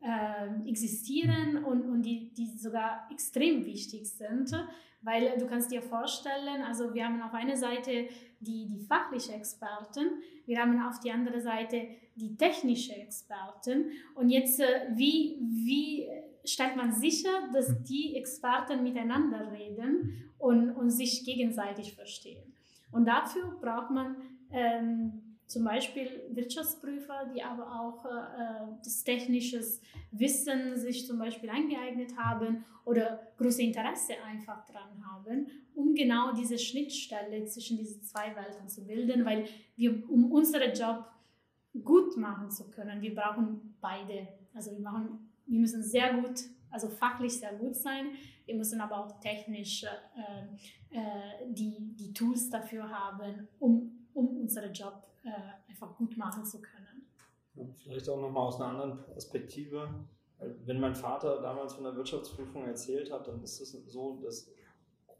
äh, 0.00 0.68
existieren 0.68 1.64
und, 1.64 1.82
und 1.82 2.02
die, 2.02 2.32
die 2.32 2.56
sogar 2.56 3.08
extrem 3.10 3.64
wichtig 3.64 4.08
sind, 4.08 4.52
weil 5.06 5.38
du 5.38 5.46
kannst 5.46 5.70
dir 5.70 5.82
vorstellen, 5.82 6.62
also 6.66 6.92
wir 6.92 7.06
haben 7.06 7.22
auf 7.22 7.32
einer 7.32 7.56
Seite 7.56 8.08
die, 8.40 8.66
die 8.66 8.80
fachliche 8.80 9.34
Experten, 9.34 10.20
wir 10.46 10.58
haben 10.58 10.82
auf 10.82 10.98
die 10.98 11.12
andere 11.12 11.40
Seite 11.40 11.86
die 12.16 12.36
technische 12.36 12.94
Experten 12.94 13.92
und 14.16 14.30
jetzt 14.30 14.58
äh, 14.58 14.88
wie, 14.94 15.38
wie 15.40 16.08
stellt 16.44 16.74
man 16.76 16.92
sicher, 16.92 17.30
dass 17.52 17.68
hm. 17.68 17.84
die 17.84 18.16
Experten 18.16 18.82
miteinander 18.82 19.52
reden 19.52 20.32
und, 20.38 20.72
und 20.72 20.90
sich 20.90 21.24
gegenseitig 21.24 21.94
verstehen. 21.94 22.52
Und 22.90 23.06
dafür 23.06 23.56
braucht 23.60 23.90
man 23.90 24.16
ähm, 24.50 25.22
zum 25.46 25.64
Beispiel 25.64 26.22
Wirtschaftsprüfer, 26.30 27.30
die 27.34 27.42
aber 27.42 27.80
auch 27.80 28.04
äh, 28.04 28.78
das 28.82 29.04
technische 29.04 29.60
Wissen 30.10 30.76
sich 30.76 31.06
zum 31.06 31.18
Beispiel 31.18 31.50
eingeeignet 31.50 32.16
haben 32.16 32.64
oder 32.84 33.20
große 33.38 33.62
Interesse 33.62 34.14
einfach 34.24 34.64
dran 34.66 35.04
haben, 35.04 35.46
um 35.74 35.94
genau 35.94 36.32
diese 36.32 36.58
Schnittstelle 36.58 37.44
zwischen 37.46 37.78
diesen 37.78 38.02
zwei 38.02 38.34
Welten 38.34 38.68
zu 38.68 38.84
bilden, 38.86 39.24
weil 39.24 39.46
wir, 39.76 40.08
um 40.10 40.32
unseren 40.32 40.72
Job 40.72 41.04
gut 41.84 42.16
machen 42.16 42.50
zu 42.50 42.70
können, 42.70 43.00
wir 43.00 43.14
brauchen 43.14 43.74
beide. 43.80 44.28
Also 44.54 44.72
wir, 44.72 44.80
machen, 44.80 45.30
wir 45.46 45.60
müssen 45.60 45.82
sehr 45.82 46.14
gut, 46.14 46.40
also 46.70 46.88
fachlich 46.88 47.38
sehr 47.38 47.52
gut 47.54 47.76
sein, 47.76 48.06
wir 48.46 48.54
müssen 48.54 48.80
aber 48.80 48.98
auch 48.98 49.20
technisch 49.20 49.84
äh, 49.84 50.96
äh, 50.96 51.00
die, 51.48 51.94
die 51.94 52.12
Tools 52.12 52.48
dafür 52.48 52.88
haben, 52.88 53.48
um, 53.58 54.06
um 54.14 54.28
unseren 54.38 54.72
Job 54.72 55.02
äh, 55.26 55.70
einfach 55.70 55.96
gut 55.96 56.16
machen 56.16 56.44
zu 56.44 56.60
können. 56.60 57.06
vielleicht 57.82 58.08
auch 58.08 58.20
nochmal 58.20 58.46
aus 58.46 58.60
einer 58.60 58.70
anderen 58.70 59.02
Perspektive. 59.02 59.88
Wenn 60.64 60.80
mein 60.80 60.94
Vater 60.94 61.40
damals 61.40 61.74
von 61.74 61.84
der 61.84 61.96
Wirtschaftsprüfung 61.96 62.64
erzählt 62.64 63.10
hat, 63.10 63.26
dann 63.26 63.42
ist 63.42 63.60
es 63.60 63.72
so, 63.86 64.20
dass 64.22 64.50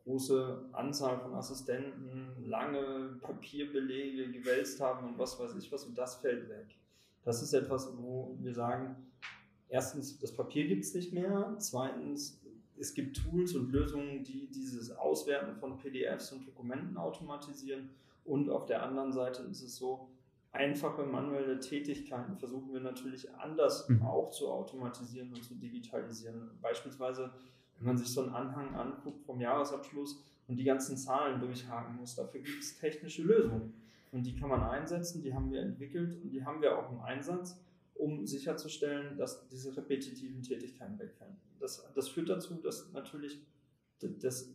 große 0.05 0.69
Anzahl 0.73 1.19
von 1.19 1.35
Assistenten 1.35 2.47
lange 2.47 3.19
Papierbelege 3.21 4.31
gewälzt 4.31 4.81
haben 4.81 5.09
und 5.09 5.19
was 5.19 5.38
weiß 5.40 5.57
ich 5.57 5.73
was 5.73 5.85
und 5.85 5.99
das 5.99 6.16
fällt 6.16 6.49
weg. 6.49 6.77
Das 7.25 7.42
ist 7.42 7.53
etwas, 7.55 7.90
wo 7.99 8.37
wir 8.40 8.55
sagen, 8.55 9.11
erstens, 9.69 10.19
das 10.21 10.33
Papier 10.33 10.69
gibt 10.69 10.85
es 10.85 10.95
nicht 10.95 11.12
mehr, 11.12 11.57
zweitens, 11.59 12.40
es 12.79 12.95
gibt 12.95 13.16
Tools 13.16 13.55
und 13.57 13.73
Lösungen, 13.73 14.23
die 14.23 14.49
dieses 14.49 14.92
Auswerten 14.92 15.57
von 15.57 15.79
PDFs 15.79 16.31
und 16.33 16.47
Dokumenten 16.47 16.97
automatisieren 16.97 17.90
und 18.27 18.51
auf 18.51 18.67
der 18.67 18.83
anderen 18.83 19.12
Seite 19.12 19.43
ist 19.43 19.62
es 19.62 19.77
so, 19.77 20.11
einfache 20.53 21.05
manuelle 21.05 21.61
Tätigkeiten 21.61 22.37
versuchen 22.37 22.73
wir 22.73 22.81
natürlich 22.81 23.33
anders 23.35 23.89
mhm. 23.89 24.03
auch 24.03 24.31
zu 24.31 24.49
automatisieren 24.49 25.33
und 25.33 25.45
zu 25.45 25.55
digitalisieren. 25.55 26.51
Beispielsweise, 26.61 27.31
wenn 27.79 27.87
man 27.87 27.99
sich 27.99 28.09
so 28.09 28.23
einen 28.23 28.35
Anhang 28.35 28.75
anguckt 28.75 29.25
vom 29.25 29.41
Jahresabschluss 29.41 30.23
und 30.49 30.57
die 30.57 30.65
ganzen 30.65 30.97
Zahlen 30.97 31.41
durchhaken 31.41 31.97
muss, 31.97 32.15
dafür 32.15 32.41
gibt 32.41 32.62
es 32.62 32.79
technische 32.79 33.23
Lösungen. 33.23 33.75
Und 34.12 34.25
die 34.25 34.35
kann 34.35 34.49
man 34.49 34.62
einsetzen, 34.62 35.23
die 35.23 35.35
haben 35.35 35.51
wir 35.51 35.61
entwickelt 35.61 36.17
und 36.23 36.31
die 36.31 36.45
haben 36.45 36.62
wir 36.62 36.79
auch 36.79 36.91
im 36.91 37.01
Einsatz, 37.01 37.61
um 37.95 38.27
sicherzustellen, 38.27 39.17
dass 39.17 39.49
diese 39.49 39.77
repetitiven 39.77 40.43
Tätigkeiten 40.43 40.99
wegfallen. 40.99 41.37
Das, 41.59 41.87
das 41.95 42.09
führt 42.09 42.29
dazu, 42.29 42.55
dass 42.55 42.93
natürlich 42.93 43.41
das 44.01 44.51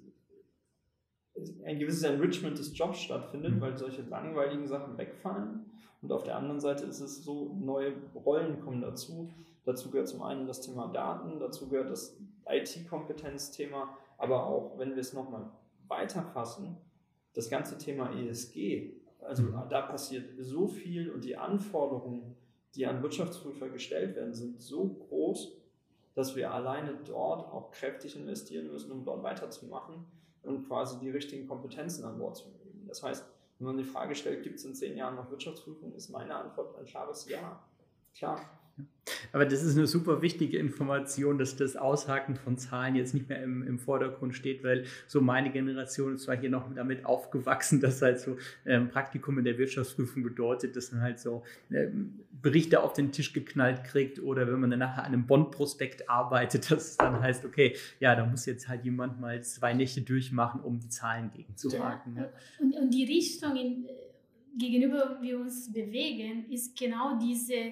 ein 1.65 1.79
gewisses 1.79 2.03
Enrichment 2.03 2.57
des 2.57 2.77
Jobs 2.77 2.99
stattfindet, 2.99 3.55
mhm. 3.55 3.61
weil 3.61 3.77
solche 3.77 4.01
langweiligen 4.03 4.67
Sachen 4.67 4.97
wegfallen. 4.97 5.65
Und 6.01 6.11
auf 6.11 6.23
der 6.23 6.37
anderen 6.37 6.59
Seite 6.59 6.85
ist 6.85 6.99
es 6.99 7.23
so, 7.23 7.55
neue 7.59 7.93
Rollen 8.15 8.59
kommen 8.59 8.81
dazu. 8.81 9.29
Dazu 9.65 9.91
gehört 9.91 10.07
zum 10.07 10.23
einen 10.23 10.47
das 10.47 10.61
Thema 10.61 10.87
Daten, 10.87 11.39
dazu 11.39 11.69
gehört 11.69 11.91
das 11.91 12.17
IT-Kompetenzthema, 12.49 13.95
aber 14.17 14.47
auch, 14.47 14.79
wenn 14.79 14.91
wir 14.91 15.01
es 15.01 15.13
nochmal 15.13 15.51
weiterfassen, 15.87 16.77
das 17.33 17.49
ganze 17.49 17.77
Thema 17.77 18.11
ESG. 18.11 18.93
Also 19.21 19.43
da 19.69 19.81
passiert 19.83 20.31
so 20.39 20.67
viel 20.67 21.11
und 21.11 21.23
die 21.23 21.37
Anforderungen, 21.37 22.35
die 22.73 22.87
an 22.87 23.03
Wirtschaftsprüfer 23.03 23.69
gestellt 23.69 24.15
werden, 24.15 24.33
sind 24.33 24.59
so 24.59 24.87
groß, 24.87 25.55
dass 26.15 26.35
wir 26.35 26.51
alleine 26.51 26.97
dort 27.05 27.43
auch 27.43 27.69
kräftig 27.71 28.15
investieren 28.15 28.71
müssen, 28.71 28.91
um 28.91 29.05
dort 29.05 29.21
weiterzumachen 29.21 30.05
und 30.43 30.67
quasi 30.67 30.99
die 30.99 31.09
richtigen 31.09 31.47
Kompetenzen 31.47 32.05
an 32.05 32.17
Bord 32.17 32.37
zu 32.37 32.49
nehmen. 32.49 32.85
Das 32.87 33.03
heißt, 33.03 33.25
wenn 33.59 33.67
man 33.67 33.77
die 33.77 33.83
Frage 33.83 34.15
stellt, 34.15 34.43
gibt 34.43 34.57
es 34.57 34.65
in 34.65 34.73
zehn 34.73 34.97
Jahren 34.97 35.15
noch 35.15 35.29
Wirtschaftsprüfung, 35.29 35.93
ist 35.93 36.09
meine 36.09 36.35
Antwort 36.35 36.77
ein 36.79 36.85
klares 36.85 37.29
Ja. 37.29 37.61
Klar. 38.15 38.39
Aber 39.33 39.45
das 39.45 39.63
ist 39.63 39.77
eine 39.77 39.87
super 39.87 40.21
wichtige 40.21 40.57
Information, 40.57 41.37
dass 41.37 41.55
das 41.55 41.75
Aushaken 41.75 42.35
von 42.35 42.57
Zahlen 42.57 42.95
jetzt 42.95 43.13
nicht 43.13 43.29
mehr 43.29 43.41
im, 43.41 43.65
im 43.65 43.79
Vordergrund 43.79 44.35
steht, 44.35 44.63
weil 44.63 44.85
so 45.07 45.21
meine 45.21 45.51
Generation 45.51 46.15
ist 46.15 46.23
zwar 46.23 46.37
hier 46.37 46.49
noch 46.49 46.73
damit 46.73 47.05
aufgewachsen, 47.05 47.79
dass 47.81 48.01
halt 48.01 48.19
so 48.19 48.37
ähm, 48.65 48.89
Praktikum 48.89 49.37
in 49.37 49.45
der 49.45 49.57
Wirtschaftsprüfung 49.57 50.23
bedeutet, 50.23 50.75
dass 50.75 50.91
man 50.91 51.01
halt 51.01 51.19
so 51.19 51.43
ähm, 51.71 52.19
Berichte 52.41 52.81
auf 52.81 52.93
den 52.93 53.11
Tisch 53.11 53.33
geknallt 53.33 53.83
kriegt 53.83 54.21
oder 54.21 54.47
wenn 54.47 54.59
man 54.59 54.69
dann 54.69 54.79
nachher 54.79 55.03
an 55.03 55.13
einem 55.13 55.25
Bond-Prospekt 55.25 56.09
arbeitet, 56.09 56.69
dass 56.71 56.91
es 56.91 56.97
dann 56.97 57.19
heißt, 57.19 57.45
okay, 57.45 57.75
ja, 57.99 58.15
da 58.15 58.25
muss 58.25 58.45
jetzt 58.45 58.67
halt 58.67 58.83
jemand 58.83 59.19
mal 59.19 59.43
zwei 59.43 59.73
Nächte 59.73 60.01
durchmachen, 60.01 60.61
um 60.61 60.79
die 60.79 60.89
Zahlen 60.89 61.31
gegenzuhaken. 61.35 62.17
Ja. 62.17 62.29
Und, 62.59 62.75
und 62.75 62.93
die 62.93 63.05
Richtung, 63.05 63.55
in, 63.55 63.85
gegenüber 64.57 65.17
wir 65.21 65.39
uns 65.39 65.71
bewegen, 65.71 66.45
ist 66.49 66.77
genau 66.77 67.17
diese 67.19 67.71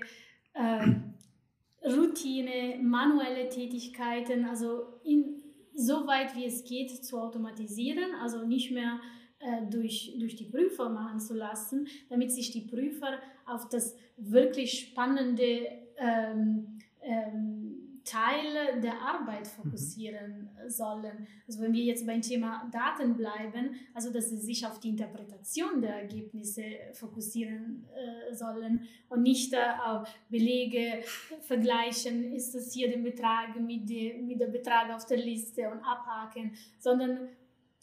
äh, 0.59 1.89
Routine, 1.89 2.77
manuelle 2.81 3.49
Tätigkeiten, 3.49 4.45
also 4.45 4.99
in, 5.03 5.41
so 5.73 6.05
weit 6.05 6.35
wie 6.35 6.45
es 6.45 6.63
geht 6.65 6.89
zu 7.05 7.17
automatisieren, 7.17 8.13
also 8.21 8.45
nicht 8.45 8.71
mehr 8.71 8.99
äh, 9.39 9.65
durch, 9.69 10.15
durch 10.19 10.35
die 10.35 10.45
Prüfer 10.45 10.89
machen 10.89 11.19
zu 11.19 11.33
lassen, 11.33 11.87
damit 12.09 12.31
sich 12.31 12.51
die 12.51 12.67
Prüfer 12.67 13.19
auf 13.45 13.69
das 13.69 13.95
wirklich 14.17 14.79
spannende 14.79 15.67
ähm, 15.97 16.79
ähm, 17.01 17.68
Teil 18.09 18.81
der 18.81 18.99
Arbeit 19.01 19.41
mhm. 19.41 19.63
fokussieren 19.63 20.49
mhm. 20.63 20.69
sollen. 20.69 21.27
Also 21.47 21.61
wenn 21.61 21.73
wir 21.73 21.83
jetzt 21.83 22.07
beim 22.07 22.21
Thema 22.21 22.67
Daten 22.71 23.15
bleiben, 23.15 23.75
also 23.93 24.11
dass 24.11 24.29
sie 24.29 24.37
sich 24.37 24.65
auf 24.65 24.79
die 24.79 24.89
Interpretation 24.89 25.81
der 25.81 26.01
Ergebnisse 26.01 26.63
fokussieren 26.93 27.85
äh, 27.95 28.33
sollen 28.33 28.87
und 29.09 29.21
nicht 29.21 29.53
äh, 29.53 29.57
auf 29.85 30.09
Belege 30.29 31.03
vergleichen, 31.41 32.33
ist 32.33 32.55
das 32.55 32.73
hier 32.73 32.89
der 32.89 32.97
Betrag 32.97 33.59
mit, 33.59 33.87
die, 33.87 34.13
mit 34.13 34.41
dem 34.41 34.51
Betrag 34.51 34.91
auf 34.91 35.05
der 35.05 35.17
Liste 35.17 35.69
und 35.69 35.79
abhaken, 35.83 36.53
sondern 36.79 37.29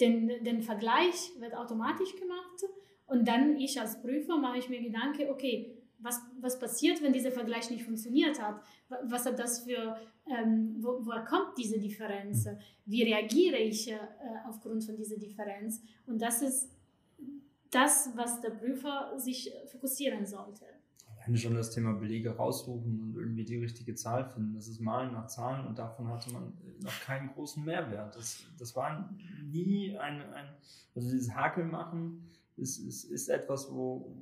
den, 0.00 0.28
den 0.44 0.60
Vergleich 0.60 1.30
wird 1.38 1.54
automatisch 1.54 2.16
gemacht 2.16 2.64
und 3.06 3.28
dann 3.28 3.56
ich 3.56 3.80
als 3.80 4.02
Prüfer 4.02 4.36
mache 4.36 4.58
ich 4.58 4.68
mir 4.68 4.82
Gedanken, 4.82 5.30
okay, 5.30 5.76
was, 5.98 6.20
was 6.40 6.58
passiert, 6.58 7.02
wenn 7.02 7.12
dieser 7.12 7.32
Vergleich 7.32 7.70
nicht 7.70 7.84
funktioniert 7.84 8.40
hat? 8.40 8.60
Was 9.04 9.26
hat 9.26 9.38
das 9.38 9.64
für 9.64 9.96
ähm, 10.26 10.76
wo, 10.80 11.04
woher 11.04 11.24
kommt 11.24 11.56
diese 11.56 11.78
Differenz? 11.78 12.48
Wie 12.84 13.02
reagiere 13.02 13.56
ich 13.56 13.90
äh, 13.90 13.98
aufgrund 14.48 14.84
von 14.84 14.96
dieser 14.96 15.16
Differenz? 15.16 15.80
Und 16.06 16.20
das 16.20 16.42
ist 16.42 16.70
das, 17.70 18.10
was 18.14 18.40
der 18.40 18.50
Prüfer 18.50 19.12
sich 19.18 19.52
fokussieren 19.70 20.26
sollte. 20.26 20.64
Alleine 21.16 21.36
schon 21.38 21.54
das 21.54 21.70
Thema 21.70 21.92
Belege 21.94 22.36
raussuchen 22.36 23.00
und 23.00 23.16
irgendwie 23.16 23.44
die 23.44 23.56
richtige 23.56 23.94
Zahl 23.94 24.24
finden. 24.24 24.54
Das 24.54 24.68
ist 24.68 24.80
Malen 24.80 25.12
nach 25.12 25.26
Zahlen 25.26 25.66
und 25.66 25.78
davon 25.78 26.08
hatte 26.08 26.30
man 26.30 26.52
noch 26.80 27.00
keinen 27.00 27.28
großen 27.28 27.64
Mehrwert. 27.64 28.14
Das, 28.14 28.44
das 28.58 28.74
war 28.76 29.12
nie 29.42 29.96
ein, 29.96 30.20
ein 30.20 30.48
also 30.94 31.10
dieses 31.10 31.34
Hakel 31.34 31.64
machen 31.64 32.30
ist, 32.56 32.78
ist, 32.78 33.04
ist 33.04 33.28
etwas, 33.28 33.70
wo, 33.70 34.16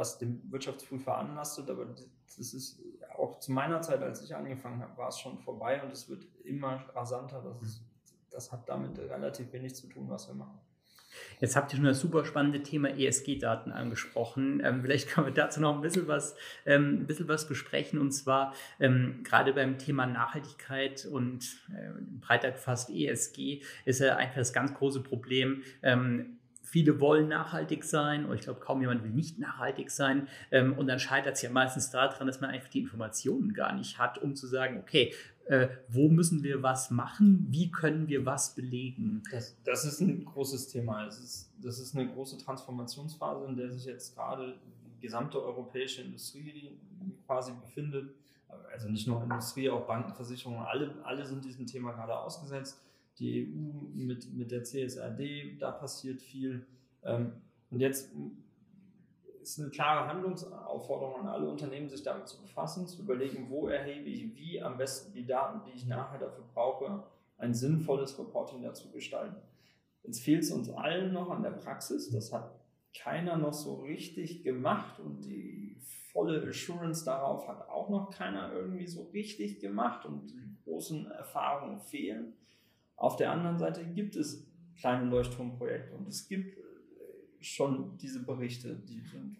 was 0.00 0.18
dem 0.18 0.40
Wirtschaftsprüfer 0.50 1.18
anlastet, 1.18 1.68
aber 1.68 1.84
das 1.84 2.38
ist 2.54 2.80
auch 3.16 3.38
zu 3.38 3.52
meiner 3.52 3.82
Zeit, 3.82 4.02
als 4.02 4.22
ich 4.22 4.34
angefangen 4.34 4.80
habe, 4.80 4.96
war 4.96 5.08
es 5.08 5.18
schon 5.18 5.38
vorbei 5.38 5.82
und 5.82 5.92
es 5.92 6.08
wird 6.08 6.26
immer 6.42 6.82
rasanter. 6.94 7.42
Das, 7.42 7.60
ist, 7.62 7.84
das 8.30 8.50
hat 8.50 8.66
damit 8.66 8.98
relativ 8.98 9.52
wenig 9.52 9.74
zu 9.74 9.88
tun, 9.88 10.08
was 10.08 10.26
wir 10.26 10.34
machen. 10.34 10.58
Jetzt 11.40 11.54
habt 11.54 11.72
ihr 11.72 11.76
schon 11.76 11.84
das 11.84 12.00
super 12.00 12.24
spannende 12.24 12.62
Thema 12.62 12.88
ESG-Daten 12.88 13.72
angesprochen. 13.72 14.62
Ähm, 14.64 14.80
vielleicht 14.82 15.08
können 15.08 15.26
wir 15.26 15.34
dazu 15.34 15.60
noch 15.60 15.74
ein 15.74 15.82
bisschen 15.82 16.08
was, 16.08 16.34
ähm, 16.64 17.00
ein 17.00 17.06
bisschen 17.06 17.28
was 17.28 17.46
besprechen. 17.46 17.98
Und 17.98 18.12
zwar 18.12 18.54
ähm, 18.78 19.20
gerade 19.22 19.52
beim 19.52 19.76
Thema 19.76 20.06
Nachhaltigkeit 20.06 21.04
und 21.04 21.44
äh, 21.70 21.90
breiter 22.20 22.52
gefasst 22.52 22.90
ESG 22.90 23.62
ist 23.84 24.00
ja 24.00 24.16
einfach 24.16 24.36
das 24.36 24.52
ganz 24.52 24.72
große 24.72 25.02
Problem. 25.02 25.62
Viele 26.70 27.00
wollen 27.00 27.26
nachhaltig 27.26 27.82
sein 27.82 28.26
und 28.26 28.36
ich 28.36 28.42
glaube, 28.42 28.60
kaum 28.60 28.80
jemand 28.80 29.02
will 29.02 29.10
nicht 29.10 29.40
nachhaltig 29.40 29.90
sein. 29.90 30.28
Ähm, 30.52 30.78
und 30.78 30.86
dann 30.86 31.00
scheitert 31.00 31.34
es 31.34 31.42
ja 31.42 31.50
meistens 31.50 31.90
daran, 31.90 32.28
dass 32.28 32.40
man 32.40 32.50
einfach 32.50 32.68
die 32.68 32.78
Informationen 32.78 33.54
gar 33.54 33.74
nicht 33.74 33.98
hat, 33.98 34.18
um 34.18 34.36
zu 34.36 34.46
sagen, 34.46 34.78
okay, 34.78 35.12
äh, 35.46 35.66
wo 35.88 36.08
müssen 36.08 36.44
wir 36.44 36.62
was 36.62 36.92
machen, 36.92 37.44
wie 37.50 37.72
können 37.72 38.06
wir 38.06 38.24
was 38.24 38.54
belegen? 38.54 39.20
Das, 39.32 39.56
das 39.64 39.84
ist 39.84 40.00
ein 40.00 40.24
großes 40.24 40.68
Thema. 40.68 41.04
Das 41.06 41.18
ist, 41.18 41.52
das 41.60 41.80
ist 41.80 41.96
eine 41.96 42.06
große 42.06 42.38
Transformationsphase, 42.38 43.46
in 43.46 43.56
der 43.56 43.72
sich 43.72 43.86
jetzt 43.86 44.14
gerade 44.14 44.54
die 44.84 45.00
gesamte 45.00 45.42
europäische 45.42 46.02
Industrie 46.02 46.78
quasi 47.26 47.50
befindet. 47.60 48.14
Also 48.72 48.88
nicht 48.88 49.08
nur 49.08 49.20
Industrie, 49.24 49.68
auch 49.68 49.88
Banken, 49.88 50.14
Versicherungen, 50.14 50.62
alle, 50.62 50.94
alle 51.02 51.26
sind 51.26 51.44
diesem 51.44 51.66
Thema 51.66 51.90
gerade 51.94 52.16
ausgesetzt 52.16 52.80
die 53.20 53.46
EU 53.46 53.88
mit, 53.94 54.32
mit 54.32 54.50
der 54.50 54.64
CSRD, 54.64 55.58
da 55.58 55.70
passiert 55.70 56.22
viel. 56.22 56.66
Ähm, 57.04 57.32
und 57.70 57.80
jetzt 57.80 58.12
ist 59.42 59.60
eine 59.60 59.70
klare 59.70 60.08
Handlungsaufforderung 60.08 61.20
an 61.20 61.28
alle 61.28 61.48
Unternehmen, 61.48 61.88
sich 61.88 62.02
damit 62.02 62.28
zu 62.28 62.40
befassen, 62.40 62.86
zu 62.86 63.02
überlegen, 63.02 63.48
wo 63.48 63.68
erhebe 63.68 64.08
ich 64.08 64.34
wie 64.34 64.60
am 64.60 64.76
besten 64.76 65.12
die 65.12 65.26
Daten, 65.26 65.60
die 65.66 65.76
ich 65.76 65.86
nachher 65.86 66.18
dafür 66.18 66.44
brauche, 66.52 67.04
ein 67.38 67.54
sinnvolles 67.54 68.18
Reporting 68.18 68.62
dazu 68.62 68.90
gestalten. 68.90 69.36
Jetzt 70.02 70.22
fehlt 70.22 70.42
es 70.42 70.50
uns 70.50 70.70
allen 70.70 71.12
noch 71.12 71.30
an 71.30 71.42
der 71.42 71.50
Praxis. 71.50 72.10
Das 72.10 72.32
hat 72.32 72.50
keiner 72.96 73.36
noch 73.36 73.52
so 73.52 73.76
richtig 73.82 74.42
gemacht 74.42 74.98
und 74.98 75.24
die 75.24 75.76
volle 76.12 76.46
Assurance 76.46 77.04
darauf 77.04 77.46
hat 77.48 77.68
auch 77.68 77.88
noch 77.88 78.10
keiner 78.10 78.52
irgendwie 78.52 78.86
so 78.86 79.04
richtig 79.12 79.60
gemacht 79.60 80.04
und 80.04 80.30
die 80.30 80.56
großen 80.64 81.10
Erfahrungen 81.10 81.80
fehlen. 81.80 82.34
Auf 83.00 83.16
der 83.16 83.32
anderen 83.32 83.58
Seite 83.58 83.82
gibt 83.82 84.14
es 84.14 84.46
kleine 84.76 85.08
Leuchtturmprojekte 85.08 85.94
und 85.94 86.06
es 86.06 86.28
gibt 86.28 86.58
äh, 86.58 86.62
schon 87.40 87.96
diese 87.96 88.22
Berichte, 88.22 88.76
die 88.76 89.00
sind 89.00 89.38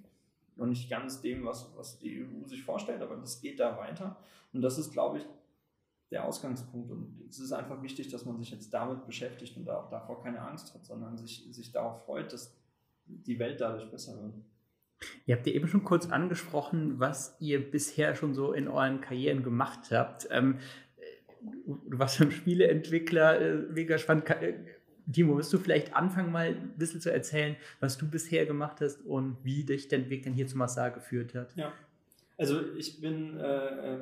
noch 0.57 0.64
nicht 0.64 0.88
ganz 0.88 1.20
dem, 1.20 1.44
was, 1.44 1.70
was 1.77 1.99
die 1.99 2.23
EU 2.23 2.46
sich 2.46 2.62
vorstellt, 2.62 3.03
aber 3.03 3.16
das 3.16 3.42
geht 3.42 3.61
da 3.61 3.77
weiter. 3.77 4.16
Und 4.55 4.62
das 4.62 4.79
ist, 4.79 4.92
glaube 4.92 5.18
ich, 5.18 5.27
der 6.11 6.25
Ausgangspunkt. 6.25 6.90
Und 6.90 7.20
es 7.29 7.38
ist 7.38 7.53
einfach 7.53 7.83
wichtig, 7.83 8.09
dass 8.09 8.25
man 8.25 8.38
sich 8.38 8.51
jetzt 8.51 8.73
damit 8.73 9.05
beschäftigt 9.05 9.55
und 9.59 9.68
auch 9.68 9.90
davor 9.90 10.23
keine 10.23 10.40
Angst 10.40 10.73
hat, 10.73 10.87
sondern 10.87 11.18
sich, 11.18 11.46
sich 11.51 11.70
darauf 11.70 12.03
freut, 12.07 12.33
dass 12.33 12.57
die 13.05 13.38
Welt 13.38 13.61
dadurch 13.61 13.90
besser 13.90 14.23
wird. 14.23 14.35
Ihr 15.27 15.37
habt 15.37 15.46
ja 15.46 15.53
eben 15.53 15.68
schon 15.68 15.85
kurz 15.85 16.11
angesprochen, 16.11 16.99
was 16.99 17.37
ihr 17.40 17.70
bisher 17.70 18.14
schon 18.14 18.33
so 18.33 18.53
in 18.55 18.68
euren 18.68 19.03
Karrieren 19.03 19.42
gemacht 19.42 19.90
habt. 19.90 20.29
Ähm, 20.31 20.59
du 21.42 21.98
warst 21.98 22.16
schon 22.16 22.31
Spieleentwickler, 22.31 23.40
äh, 23.40 23.55
mega 23.72 23.98
spannend. 23.98 24.29
Äh, 24.31 24.55
Timo, 25.11 25.37
willst 25.37 25.53
du 25.53 25.59
vielleicht 25.59 25.94
anfangen, 25.94 26.31
mal 26.31 26.48
ein 26.48 26.74
bisschen 26.76 27.00
zu 27.00 27.12
erzählen, 27.12 27.57
was 27.81 27.98
du 27.98 28.09
bisher 28.09 28.46
gemacht 28.46 28.81
hast 28.81 29.05
und 29.05 29.38
wie 29.42 29.64
dich 29.64 29.88
dein 29.88 30.09
Weg 30.09 30.22
dann 30.22 30.35
hier 30.35 30.46
zu 30.46 30.57
Massar 30.57 30.90
geführt 30.90 31.35
hat? 31.35 31.55
Ja, 31.57 31.72
also 32.38 32.61
ich 32.76 33.00
bin 33.00 33.37
äh, 33.38 33.98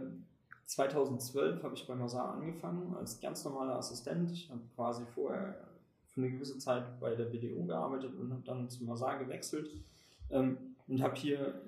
2012 0.66 1.62
habe 1.62 1.74
ich 1.74 1.86
bei 1.86 1.94
Massar 1.94 2.34
angefangen 2.34 2.94
als 2.94 3.20
ganz 3.20 3.42
normaler 3.44 3.76
Assistent. 3.76 4.30
Ich 4.30 4.50
habe 4.50 4.60
quasi 4.74 5.04
vorher 5.14 5.66
für 6.08 6.20
eine 6.20 6.30
gewisse 6.30 6.58
Zeit 6.58 7.00
bei 7.00 7.14
der 7.14 7.24
BDO 7.24 7.64
gearbeitet 7.64 8.14
und 8.14 8.30
habe 8.30 8.42
dann 8.44 8.68
zu 8.68 8.84
Massar 8.84 9.18
gewechselt 9.18 9.70
ähm, 10.30 10.58
und 10.86 11.00
habe 11.00 11.16
hier 11.16 11.62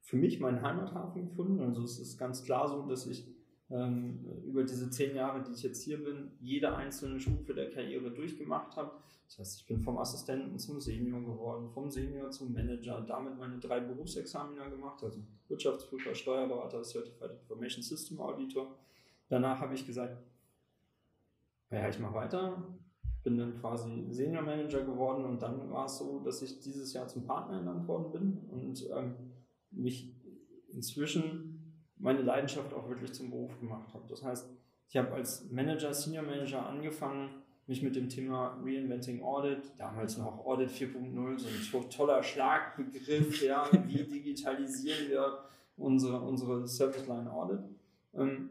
für 0.00 0.16
mich 0.16 0.40
meinen 0.40 0.62
Heimathafen 0.62 1.28
gefunden. 1.28 1.60
Also 1.60 1.82
es 1.82 1.98
ist 1.98 2.18
ganz 2.18 2.42
klar 2.44 2.68
so, 2.68 2.86
dass 2.86 3.06
ich 3.06 3.26
ähm, 3.26 3.33
über 3.68 4.62
diese 4.62 4.90
zehn 4.90 5.16
Jahre, 5.16 5.42
die 5.42 5.52
ich 5.52 5.62
jetzt 5.62 5.82
hier 5.82 6.02
bin, 6.04 6.32
jede 6.40 6.76
einzelne 6.76 7.18
Stufe 7.18 7.54
der 7.54 7.70
Karriere 7.70 8.10
durchgemacht 8.10 8.76
habe. 8.76 8.92
Das 9.26 9.38
heißt, 9.38 9.60
ich 9.60 9.66
bin 9.66 9.80
vom 9.80 9.96
Assistenten 9.96 10.58
zum 10.58 10.80
Senior 10.80 11.20
geworden, 11.20 11.70
vom 11.70 11.90
Senior 11.90 12.30
zum 12.30 12.52
Manager, 12.52 13.00
damit 13.00 13.38
meine 13.38 13.58
drei 13.58 13.80
Berufsexamina 13.80 14.68
gemacht, 14.68 15.02
also 15.02 15.18
Wirtschaftsprüfer, 15.48 16.14
Steuerberater, 16.14 16.84
Certified 16.84 17.30
Information 17.40 17.82
System 17.82 18.20
Auditor. 18.20 18.76
Danach 19.28 19.60
habe 19.60 19.74
ich 19.74 19.86
gesagt, 19.86 20.22
ja, 21.70 21.88
ich 21.88 21.98
mache 21.98 22.14
weiter, 22.14 22.62
bin 23.22 23.38
dann 23.38 23.58
quasi 23.58 24.06
Senior 24.10 24.42
Manager 24.42 24.84
geworden 24.84 25.24
und 25.24 25.40
dann 25.40 25.70
war 25.70 25.86
es 25.86 25.98
so, 25.98 26.20
dass 26.20 26.42
ich 26.42 26.60
dieses 26.60 26.92
Jahr 26.92 27.08
zum 27.08 27.24
Partner 27.24 27.56
ernannt 27.56 27.88
worden 27.88 28.12
bin 28.12 28.38
und 28.50 28.86
ähm, 28.94 29.14
mich 29.70 30.14
inzwischen 30.68 31.53
meine 32.04 32.20
Leidenschaft 32.20 32.72
auch 32.74 32.86
wirklich 32.88 33.12
zum 33.14 33.30
Beruf 33.30 33.58
gemacht 33.58 33.92
habe. 33.94 34.04
Das 34.08 34.22
heißt, 34.22 34.50
ich 34.88 34.96
habe 34.96 35.12
als 35.12 35.50
Manager, 35.50 35.92
Senior 35.94 36.22
Manager 36.22 36.66
angefangen, 36.66 37.30
mich 37.66 37.82
mit 37.82 37.96
dem 37.96 38.10
Thema 38.10 38.58
Reinventing 38.62 39.22
Audit, 39.22 39.72
damals 39.78 40.18
noch 40.18 40.44
Audit 40.44 40.68
4.0, 40.68 41.38
so 41.38 41.78
ein 41.78 41.90
toller 41.90 42.22
Schlagbegriff, 42.22 43.42
ja, 43.42 43.66
wie 43.86 44.02
digitalisieren 44.04 45.08
wir 45.08 45.38
unsere, 45.78 46.20
unsere 46.20 46.68
Service 46.68 47.08
Line 47.08 47.32
Audit. 47.32 47.60
Ähm, 48.14 48.50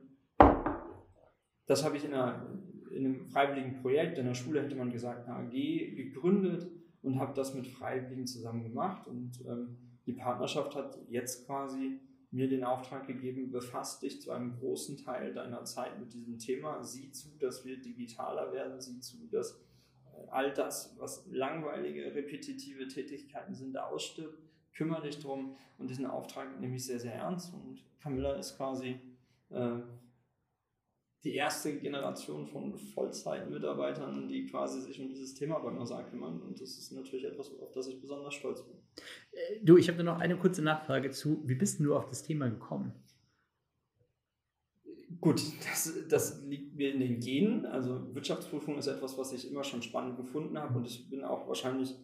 das 1.67 1.85
habe 1.85 1.95
ich 1.95 2.05
in, 2.05 2.13
einer, 2.15 2.47
in 2.89 3.05
einem 3.05 3.27
freiwilligen 3.27 3.81
Projekt, 3.83 4.17
in 4.17 4.25
der 4.25 4.33
Schule 4.33 4.63
hätte 4.63 4.75
man 4.75 4.91
gesagt, 4.91 5.29
eine 5.29 5.47
AG 5.47 5.51
gegründet 5.95 6.71
und 7.03 7.19
habe 7.19 7.35
das 7.35 7.53
mit 7.53 7.67
Freiwilligen 7.67 8.25
zusammen 8.25 8.63
gemacht 8.63 9.07
und 9.07 9.45
ähm, 9.47 9.77
die 10.07 10.13
Partnerschaft 10.13 10.75
hat 10.75 10.97
jetzt 11.07 11.45
quasi 11.45 11.99
mir 12.33 12.49
den 12.49 12.63
Auftrag 12.63 13.05
gegeben, 13.05 13.51
befasst 13.51 14.01
dich 14.01 14.19
zu 14.19 14.31
einem 14.31 14.57
großen 14.57 14.97
Teil 14.97 15.33
deiner 15.33 15.63
Zeit 15.65 15.99
mit 15.99 16.13
diesem 16.13 16.39
Thema, 16.39 16.83
sieh 16.83 17.11
zu, 17.11 17.37
dass 17.37 17.63
wir 17.63 17.79
digitaler 17.79 18.51
werden, 18.51 18.81
sieh 18.81 18.99
zu, 18.99 19.27
dass 19.31 19.61
äh, 20.05 20.27
all 20.31 20.51
das, 20.51 20.95
was 20.97 21.27
langweilige, 21.29 22.15
repetitive 22.15 22.87
Tätigkeiten 22.87 23.53
sind, 23.53 23.77
ausstirbt, 23.77 24.41
kümmere 24.73 25.03
dich 25.03 25.19
drum 25.19 25.55
und 25.77 25.91
diesen 25.91 26.07
Auftrag 26.07 26.59
nehme 26.59 26.75
ich 26.75 26.85
sehr, 26.85 26.99
sehr 26.99 27.13
ernst 27.13 27.53
und 27.53 27.83
Camilla 27.99 28.33
ist 28.33 28.57
quasi 28.57 28.99
äh, 29.49 29.79
die 31.23 31.35
erste 31.35 31.77
Generation 31.77 32.47
von 32.47 32.75
Vollzeitmitarbeitern, 32.75 34.27
die 34.27 34.47
quasi 34.47 34.81
sich 34.81 34.99
um 34.99 35.07
dieses 35.07 35.35
Thema 35.35 35.59
bei 35.59 35.71
Mosaic 35.71 36.09
kümmern. 36.09 36.41
Und 36.41 36.59
das 36.59 36.77
ist 36.77 36.91
natürlich 36.91 37.23
etwas, 37.25 37.49
auf 37.59 37.71
das 37.71 37.87
ich 37.87 38.01
besonders 38.01 38.33
stolz 38.33 38.61
bin. 38.65 38.75
Äh, 39.31 39.59
du, 39.63 39.77
ich 39.77 39.89
habe 39.89 40.03
noch 40.03 40.19
eine 40.19 40.37
kurze 40.37 40.61
Nachfrage 40.61 41.11
zu. 41.11 41.41
Wie 41.45 41.55
bist 41.55 41.79
du 41.79 41.95
auf 41.95 42.07
das 42.07 42.23
Thema 42.23 42.49
gekommen? 42.49 42.93
Gut, 45.21 45.41
das, 45.69 45.93
das 46.09 46.43
liegt 46.43 46.75
mir 46.75 46.93
in 46.93 46.99
den 46.99 47.19
Genen. 47.19 47.65
Also 47.65 48.13
Wirtschaftsprüfung 48.13 48.77
ist 48.77 48.87
etwas, 48.87 49.17
was 49.17 49.31
ich 49.31 49.49
immer 49.49 49.63
schon 49.63 49.81
spannend 49.81 50.17
gefunden 50.17 50.57
habe. 50.57 50.77
Und 50.77 50.85
ich 50.85 51.09
bin 51.09 51.23
auch 51.23 51.47
wahrscheinlich 51.47 51.95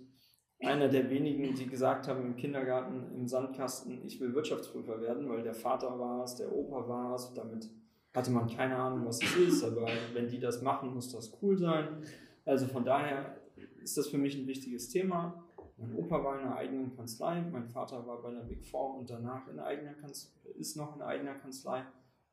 einer 0.61 0.89
der 0.89 1.09
wenigen, 1.09 1.55
die 1.55 1.67
gesagt 1.67 2.07
haben 2.07 2.25
im 2.25 2.35
Kindergarten, 2.35 3.15
im 3.15 3.27
Sandkasten, 3.27 4.05
ich 4.05 4.19
will 4.19 4.33
Wirtschaftsprüfer 4.33 5.01
werden, 5.01 5.29
weil 5.29 5.41
der 5.41 5.53
Vater 5.53 5.97
war 5.99 6.23
es, 6.23 6.35
der 6.35 6.51
Opa 6.51 6.87
war 6.87 7.15
es, 7.15 7.33
damit 7.33 7.69
hatte 8.13 8.31
man 8.31 8.47
keine 8.47 8.75
Ahnung, 8.75 9.05
was 9.05 9.21
es 9.23 9.35
ist, 9.37 9.63
aber 9.63 9.87
wenn 10.13 10.27
die 10.27 10.39
das 10.39 10.61
machen, 10.61 10.93
muss 10.93 11.11
das 11.11 11.37
cool 11.41 11.57
sein. 11.57 12.03
Also 12.45 12.67
von 12.67 12.83
daher 12.83 13.37
ist 13.81 13.97
das 13.97 14.07
für 14.07 14.17
mich 14.17 14.35
ein 14.37 14.47
wichtiges 14.47 14.89
Thema. 14.89 15.45
Mein 15.79 15.95
Opa 15.95 16.23
war 16.23 16.39
in 16.39 16.45
einer 16.45 16.55
eigenen 16.55 16.95
Kanzlei, 16.95 17.41
mein 17.41 17.67
Vater 17.67 18.05
war 18.05 18.21
bei 18.21 18.31
der 18.31 18.41
Big 18.41 18.65
Four 18.65 18.97
und 18.97 19.09
danach 19.09 19.47
in 19.47 19.59
eigener 19.59 19.93
Kanzlei, 19.93 20.51
ist 20.57 20.75
noch 20.75 20.95
in 20.95 21.01
eigener 21.01 21.35
Kanzlei. 21.35 21.85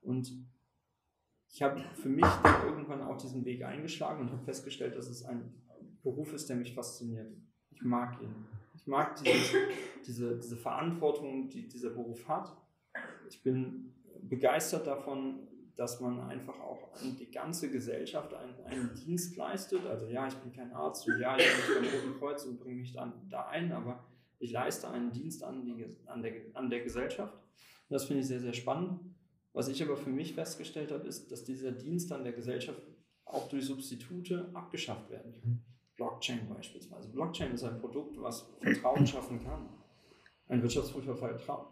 Und 0.02 0.32
ich 1.48 1.62
habe 1.62 1.80
für 1.94 2.08
mich 2.08 2.26
dann 2.42 2.66
irgendwann 2.66 3.02
auch 3.02 3.16
diesen 3.16 3.44
Weg 3.44 3.62
eingeschlagen 3.64 4.22
und 4.22 4.32
habe 4.32 4.44
festgestellt, 4.44 4.96
dass 4.96 5.08
es 5.08 5.24
ein 5.24 5.54
Beruf 6.02 6.32
ist, 6.32 6.48
der 6.48 6.56
mich 6.56 6.74
fasziniert. 6.74 7.32
Ich 7.70 7.82
mag 7.82 8.20
ihn. 8.20 8.34
Ich 8.74 8.86
mag 8.86 9.16
dieses, 9.16 9.54
diese, 10.06 10.36
diese 10.36 10.56
Verantwortung, 10.56 11.48
die 11.48 11.68
dieser 11.68 11.90
Beruf 11.90 12.26
hat. 12.28 12.56
Ich 13.28 13.42
bin 13.42 13.94
begeistert 14.22 14.86
davon, 14.86 15.48
dass 15.76 16.00
man 16.00 16.20
einfach 16.20 16.58
auch 16.58 16.90
an 16.94 17.16
die 17.18 17.30
ganze 17.30 17.70
Gesellschaft 17.70 18.32
einen, 18.32 18.54
einen, 18.64 18.94
Dienst 18.94 19.36
leistet. 19.36 19.84
Also 19.86 20.06
ja, 20.06 20.26
ich 20.26 20.34
bin 20.34 20.52
kein 20.52 20.72
Arzt 20.72 21.06
und 21.06 21.20
ja, 21.20 21.36
ich 21.36 21.44
bin 21.44 21.82
nicht 21.82 21.92
beim 21.92 22.00
Roten 22.00 22.18
Kreuz 22.18 22.44
und 22.44 22.58
bringe 22.58 22.80
mich 22.80 22.92
dann 22.92 23.12
da 23.28 23.46
ein, 23.48 23.70
aber 23.72 24.04
ich 24.38 24.52
leiste 24.52 24.88
einen 24.88 25.12
Dienst 25.12 25.44
an, 25.44 25.64
die, 25.64 25.84
an, 26.06 26.22
der, 26.22 26.32
an 26.54 26.70
der 26.70 26.80
Gesellschaft. 26.80 27.34
Und 27.34 27.94
das 27.94 28.06
finde 28.06 28.22
ich 28.22 28.28
sehr, 28.28 28.40
sehr 28.40 28.54
spannend. 28.54 29.00
Was 29.52 29.68
ich 29.68 29.82
aber 29.82 29.96
für 29.96 30.10
mich 30.10 30.34
festgestellt 30.34 30.90
habe, 30.90 31.06
ist, 31.06 31.30
dass 31.30 31.44
dieser 31.44 31.72
Dienst 31.72 32.10
an 32.12 32.24
der 32.24 32.32
Gesellschaft 32.32 32.80
auch 33.26 33.48
durch 33.48 33.66
Substitute 33.66 34.50
abgeschafft 34.54 35.10
werden 35.10 35.32
kann. 35.40 35.62
Blockchain 35.96 36.48
beispielsweise. 36.48 37.08
Blockchain 37.08 37.52
ist 37.52 37.64
ein 37.64 37.78
Produkt, 37.78 38.20
was 38.20 38.48
Vertrauen 38.60 39.06
schaffen 39.06 39.42
kann. 39.42 39.68
Ein 40.48 40.62
Wirtschaftsprüfer 40.62 41.16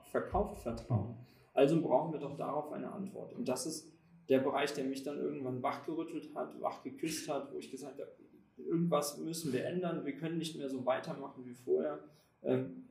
verkauft 0.03 0.63
Vertrauen. 0.63 1.17
Also 1.53 1.81
brauchen 1.81 2.13
wir 2.13 2.21
doch 2.21 2.37
darauf 2.37 2.73
eine 2.73 2.91
Antwort. 2.91 3.33
Und 3.35 3.49
das 3.49 3.67
ist 3.67 3.94
der 4.29 4.39
Bereich, 4.39 4.73
der 4.75 4.85
mich 4.85 5.03
dann 5.03 5.19
irgendwann 5.19 5.63
wachgerüttelt 5.63 6.35
hat, 6.35 6.61
wachgeküsst 6.61 7.29
hat, 7.29 7.53
wo 7.53 7.59
ich 7.59 7.71
gesagt 7.71 8.01
habe, 8.01 8.11
irgendwas 8.57 9.19
müssen 9.19 9.53
wir 9.53 9.67
ändern, 9.67 10.05
wir 10.05 10.17
können 10.17 10.39
nicht 10.39 10.57
mehr 10.57 10.69
so 10.69 10.85
weitermachen 10.87 11.45
wie 11.45 11.55
vorher. 11.55 11.99
Ähm, 12.43 12.85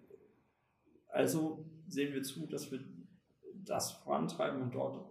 also 1.10 1.65
sehen 1.88 2.13
wir 2.13 2.24
zu, 2.24 2.46
dass 2.48 2.72
wir 2.72 2.80
das 3.54 3.91
vorantreiben 3.91 4.62
und 4.62 4.76
dort 4.76 5.06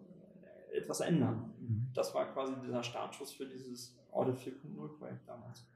etwas 0.73 1.01
ändern. 1.01 1.53
Mhm. 1.61 1.87
Das 1.95 2.15
war 2.15 2.33
quasi 2.33 2.55
dieser 2.65 2.83
Startschuss 2.83 3.33
für 3.33 3.47
dieses 3.47 3.97
Audit 4.11 4.37
4.0 4.37 4.99
Projekt 4.99 5.27
damals. 5.29 5.67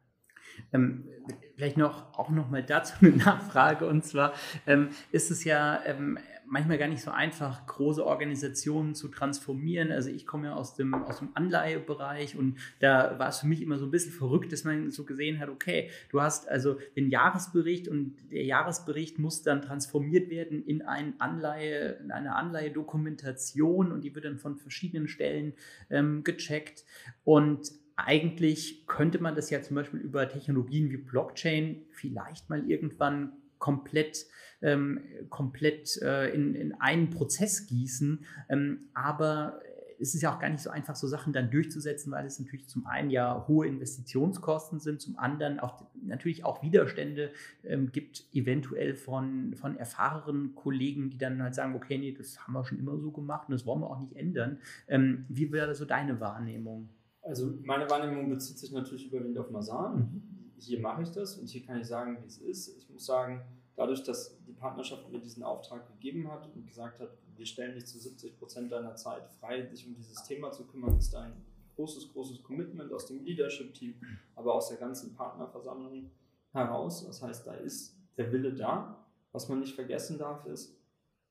Ähm, 0.73 1.09
vielleicht 1.55 1.77
noch 1.77 2.19
auch 2.19 2.31
noch 2.31 2.49
mal 2.49 2.63
dazu 2.63 2.95
eine 3.01 3.17
Nachfrage 3.17 3.87
und 3.87 4.05
zwar 4.05 4.33
ähm, 4.67 4.91
ist 5.13 5.31
es 5.31 5.45
ja 5.45 5.85
ähm, 5.85 6.19
manchmal 6.49 6.79
gar 6.79 6.89
nicht 6.89 7.03
so 7.03 7.11
einfach, 7.11 7.67
große 7.67 8.05
Organisationen 8.05 8.95
zu 8.95 9.09
transformieren. 9.09 9.91
Also 9.91 10.11
ich 10.11 10.27
komme 10.27 10.49
ja 10.49 10.55
aus 10.55 10.75
dem, 10.75 10.95
aus 10.95 11.19
dem 11.19 11.31
Anleihebereich 11.35 12.37
und 12.37 12.59
da 12.81 13.19
war 13.19 13.29
es 13.29 13.39
für 13.39 13.47
mich 13.47 13.63
immer 13.63 13.79
so 13.79 13.87
ein 13.87 13.91
bisschen 13.91 14.13
verrückt, 14.13 14.53
dass 14.53 14.65
man 14.65 14.91
so 14.91 15.05
gesehen 15.05 15.39
hat, 15.39 15.49
okay, 15.49 15.91
du 16.11 16.21
hast 16.21 16.49
also 16.49 16.79
den 16.97 17.11
Jahresbericht 17.11 17.89
und 17.89 18.17
der 18.31 18.45
Jahresbericht 18.45 19.19
muss 19.19 19.43
dann 19.43 19.63
transformiert 19.63 20.31
werden 20.31 20.65
in, 20.65 20.83
ein 20.83 21.21
Anleihe, 21.21 21.99
in 22.03 22.11
eine 22.11 22.35
Anleihedokumentation 22.37 23.93
und 23.93 24.03
die 24.03 24.15
wird 24.15 24.25
dann 24.25 24.39
von 24.39 24.57
verschiedenen 24.57 25.09
Stellen 25.09 25.55
ähm, 25.91 26.23
gecheckt 26.25 26.85
und 27.25 27.73
eigentlich 27.97 28.87
könnte 28.87 29.19
man 29.21 29.35
das 29.35 29.49
ja 29.49 29.63
zum 29.63 29.75
Beispiel 29.75 30.01
über 30.01 30.29
Technologien 30.29 30.91
wie 30.91 30.99
Blockchain 30.99 31.87
vielleicht 31.91 32.51
mal 32.51 32.71
irgendwann 32.71 33.33
komplett, 33.59 34.27
ähm, 34.63 35.01
komplett 35.31 36.01
äh, 36.03 36.35
in, 36.35 36.55
in 36.55 36.75
einen 36.81 37.11
Prozess 37.11 37.67
gießen. 37.67 38.25
Ähm, 38.49 38.89
aber 38.95 39.61
es 40.01 40.15
ist 40.15 40.23
ja 40.23 40.35
auch 40.35 40.39
gar 40.39 40.49
nicht 40.49 40.63
so 40.63 40.71
einfach, 40.71 40.97
so 40.97 41.07
Sachen 41.07 41.33
dann 41.33 41.51
durchzusetzen, 41.51 42.13
weil 42.13 42.27
es 42.27 42.39
natürlich 42.39 42.69
zum 42.69 42.87
einen 42.87 43.11
ja 43.11 43.47
hohe 43.49 43.67
Investitionskosten 43.67 44.81
sind, 44.81 45.01
zum 45.01 45.19
anderen 45.19 45.61
auch 45.61 45.85
natürlich 46.03 46.45
auch 46.45 46.63
Widerstände 46.63 47.31
ähm, 47.65 47.93
gibt, 47.93 48.25
eventuell 48.33 48.95
von, 48.95 49.55
von 49.55 49.77
erfahrenen 49.77 50.55
Kollegen, 50.55 51.11
die 51.11 51.19
dann 51.19 51.43
halt 51.43 51.55
sagen, 51.55 51.75
okay, 51.75 51.99
nee, 51.99 52.13
das 52.13 52.39
haben 52.41 52.53
wir 52.53 52.65
schon 52.65 52.79
immer 52.79 52.99
so 52.99 53.11
gemacht 53.11 53.49
und 53.49 53.53
das 53.53 53.67
wollen 53.67 53.81
wir 53.81 53.91
auch 53.91 54.01
nicht 54.01 54.17
ändern. 54.17 54.59
Ähm, 54.89 55.25
wie 55.29 55.53
wäre 55.53 55.75
so 55.75 55.85
deine 55.85 56.21
Wahrnehmung? 56.21 56.89
Also 57.23 57.59
meine 57.65 57.91
Wahrnehmung 57.91 58.29
bezieht 58.29 58.59
sich 58.59 58.73
natürlich 58.73 59.09
überwiegend 59.09 59.39
auf 59.39 59.51
Masan. 59.51 59.99
Mhm. 59.99 60.23
Hier 60.59 60.81
mache 60.81 61.03
ich 61.03 61.11
das 61.11 61.37
und 61.37 61.49
hier 61.49 61.63
kann 61.65 61.81
ich 61.81 61.87
sagen, 61.87 62.19
wie 62.23 62.27
es 62.27 62.39
ist. 62.39 62.77
Ich 62.79 62.89
muss 62.89 63.05
sagen, 63.05 63.43
dadurch, 63.77 64.03
dass 64.03 64.43
die 64.45 64.53
Partnerschaft 64.53 65.11
mir 65.11 65.21
diesen 65.21 65.43
Auftrag 65.43 65.87
gegeben 65.89 66.31
hat 66.31 66.53
und 66.55 66.67
gesagt 66.67 66.99
hat, 66.99 67.11
wir 67.37 67.47
stellen 67.47 67.75
dich 67.75 67.87
zu 67.87 67.99
70 67.99 68.39
Prozent 68.39 68.73
deiner 68.73 68.97
Zeit 68.97 69.31
frei, 69.39 69.63
dich 69.63 69.87
um 69.87 69.95
dieses 69.95 70.25
Thema 70.25 70.51
zu 70.51 70.67
kümmern, 70.67 70.97
ist 70.97 71.15
ein 71.15 71.45
großes, 71.77 72.13
großes 72.13 72.43
Commitment 72.43 72.93
aus 72.93 73.07
dem 73.07 73.23
Leadership-Team, 73.23 74.01
aber 74.35 74.55
aus 74.55 74.71
der 74.71 74.79
ganzen 74.79 75.15
Partnerversammlung 75.15 76.11
heraus. 76.53 77.07
Das 77.07 77.23
heißt, 77.23 77.47
da 77.47 77.55
ist 77.55 77.97
der 78.17 78.33
Wille 78.33 78.55
da. 78.55 79.07
Was 79.33 79.49
man 79.51 79.61
nicht 79.61 79.75
vergessen 79.75 80.19
darf, 80.19 80.47
ist, 80.47 80.81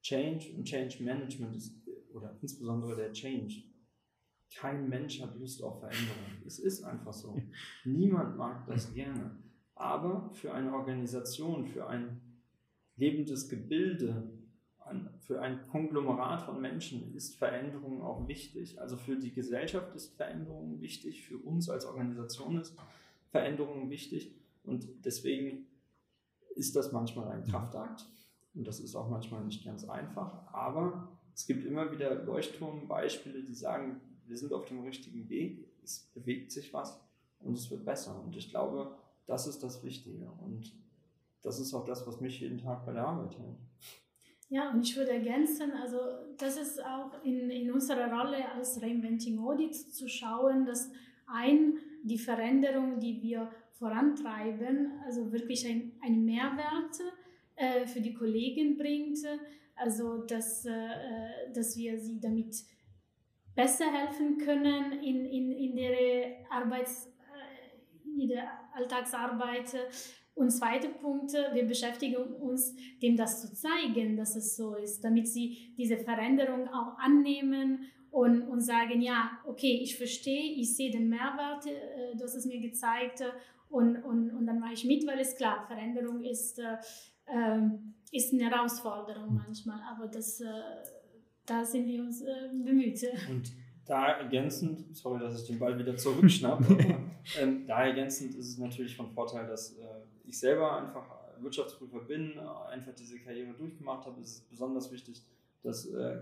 Change 0.04 0.54
und 0.56 0.66
Change 0.66 1.04
Management 1.04 1.56
ist, 1.56 1.74
oder 2.14 2.38
insbesondere 2.42 2.96
der 2.96 3.12
Change. 3.12 3.64
Kein 4.56 4.88
Mensch 4.88 5.20
hat 5.22 5.36
Lust 5.36 5.64
auf 5.64 5.80
Veränderung. 5.80 6.24
Es 6.46 6.60
ist 6.60 6.84
einfach 6.84 7.12
so. 7.12 7.36
Niemand 7.84 8.38
mag 8.38 8.68
das 8.68 8.94
gerne. 8.94 9.36
Aber 9.74 10.30
für 10.34 10.54
eine 10.54 10.72
Organisation, 10.72 11.66
für 11.66 11.88
ein 11.88 12.22
lebendes 12.98 13.50
Gebilde, 13.50 14.30
für 15.22 15.42
ein 15.42 15.68
Konglomerat 15.68 16.44
von 16.44 16.62
Menschen 16.62 17.16
ist 17.16 17.36
Veränderung 17.36 18.02
auch 18.04 18.28
wichtig. 18.28 18.80
Also 18.80 18.98
für 18.98 19.16
die 19.16 19.34
Gesellschaft 19.34 19.96
ist 19.96 20.16
Veränderung 20.16 20.80
wichtig, 20.80 21.24
für 21.24 21.38
uns 21.38 21.70
als 21.70 21.86
Organisation 21.86 22.60
ist 22.60 22.76
Veränderung 23.32 23.90
wichtig. 23.90 24.36
Und 24.64 24.88
deswegen 25.04 25.66
ist 26.56 26.76
das 26.76 26.92
manchmal 26.92 27.30
ein 27.30 27.44
Kraftakt. 27.44 28.06
Und 28.54 28.68
das 28.68 28.80
ist 28.80 28.96
auch 28.96 29.10
manchmal 29.10 29.44
nicht 29.44 29.66
ganz 29.66 29.90
einfach. 29.90 30.54
Aber 30.54 31.10
es 31.34 31.48
gibt 31.48 31.66
immer 31.66 31.92
wieder 31.92 32.24
Leuchtturmbeispiele, 32.24 33.44
die 33.44 33.56
sagen, 33.56 34.00
wir 34.28 34.38
sind 34.38 34.54
auf 34.54 34.66
dem 34.66 34.82
richtigen 34.82 35.28
Weg, 35.30 35.68
es 35.84 36.12
bewegt 36.14 36.52
sich 36.52 36.74
was 36.74 37.00
und 37.40 37.58
es 37.58 37.70
wird 37.70 37.86
besser. 37.86 38.24
Und 38.24 38.36
ich 38.36 38.50
glaube, 38.50 38.96
das 39.26 39.48
ist 39.48 39.62
das 39.64 39.84
Wichtige. 39.84 40.32
Und 40.32 40.72
das 41.46 41.60
ist 41.60 41.74
auch 41.74 41.86
das, 41.86 42.06
was 42.08 42.20
mich 42.20 42.40
jeden 42.42 42.58
Tag 42.58 42.86
bei 42.86 42.92
der 42.92 43.08
Arbeit 43.08 43.38
hält. 43.38 43.58
Ja, 44.50 44.72
und 44.72 44.82
ich 44.82 44.96
würde 44.96 45.12
ergänzen, 45.12 45.72
also 45.72 45.98
das 46.38 46.58
ist 46.58 46.84
auch 46.84 47.24
in, 47.24 47.50
in 47.50 47.72
unserer 47.72 48.12
Rolle 48.12 48.52
als 48.52 48.82
Reinventing 48.82 49.40
Audit 49.40 49.76
zu 49.76 50.08
schauen, 50.08 50.66
dass 50.66 50.92
ein, 51.28 51.78
die 52.04 52.18
Veränderung, 52.18 53.00
die 53.00 53.22
wir 53.22 53.50
vorantreiben, 53.74 54.92
also 55.04 55.32
wirklich 55.32 55.68
ein, 55.68 55.94
ein 56.04 56.24
Mehrwert 56.24 57.00
äh, 57.56 57.86
für 57.86 58.02
die 58.02 58.14
Kollegen 58.14 58.78
bringt, 58.78 59.20
also 59.76 60.18
dass, 60.26 60.66
äh, 60.66 61.52
dass 61.54 61.76
wir 61.76 62.00
sie 62.00 62.20
damit 62.20 62.56
besser 63.56 63.92
helfen 63.92 64.38
können 64.38 64.92
in, 65.04 65.26
in, 65.26 65.52
in, 65.52 65.76
der 65.76 66.46
Arbeits, 66.52 67.08
äh, 67.08 68.22
in 68.22 68.28
der 68.28 68.48
Alltagsarbeit 68.74 69.74
und 70.36 70.52
zweiter 70.52 70.90
Punkt, 70.90 71.32
wir 71.32 71.66
beschäftigen 71.66 72.18
uns, 72.18 72.76
dem 73.02 73.16
das 73.16 73.42
zu 73.42 73.54
zeigen, 73.54 74.18
dass 74.18 74.36
es 74.36 74.56
so 74.56 74.76
ist, 74.76 75.02
damit 75.02 75.28
sie 75.28 75.74
diese 75.78 75.98
Veränderung 75.98 76.68
auch 76.68 76.98
annehmen 77.00 77.86
und, 78.12 78.44
und 78.44 78.62
sagen, 78.62 79.02
ja, 79.02 79.32
okay, 79.46 79.80
ich 79.82 79.98
verstehe, 79.98 80.54
ich 80.54 80.76
sehe 80.76 80.92
den 80.92 81.10
Mehrwert, 81.10 81.66
äh, 81.66 82.16
du 82.18 82.24
hast 82.24 82.36
es 82.36 82.46
mir 82.46 82.60
gezeigt 82.60 83.24
und, 83.70 83.98
und, 84.04 84.32
und 84.32 84.46
dann 84.46 84.60
mache 84.60 84.74
ich 84.74 84.86
mit, 84.86 85.06
weil 85.08 85.20
es 85.20 85.36
klar, 85.36 85.66
Veränderung 85.68 86.24
ist, 86.24 86.60
äh, 86.60 86.78
ähm, 87.28 87.96
ist 88.12 88.34
eine 88.34 88.50
Herausforderung 88.50 89.42
manchmal, 89.46 89.82
aber 89.90 90.08
das, 90.08 90.40
äh, 90.42 90.46
da 91.46 91.64
sind 91.64 91.88
wir 91.88 92.02
uns 92.02 92.22
äh, 92.22 92.50
bemüht. 92.54 93.06
Und 93.30 93.52
da 93.86 94.14
ergänzend, 94.14 94.96
sorry, 94.96 95.20
dass 95.20 95.42
ich 95.42 95.48
den 95.48 95.60
Ball 95.60 95.78
wieder 95.78 95.96
zurückschnappe, 95.96 96.78
ähm, 97.42 97.68
da 97.68 97.86
ergänzend 97.86 98.36
ist 98.36 98.50
es 98.50 98.58
natürlich 98.58 98.96
von 98.96 99.10
Vorteil, 99.12 99.46
dass 99.48 99.78
äh, 99.78 99.84
ich 100.28 100.40
selber 100.40 100.76
einfach 100.76 101.06
Wirtschaftsprüfer 101.40 102.00
bin, 102.00 102.40
einfach 102.40 102.94
diese 102.94 103.20
Karriere 103.20 103.54
durchgemacht 103.54 104.06
habe, 104.06 104.22
ist 104.22 104.36
es 104.36 104.42
besonders 104.42 104.92
wichtig, 104.92 105.24
dass 105.64 105.86
äh, 105.88 106.22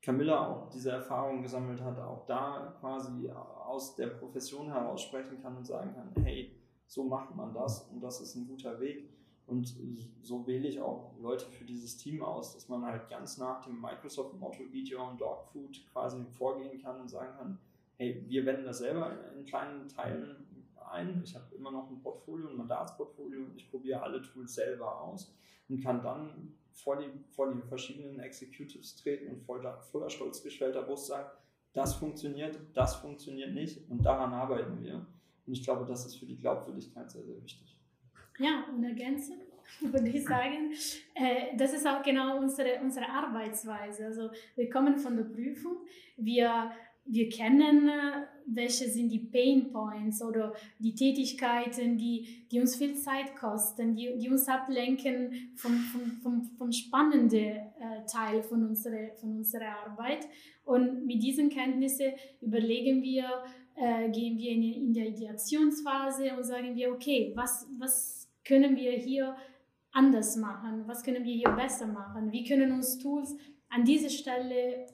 Camilla 0.00 0.46
auch 0.46 0.68
diese 0.70 0.90
Erfahrung 0.90 1.42
gesammelt 1.42 1.82
hat, 1.82 1.98
auch 1.98 2.24
da 2.26 2.76
quasi 2.80 3.28
aus 3.30 3.96
der 3.96 4.08
Profession 4.08 4.68
heraus 4.68 5.02
sprechen 5.02 5.42
kann 5.42 5.56
und 5.56 5.66
sagen 5.66 5.92
kann, 5.94 6.24
hey, 6.24 6.52
so 6.86 7.04
macht 7.04 7.34
man 7.34 7.52
das 7.52 7.82
und 7.92 8.00
das 8.00 8.20
ist 8.20 8.34
ein 8.36 8.46
guter 8.46 8.80
Weg. 8.80 9.08
Und 9.46 9.74
so 10.20 10.46
wähle 10.46 10.68
ich 10.68 10.78
auch 10.80 11.14
Leute 11.20 11.46
für 11.46 11.64
dieses 11.64 11.96
Team 11.96 12.22
aus, 12.22 12.52
dass 12.52 12.68
man 12.68 12.84
halt 12.84 13.08
ganz 13.08 13.38
nach 13.38 13.64
dem 13.64 13.80
Microsoft-Motto 13.80 14.62
Eat 14.72 14.92
Your 14.92 15.00
Own 15.00 15.16
Dog 15.16 15.46
Food 15.52 15.80
quasi 15.90 16.22
vorgehen 16.36 16.82
kann 16.82 17.00
und 17.00 17.08
sagen 17.08 17.32
kann, 17.38 17.58
hey, 17.96 18.22
wir 18.28 18.44
wenden 18.44 18.66
das 18.66 18.78
selber 18.78 19.10
in 19.34 19.46
kleinen 19.46 19.88
Teilen 19.88 20.46
ein. 20.92 21.20
Ich 21.24 21.34
habe 21.34 21.54
immer 21.54 21.70
noch 21.70 21.90
ein 21.90 22.00
Portfolio, 22.00 22.48
ein 22.48 22.56
Mandatsportfolio 22.56 23.44
und 23.44 23.56
ich 23.56 23.70
probiere 23.70 24.02
alle 24.02 24.22
Tools 24.22 24.54
selber 24.54 25.00
aus 25.00 25.34
und 25.68 25.82
kann 25.82 26.02
dann 26.02 26.54
vor 26.72 26.96
die, 26.96 27.10
vor 27.30 27.52
die 27.52 27.60
verschiedenen 27.62 28.20
Executives 28.20 28.96
treten 28.96 29.28
und 29.28 29.42
voller, 29.42 29.80
voller 29.80 30.08
stolz 30.10 30.42
Brust 30.42 31.06
sagen, 31.06 31.28
das 31.72 31.94
funktioniert, 31.94 32.58
das 32.74 32.96
funktioniert 32.96 33.52
nicht 33.54 33.88
und 33.90 34.04
daran 34.04 34.32
arbeiten 34.32 34.82
wir. 34.82 35.06
Und 35.46 35.52
ich 35.52 35.62
glaube, 35.62 35.84
das 35.86 36.06
ist 36.06 36.16
für 36.16 36.26
die 36.26 36.36
Glaubwürdigkeit 36.36 37.10
sehr, 37.10 37.24
sehr 37.24 37.42
wichtig. 37.42 37.76
Ja, 38.38 38.64
und 38.72 38.82
ergänzend 38.84 39.42
würde 39.80 40.08
ich 40.08 40.24
sagen, 40.24 40.72
äh, 41.14 41.56
das 41.56 41.74
ist 41.74 41.86
auch 41.86 42.02
genau 42.02 42.38
unsere, 42.38 42.80
unsere 42.80 43.08
Arbeitsweise. 43.08 44.06
Also 44.06 44.30
wir 44.56 44.70
kommen 44.70 44.98
von 44.98 45.16
der 45.16 45.24
Prüfung, 45.24 45.78
wir 46.16 46.70
wir 47.08 47.28
kennen, 47.30 47.88
äh, 47.88 48.26
welche 48.54 48.88
sind 48.88 49.10
die 49.10 49.18
Pain 49.18 49.70
Points 49.70 50.22
oder 50.22 50.52
die 50.78 50.94
Tätigkeiten, 50.94 51.98
die, 51.98 52.46
die 52.50 52.60
uns 52.60 52.76
viel 52.76 52.94
Zeit 52.94 53.36
kosten, 53.36 53.94
die, 53.94 54.16
die 54.18 54.28
uns 54.28 54.48
ablenken 54.48 55.52
vom, 55.54 55.72
vom, 55.72 56.12
vom, 56.22 56.42
vom 56.56 56.72
spannenden 56.72 57.40
äh, 57.40 58.06
Teil 58.10 58.42
von 58.42 58.66
unserer, 58.66 59.14
von 59.20 59.36
unserer 59.36 59.86
Arbeit. 59.86 60.26
Und 60.64 61.06
mit 61.06 61.22
diesen 61.22 61.50
Kenntnissen 61.50 62.12
überlegen 62.40 63.02
wir, 63.02 63.44
äh, 63.76 64.10
gehen 64.10 64.38
wir 64.38 64.50
in, 64.50 64.62
in 64.62 64.92
der 64.92 65.08
Ideationsphase 65.08 66.36
und 66.36 66.44
sagen 66.44 66.74
wir, 66.74 66.92
okay, 66.92 67.32
was, 67.34 67.66
was 67.78 68.28
können 68.44 68.76
wir 68.76 68.92
hier 68.92 69.36
anders 69.92 70.36
machen? 70.36 70.84
Was 70.86 71.02
können 71.02 71.24
wir 71.24 71.34
hier 71.34 71.50
besser 71.50 71.86
machen? 71.86 72.32
Wie 72.32 72.44
können 72.44 72.72
uns 72.72 72.98
Tools 72.98 73.36
an 73.68 73.84
dieser 73.84 74.10
Stelle 74.10 74.86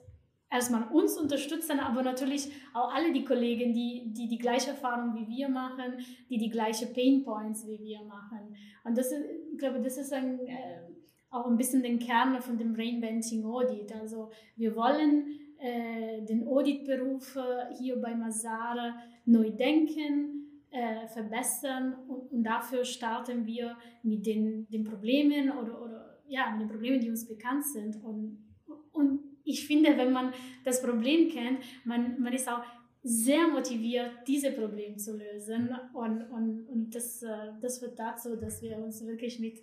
erstmal 0.55 0.87
uns 0.91 1.17
unterstützen, 1.17 1.79
aber 1.79 2.01
natürlich 2.01 2.51
auch 2.73 2.93
alle 2.93 3.13
die 3.13 3.23
Kollegen, 3.23 3.73
die, 3.73 4.11
die 4.13 4.27
die 4.27 4.37
gleiche 4.37 4.71
Erfahrung 4.71 5.15
wie 5.15 5.27
wir 5.27 5.49
machen, 5.49 5.97
die 6.29 6.37
die 6.37 6.49
gleiche 6.49 6.87
Pain 6.87 7.23
Points 7.23 7.65
wie 7.67 7.79
wir 7.79 8.01
machen. 8.03 8.55
Und 8.83 8.97
das 8.97 9.11
ist, 9.11 9.23
ich 9.51 9.57
glaube, 9.57 9.81
das 9.81 9.97
ist 9.97 10.13
ein, 10.13 10.39
äh, 10.47 10.81
auch 11.29 11.47
ein 11.47 11.57
bisschen 11.57 11.83
den 11.83 11.99
Kern 11.99 12.41
von 12.41 12.57
dem 12.57 12.75
Reinventing 12.75 13.45
Audit. 13.45 13.93
Also 13.93 14.31
wir 14.55 14.75
wollen 14.75 15.27
äh, 15.57 16.21
den 16.25 16.47
Auditberuf 16.47 17.35
äh, 17.35 17.75
hier 17.77 18.01
bei 18.01 18.15
Masara 18.15 18.95
neu 19.25 19.51
denken, 19.51 20.35
äh, 20.71 21.07
verbessern 21.07 21.95
und, 22.07 22.31
und, 22.31 22.43
dafür 22.43 22.83
starten 22.83 23.45
wir 23.45 23.77
mit 24.03 24.25
den, 24.25 24.67
den 24.67 24.83
Problemen 24.83 25.51
oder, 25.51 25.81
oder 25.81 26.19
ja, 26.27 26.51
mit 26.51 26.61
den 26.61 26.69
Problemen, 26.69 26.99
die 26.99 27.09
uns 27.09 27.25
bekannt 27.27 27.65
sind 27.65 28.03
und, 28.03 28.43
und 28.91 29.21
ich 29.45 29.65
finde, 29.65 29.97
wenn 29.97 30.11
man 30.11 30.33
das 30.63 30.81
Problem 30.81 31.29
kennt, 31.29 31.59
man, 31.85 32.19
man 32.19 32.33
ist 32.33 32.49
auch 32.49 32.63
sehr 33.03 33.47
motiviert, 33.47 34.11
diese 34.27 34.51
Probleme 34.51 34.97
zu 34.97 35.15
lösen. 35.15 35.69
Und, 35.93 36.23
und, 36.31 36.67
und 36.67 36.95
das, 36.95 37.21
äh, 37.21 37.53
das 37.61 37.81
wird 37.81 37.99
dazu, 37.99 38.35
dass 38.35 38.61
wir 38.61 38.77
uns 38.77 39.05
wirklich 39.05 39.39
mit 39.39 39.61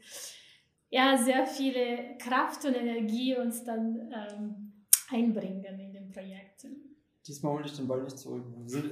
ja, 0.90 1.16
sehr 1.16 1.46
viel 1.46 2.16
Kraft 2.18 2.64
und 2.64 2.74
Energie 2.74 3.36
uns 3.36 3.64
dann 3.64 4.12
ähm, 4.12 4.72
einbringen 5.10 5.80
in 5.80 5.92
den 5.92 6.10
Projekten. 6.10 6.91
Diesmal 7.24 7.52
hole 7.52 7.64
ich 7.64 7.76
den 7.76 7.86
Ball 7.86 8.02
nicht 8.02 8.18
zurück. 8.18 8.42
Wir 8.64 8.68
sind 8.68 8.90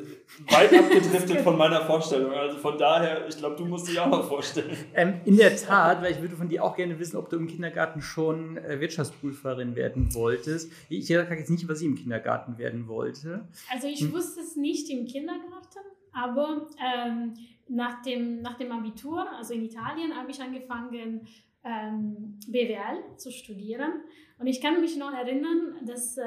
weit 0.49 0.73
abgedriftet 0.73 1.41
von 1.41 1.59
meiner 1.59 1.85
Vorstellung. 1.85 2.31
Also 2.31 2.59
von 2.59 2.79
daher, 2.79 3.27
ich 3.27 3.37
glaube, 3.37 3.57
du 3.57 3.65
musst 3.65 3.89
dich 3.89 3.99
auch 3.99 4.07
mal 4.07 4.23
vorstellen. 4.23 4.77
Ähm, 4.95 5.21
in 5.25 5.37
der 5.37 5.57
Tat, 5.57 6.01
weil 6.01 6.13
ich 6.13 6.21
würde 6.21 6.37
von 6.37 6.49
dir 6.49 6.63
auch 6.63 6.77
gerne 6.77 6.97
wissen, 7.01 7.17
ob 7.17 7.29
du 7.29 7.37
im 7.37 7.49
Kindergarten 7.49 8.03
schon 8.03 8.57
äh, 8.59 8.79
Wirtschaftsprüferin 8.79 9.75
werden 9.75 10.15
wolltest. 10.15 10.71
Ich 10.89 11.09
sage 11.09 11.35
jetzt 11.35 11.51
nicht, 11.51 11.69
was 11.69 11.81
sie 11.81 11.87
im 11.87 11.97
Kindergarten 11.97 12.57
werden 12.57 12.87
wollte. 12.87 13.49
Also 13.69 13.89
ich 13.89 14.01
hm. 14.01 14.13
wusste 14.13 14.43
es 14.43 14.55
nicht 14.55 14.89
im 14.91 15.07
Kindergarten, 15.07 15.81
aber 16.13 16.69
ähm, 16.79 17.35
nach, 17.67 18.01
dem, 18.03 18.43
nach 18.43 18.57
dem 18.57 18.71
Abitur, 18.71 19.27
also 19.37 19.55
in 19.55 19.65
Italien, 19.65 20.15
habe 20.15 20.31
ich 20.31 20.41
angefangen, 20.41 21.27
BWL 21.63 23.17
zu 23.17 23.31
studieren. 23.31 23.93
Und 24.39 24.47
ich 24.47 24.61
kann 24.61 24.81
mich 24.81 24.97
noch 24.97 25.13
erinnern, 25.13 25.77
dass 25.85 26.17
äh, 26.17 26.25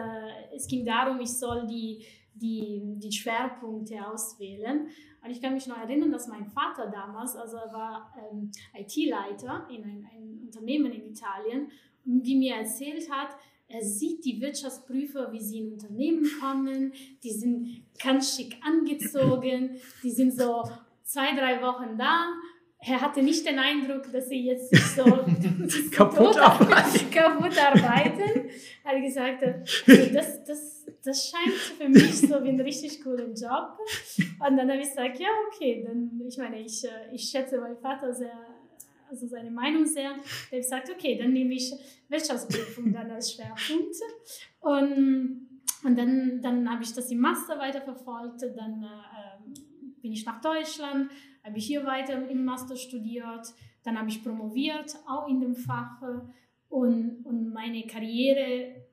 es 0.56 0.68
ging 0.68 0.86
darum, 0.86 1.20
ich 1.20 1.34
soll 1.38 1.66
die, 1.66 2.06
die, 2.36 2.82
die 2.98 3.12
Schwerpunkte 3.12 4.06
auswählen. 4.08 4.88
Und 5.24 5.30
ich 5.32 5.42
kann 5.42 5.54
mich 5.54 5.68
noch 5.68 5.78
erinnern, 5.78 6.12
dass 6.12 6.28
mein 6.28 6.46
Vater 6.46 6.92
damals, 6.92 7.36
also 7.36 7.58
er 7.58 7.74
war 7.74 8.14
ähm, 8.32 8.52
IT-Leiter 8.76 9.68
in 9.70 9.84
einem, 9.84 10.06
einem 10.06 10.42
Unternehmen 10.46 10.92
in 10.92 11.12
Italien, 11.12 11.72
wie 12.04 12.36
mir 12.36 12.56
erzählt 12.56 13.10
hat, 13.10 13.36
er 13.68 13.82
sieht 13.82 14.24
die 14.26 14.40
Wirtschaftsprüfer, 14.40 15.32
wie 15.32 15.40
sie 15.40 15.60
in 15.60 15.74
Unternehmen 15.74 16.30
kommen, 16.40 16.94
die 17.24 17.32
sind 17.32 17.84
ganz 17.98 18.36
schick 18.36 18.58
angezogen, 18.62 19.78
die 20.04 20.12
sind 20.12 20.32
so 20.34 20.64
zwei, 21.04 21.36
drei 21.36 21.62
Wochen 21.62 21.98
da. 21.98 22.34
Er 22.86 23.02
hatte 23.02 23.22
nicht 23.22 23.46
den 23.46 23.60
Eindruck, 23.60 24.12
dass 24.12 24.30
sie 24.30 24.46
jetzt 24.46 24.74
so 24.96 25.04
kaputt, 25.92 26.38
arbeiten. 26.38 27.10
kaputt 27.12 27.58
arbeiten. 27.58 28.50
Er 28.84 28.92
hat 28.92 29.02
gesagt, 29.02 29.44
also 29.44 30.14
das, 30.14 30.44
das, 30.44 30.86
das 31.04 31.30
scheint 31.30 31.54
für 31.54 31.88
mich 31.88 32.20
so 32.20 32.44
wie 32.44 32.50
ein 32.50 32.60
richtig 32.60 33.02
cooler 33.02 33.28
Job. 33.28 33.78
Und 34.18 34.58
dann 34.58 34.70
habe 34.70 34.82
ich 34.82 34.90
gesagt, 34.90 35.20
ja, 35.20 35.30
okay, 35.48 35.84
dann, 35.88 36.22
ich 36.28 36.38
meine, 36.38 36.60
ich, 36.60 36.84
äh, 36.84 37.14
ich 37.14 37.24
schätze 37.30 37.60
meinen 37.60 37.78
Vater 37.78 38.14
sehr 38.14 38.54
also 39.14 39.28
seine 39.28 39.52
Meinung 39.52 39.86
sehr. 39.86 40.16
Der 40.52 40.58
hat 40.58 40.64
gesagt, 40.64 40.90
okay, 40.90 41.18
dann 41.18 41.34
nehme 41.34 41.54
ich 41.54 41.72
Wirtschaftsprüfung 42.10 42.92
dann 42.92 43.12
als 43.12 43.34
Schwerpunkt. 43.34 43.96
Und, 44.60 45.48
und 45.84 45.98
dann, 45.98 46.42
dann 46.42 46.70
habe 46.70 46.84
ich 46.84 46.94
das 46.94 47.12
im 47.12 47.20
Master 47.20 47.60
weiterverfolgt. 47.60 48.42
Dann 48.42 48.84
äh, 48.84 49.60
bin 50.02 50.14
ich 50.14 50.26
nach 50.26 50.42
Deutschland, 50.42 51.12
habe 51.44 51.58
ich 51.58 51.66
hier 51.66 51.86
weiter 51.86 52.28
im 52.30 52.46
Master 52.46 52.76
studiert. 52.76 53.54
Dann 53.84 53.98
habe 53.98 54.10
ich 54.10 54.24
promoviert, 54.24 54.96
auch 55.08 55.28
in 55.28 55.42
dem 55.42 55.56
Fach. 55.56 56.02
Und, 56.70 57.26
und 57.26 57.54
meine 57.54 57.86
Karriere 57.86 58.84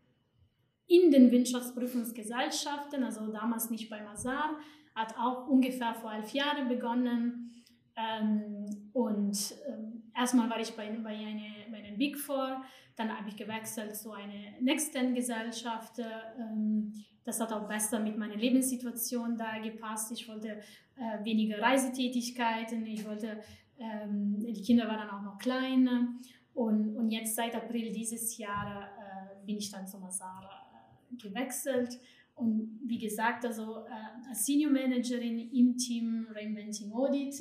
in 0.86 1.10
den 1.10 1.30
Wirtschaftsprüfungsgesellschaften, 1.30 3.04
also 3.04 3.32
damals 3.32 3.70
nicht 3.70 3.88
bei 3.88 4.02
Mazar, 4.02 4.56
hat 4.94 5.16
auch 5.16 5.46
ungefähr 5.46 5.94
vor 5.94 6.12
elf 6.12 6.32
Jahren 6.32 6.68
begonnen. 6.68 7.64
Ähm, 7.96 8.90
und 8.92 9.54
ähm, 9.68 9.89
erstmal 10.16 10.48
war 10.50 10.60
ich 10.60 10.70
bei, 10.72 10.88
bei, 10.90 11.16
eine, 11.16 11.66
bei 11.70 11.80
den 11.80 11.98
Big 11.98 12.18
Four, 12.18 12.62
dann 12.96 13.16
habe 13.16 13.28
ich 13.28 13.36
gewechselt 13.36 13.96
zu 13.96 14.12
einer 14.12 14.60
Next-Gen-Gesellschaft. 14.60 15.98
Ähm, 15.98 16.92
das 17.24 17.40
hat 17.40 17.52
auch 17.52 17.68
besser 17.68 18.00
mit 18.00 18.16
meiner 18.18 18.36
Lebenssituation 18.36 19.36
da 19.36 19.58
gepasst. 19.58 20.12
Ich 20.12 20.28
wollte 20.28 20.60
äh, 20.96 21.24
weniger 21.24 21.60
Reisetätigkeiten, 21.60 22.84
ich 22.86 23.06
wollte, 23.06 23.40
ähm, 23.78 24.38
die 24.40 24.62
Kinder 24.62 24.86
waren 24.88 24.98
dann 24.98 25.10
auch 25.10 25.22
noch 25.22 25.38
klein. 25.38 26.20
Und, 26.54 26.96
und 26.96 27.10
jetzt 27.10 27.36
seit 27.36 27.54
April 27.54 27.92
dieses 27.92 28.36
Jahr 28.36 28.84
äh, 28.84 29.46
bin 29.46 29.56
ich 29.56 29.70
dann 29.70 29.86
zu 29.86 29.98
Masara 29.98 30.66
äh, 31.12 31.16
gewechselt. 31.16 31.98
Und 32.34 32.80
wie 32.84 32.98
gesagt, 32.98 33.44
also 33.44 33.84
äh, 33.86 34.28
als 34.28 34.44
Senior 34.44 34.72
Managerin 34.72 35.50
im 35.52 35.76
Team 35.76 36.26
Reinventing 36.34 36.92
Audit. 36.92 37.40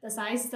Das 0.00 0.18
heißt, 0.18 0.54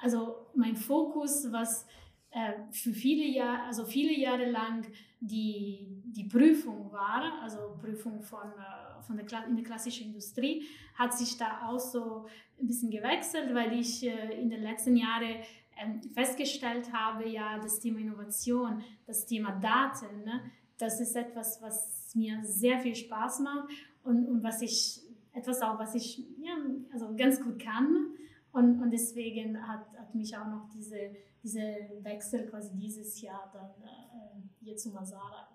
also 0.00 0.46
mein 0.54 0.76
Fokus, 0.76 1.50
was 1.50 1.86
äh, 2.30 2.52
für 2.70 2.92
viele 2.92 3.24
Jahre, 3.24 3.62
also 3.64 3.84
viele 3.84 4.16
Jahre 4.16 4.50
lang 4.50 4.86
die, 5.20 6.02
die 6.04 6.24
Prüfung 6.24 6.90
war, 6.92 7.40
also 7.42 7.76
Prüfung 7.80 8.22
von, 8.22 8.48
äh, 8.52 9.02
von 9.02 9.16
der, 9.16 9.46
in 9.46 9.56
der 9.56 9.64
klassischen 9.64 10.08
Industrie, 10.08 10.64
hat 10.94 11.16
sich 11.16 11.36
da 11.36 11.66
auch 11.66 11.78
so 11.78 12.26
ein 12.60 12.66
bisschen 12.66 12.90
gewechselt, 12.90 13.54
weil 13.54 13.78
ich 13.78 14.06
äh, 14.06 14.40
in 14.40 14.48
den 14.48 14.62
letzten 14.62 14.96
Jahren 14.96 15.36
ähm, 15.82 16.00
festgestellt 16.14 16.92
habe, 16.92 17.28
ja, 17.28 17.58
das 17.58 17.80
Thema 17.80 17.98
Innovation, 18.00 18.82
das 19.06 19.26
Thema 19.26 19.52
Daten, 19.52 20.24
ne, 20.24 20.42
das 20.78 21.00
ist 21.00 21.16
etwas, 21.16 21.60
was 21.60 22.14
mir 22.14 22.38
sehr 22.42 22.78
viel 22.78 22.94
Spaß 22.94 23.40
macht 23.40 23.68
und, 24.04 24.26
und 24.26 24.42
was 24.42 24.62
ich, 24.62 25.00
etwas 25.32 25.60
auch, 25.62 25.78
was 25.78 25.94
ich 25.94 26.18
ja, 26.38 26.56
also 26.92 27.14
ganz 27.16 27.40
gut 27.42 27.58
kann. 27.58 28.14
Und, 28.52 28.82
und 28.82 28.90
deswegen 28.90 29.66
hat, 29.66 29.86
hat 29.96 30.14
mich 30.14 30.36
auch 30.36 30.46
noch 30.46 30.68
diese, 30.74 31.14
diese 31.42 31.60
Wechsel 32.02 32.46
quasi 32.46 32.76
dieses 32.76 33.20
Jahr 33.20 33.50
dann 33.52 33.70
äh, 33.84 34.64
hier 34.64 34.76
zu 34.76 34.90
Masara 34.90 35.48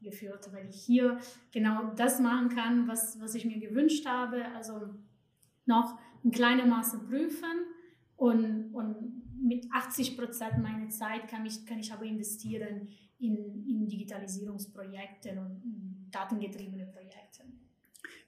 äh, 0.00 0.04
geführt, 0.04 0.48
weil 0.52 0.68
ich 0.68 0.82
hier 0.82 1.18
genau 1.50 1.92
das 1.96 2.20
machen 2.20 2.48
kann, 2.50 2.86
was, 2.86 3.20
was 3.20 3.34
ich 3.34 3.44
mir 3.44 3.58
gewünscht 3.58 4.06
habe. 4.06 4.44
Also 4.54 4.80
noch 5.64 5.98
in 6.22 6.30
kleinem 6.30 6.68
Maße 6.68 7.00
prüfen 7.00 7.66
und, 8.16 8.72
und 8.72 9.22
mit 9.42 9.66
80 9.72 10.16
Prozent 10.16 10.58
meiner 10.62 10.88
Zeit 10.88 11.28
kann 11.28 11.44
ich, 11.44 11.66
kann 11.66 11.78
ich 11.78 11.92
aber 11.92 12.04
investieren 12.04 12.88
in, 13.18 13.66
in 13.68 13.88
Digitalisierungsprojekte 13.88 15.30
und 15.40 16.08
datengetriebene 16.10 16.86
Projekte. 16.86 17.44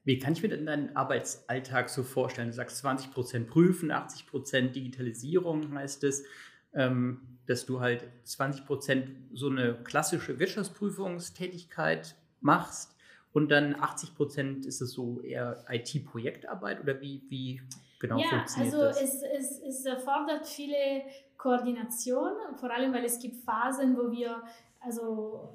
Wie 0.08 0.18
kann 0.18 0.32
ich 0.32 0.42
mir 0.42 0.48
denn 0.48 0.64
deinen 0.64 0.96
Arbeitsalltag 0.96 1.90
so 1.90 2.02
vorstellen? 2.02 2.48
Du 2.48 2.54
sagst 2.54 2.82
20% 2.82 3.44
Prüfen, 3.44 3.92
80% 3.92 4.70
Digitalisierung 4.70 5.74
heißt 5.74 6.02
es, 6.04 6.24
ähm, 6.72 7.38
dass 7.46 7.66
du 7.66 7.80
halt 7.80 8.04
20% 8.24 9.06
so 9.34 9.50
eine 9.50 9.74
klassische 9.84 10.38
Wirtschaftsprüfungstätigkeit 10.38 12.16
machst 12.40 12.96
und 13.34 13.50
dann 13.50 13.74
80% 13.74 14.64
ist 14.64 14.80
es 14.80 14.92
so 14.92 15.20
eher 15.20 15.62
IT-Projektarbeit 15.68 16.80
oder 16.80 17.02
wie, 17.02 17.24
wie 17.28 17.60
genau 18.00 18.22
ja, 18.22 18.28
funktioniert 18.28 18.72
also 18.76 18.86
das? 18.86 19.02
Es, 19.02 19.22
es, 19.22 19.60
es 19.60 19.84
erfordert 19.84 20.46
viele 20.46 21.02
Koordination, 21.36 22.32
vor 22.56 22.70
allem 22.70 22.94
weil 22.94 23.04
es 23.04 23.18
gibt 23.18 23.44
Phasen, 23.44 23.94
wo 23.94 24.10
wir, 24.10 24.42
also, 24.80 25.52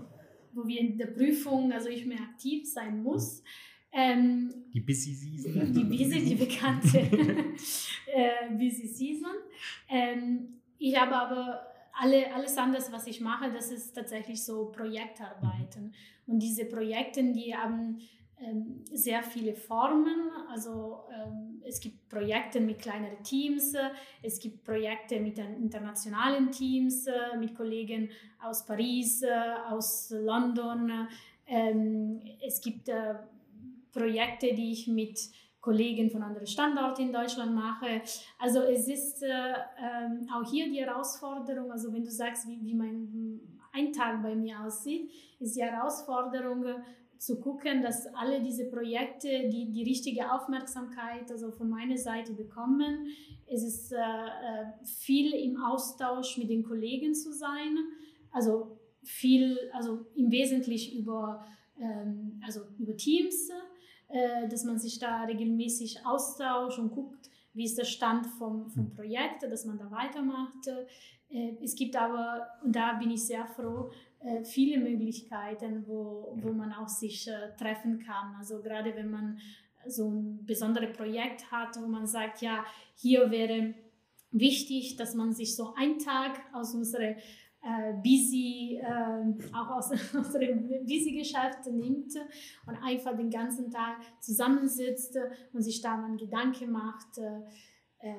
wo 0.52 0.68
wir 0.68 0.80
in 0.80 0.96
der 1.00 1.08
Prüfung, 1.08 1.74
also 1.74 1.90
ich 1.90 2.06
mehr 2.06 2.22
aktiv 2.22 2.72
sein 2.72 3.02
muss. 3.02 3.42
Ähm, 3.94 4.52
die 4.74 4.80
Busy 4.80 5.14
Season. 5.14 5.72
Die 5.72 5.84
Busy, 5.84 6.26
die 6.26 6.36
bekannte 6.36 7.00
äh, 8.08 8.50
Busy 8.58 8.88
Season. 8.88 9.36
Ähm, 9.88 10.62
ich 10.80 11.00
habe 11.00 11.16
aber 11.16 11.68
alle, 11.94 12.34
alles 12.34 12.58
anders, 12.58 12.92
was 12.92 13.06
ich 13.06 13.22
mache, 13.22 13.52
das 13.52 13.72
ist 13.72 13.94
tatsächlich 13.94 14.44
so 14.44 14.66
Projektarbeiten. 14.66 15.94
Und 16.26 16.40
diese 16.40 16.66
Projekte, 16.66 17.24
die 17.24 17.56
haben 17.56 18.00
ähm, 18.40 18.84
sehr 18.92 19.22
viele 19.22 19.54
Formen. 19.54 20.32
Also 20.50 21.04
ähm, 21.14 21.62
es 21.64 21.80
gibt 21.80 22.10
Projekte 22.10 22.60
mit 22.60 22.80
kleineren 22.80 23.24
Teams, 23.24 23.76
es 24.22 24.40
gibt 24.40 24.64
Projekte 24.64 25.20
mit 25.20 25.38
internationalen 25.38 26.52
Teams, 26.52 27.06
mit 27.40 27.56
Kollegen 27.56 28.10
aus 28.42 28.66
Paris, 28.66 29.22
äh, 29.22 29.30
aus 29.70 30.10
London. 30.10 31.08
Ähm, 31.46 32.22
es 32.46 32.60
gibt 32.60 32.90
äh, 32.90 33.16
Projekte, 33.94 34.54
die 34.54 34.72
ich 34.72 34.88
mit 34.88 35.20
Kollegen 35.64 36.12
von 36.12 36.22
anderen 36.22 36.46
Standorten 36.46 37.04
in 37.04 37.14
Deutschland 37.14 37.56
mache. 37.56 38.02
Also 38.38 38.60
es 38.64 38.88
ist 38.90 39.24
äh, 39.24 39.28
äh, 39.28 40.10
auch 40.36 40.44
hier 40.50 40.70
die 40.70 40.82
Herausforderung, 40.82 41.72
also 41.72 41.94
wenn 41.94 42.04
du 42.04 42.12
sagst, 42.12 42.48
wie, 42.50 42.60
wie 42.62 42.76
mein 42.76 43.40
ein 43.72 43.92
Tag 43.92 44.22
bei 44.22 44.36
mir 44.36 44.60
aussieht, 44.60 45.10
ist 45.40 45.56
die 45.56 45.64
Herausforderung 45.64 46.66
äh, 46.66 46.76
zu 47.18 47.40
gucken, 47.40 47.82
dass 47.82 48.06
alle 48.14 48.42
diese 48.42 48.66
Projekte 48.66 49.50
die, 49.50 49.72
die 49.72 49.84
richtige 49.84 50.32
Aufmerksamkeit 50.34 51.32
also 51.32 51.52
von 51.52 51.70
meiner 51.70 51.98
Seite 51.98 52.34
bekommen. 52.34 53.08
Es 53.48 53.64
ist 53.64 53.94
äh, 53.94 53.96
äh 53.96 54.66
viel 54.84 55.34
im 55.34 55.56
Austausch 55.64 56.38
mit 56.38 56.50
den 56.50 56.64
Kollegen 56.64 57.16
zu 57.16 57.32
sein, 57.32 57.78
also 58.32 58.80
viel, 59.02 59.58
also 59.72 60.06
im 60.16 60.30
Wesentlichen 60.30 61.00
über, 61.00 61.46
ähm, 61.80 62.42
also 62.46 62.62
über 62.78 62.98
Teams 62.98 63.50
äh, 64.14 64.48
dass 64.48 64.64
man 64.64 64.78
sich 64.78 65.00
da 65.00 65.24
regelmäßig 65.24 66.06
austauscht 66.06 66.78
und 66.78 66.92
guckt, 66.92 67.32
wie 67.54 67.66
ist 67.66 67.80
der 67.80 67.84
Stand 67.84 68.28
vom, 68.28 68.70
vom 68.70 68.86
hm. 68.86 68.96
Projekt, 68.96 69.42
dass 69.42 69.66
man 69.66 69.80
da 69.80 69.90
weitermacht. 69.90 70.68
Äh, 71.30 71.58
es 71.64 71.76
gibt 71.76 71.96
aber, 71.96 72.48
und 72.64 72.76
da 72.76 72.94
bin 72.94 73.10
ich 73.10 73.26
sehr 73.26 73.48
froh, 73.48 73.90
äh, 74.20 74.44
viele 74.44 74.78
Möglichkeiten, 74.78 75.84
wo, 75.88 76.38
wo 76.40 76.52
man 76.52 76.74
auch 76.74 76.88
sich 76.88 77.28
treffen 77.58 77.98
kann. 77.98 78.36
Also 78.38 78.62
gerade 78.62 78.96
wenn 78.96 79.10
man 79.10 79.40
so 79.88 80.12
ein 80.12 80.46
besonderes 80.46 80.96
Projekt 80.96 81.52
hat, 81.52 81.76
wo 81.82 81.88
man 81.88 82.06
sagt, 82.06 82.44
ja, 82.44 82.64
hier 82.96 83.32
wäre 83.32 83.74
wichtig, 84.30 84.96
dass 84.96 85.16
man 85.16 85.34
sich 85.34 85.56
so 85.56 85.74
einen 85.74 85.98
Tag 85.98 86.40
aus 86.54 86.76
unserer 86.76 87.16
äh, 87.64 87.94
busy, 87.94 88.80
äh, 88.82 89.56
auch 89.56 89.78
aus, 89.78 89.92
aus 90.16 90.34
dem 90.34 90.68
Busy-Geschäft 90.86 91.66
nimmt 91.72 92.14
und 92.68 92.76
einfach 92.84 93.16
den 93.16 93.30
ganzen 93.30 93.72
Tag 93.72 93.98
zusammensitzt 94.20 95.18
und 95.54 95.62
sich 95.62 95.82
da 95.82 95.96
mal 95.96 96.18
Gedanken 96.18 96.72
macht. 96.72 97.18
Äh, 97.18 98.14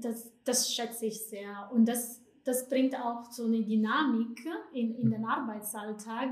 das, 0.00 0.32
das 0.44 0.72
schätze 0.74 1.06
ich 1.06 1.24
sehr. 1.26 1.70
Und 1.72 1.86
das, 1.86 2.20
das 2.44 2.68
bringt 2.68 2.96
auch 2.96 3.30
so 3.30 3.44
eine 3.44 3.62
Dynamik 3.62 4.44
in, 4.72 4.96
in 4.96 5.10
den 5.10 5.24
Arbeitsalltag, 5.24 6.30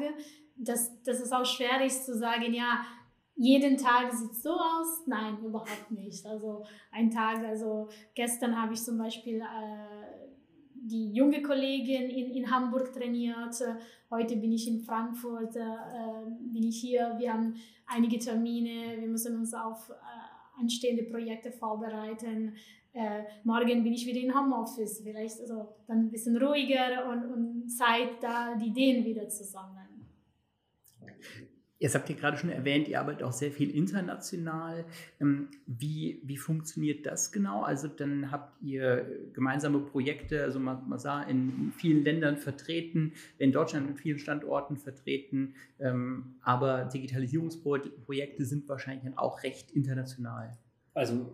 dass, 0.57 1.01
dass 1.05 1.21
es 1.21 1.31
auch 1.31 1.47
schwer 1.47 1.85
ist 1.85 2.07
zu 2.07 2.19
sagen, 2.19 2.53
ja, 2.53 2.85
jeden 3.41 3.77
Tag 3.77 4.13
sieht 4.13 4.33
es 4.33 4.43
so 4.43 4.51
aus. 4.51 5.07
Nein, 5.07 5.39
überhaupt 5.45 5.91
nicht. 5.93 6.27
Also 6.27 6.65
ein 6.91 7.09
Tag, 7.09 7.39
also 7.45 7.89
gestern 8.17 8.61
habe 8.61 8.75
ich 8.75 8.83
zum 8.83 8.99
Beispiel 8.99 9.41
äh, 9.41 9.98
die 10.89 11.13
junge 11.13 11.43
Kollegin 11.43 12.09
in, 12.11 12.31
in 12.31 12.51
Hamburg 12.51 12.93
trainiert. 12.93 13.63
Heute 14.11 14.37
bin 14.37 14.53
ich 14.53 14.67
in 14.69 14.81
Frankfurt, 14.81 15.55
äh, 15.57 15.61
bin 16.53 16.63
ich 16.65 16.81
hier. 16.81 17.15
Wir 17.19 17.33
haben 17.33 17.55
einige 17.87 18.19
Termine. 18.19 18.97
Wir 18.99 19.09
müssen 19.09 19.37
uns 19.37 19.55
auf 19.55 19.91
äh, 19.91 20.61
anstehende 20.61 21.05
Projekte 21.05 21.53
vorbereiten. 21.53 22.55
Äh, 22.93 23.23
morgen 23.45 23.85
bin 23.85 23.93
ich 23.93 24.07
wieder 24.07 24.21
in 24.21 24.35
Homeoffice. 24.35 25.01
Vielleicht 25.03 25.41
also 25.41 25.69
dann 25.87 26.07
ein 26.07 26.11
bisschen 26.11 26.37
ruhiger 26.37 27.09
und, 27.11 27.25
und 27.33 27.69
Zeit, 27.69 28.23
da 28.23 28.55
die 28.57 28.69
Ideen 28.69 29.05
wieder 29.05 29.29
zu 29.29 29.45
sammeln. 29.45 29.78
Jetzt 31.81 31.95
habt 31.95 32.11
ihr 32.11 32.17
gerade 32.17 32.37
schon 32.37 32.51
erwähnt, 32.51 32.89
ihr 32.89 32.99
arbeitet 32.99 33.23
auch 33.23 33.33
sehr 33.33 33.53
viel 33.53 33.71
international. 33.71 34.85
Ähm, 35.21 35.49
wie, 35.67 36.21
wie 36.25 36.37
funktioniert 36.37 37.07
das 37.07 37.31
genau? 37.31 37.63
Also 37.63 37.87
dann 37.87 38.33
habt 38.33 38.61
ihr 38.63 39.07
gemeinsame 39.33 39.79
Projekte, 39.79 40.43
also 40.43 40.59
Masar 40.59 41.29
in 41.29 41.73
vielen 41.77 42.03
Ländern 42.03 42.37
vertreten, 42.37 43.13
in 43.39 43.53
Deutschland 43.53 43.89
in 43.89 43.97
vielen 43.97 44.19
Standorten 44.19 44.77
vertreten, 44.77 45.55
ähm, 45.79 46.35
aber 46.43 46.87
Digitalisierungsprojekte 46.87 48.45
sind 48.45 48.69
wahrscheinlich 48.69 49.05
dann 49.05 49.17
auch 49.17 49.45
recht 49.45 49.71
international. 49.71 50.59
Also 50.95 51.33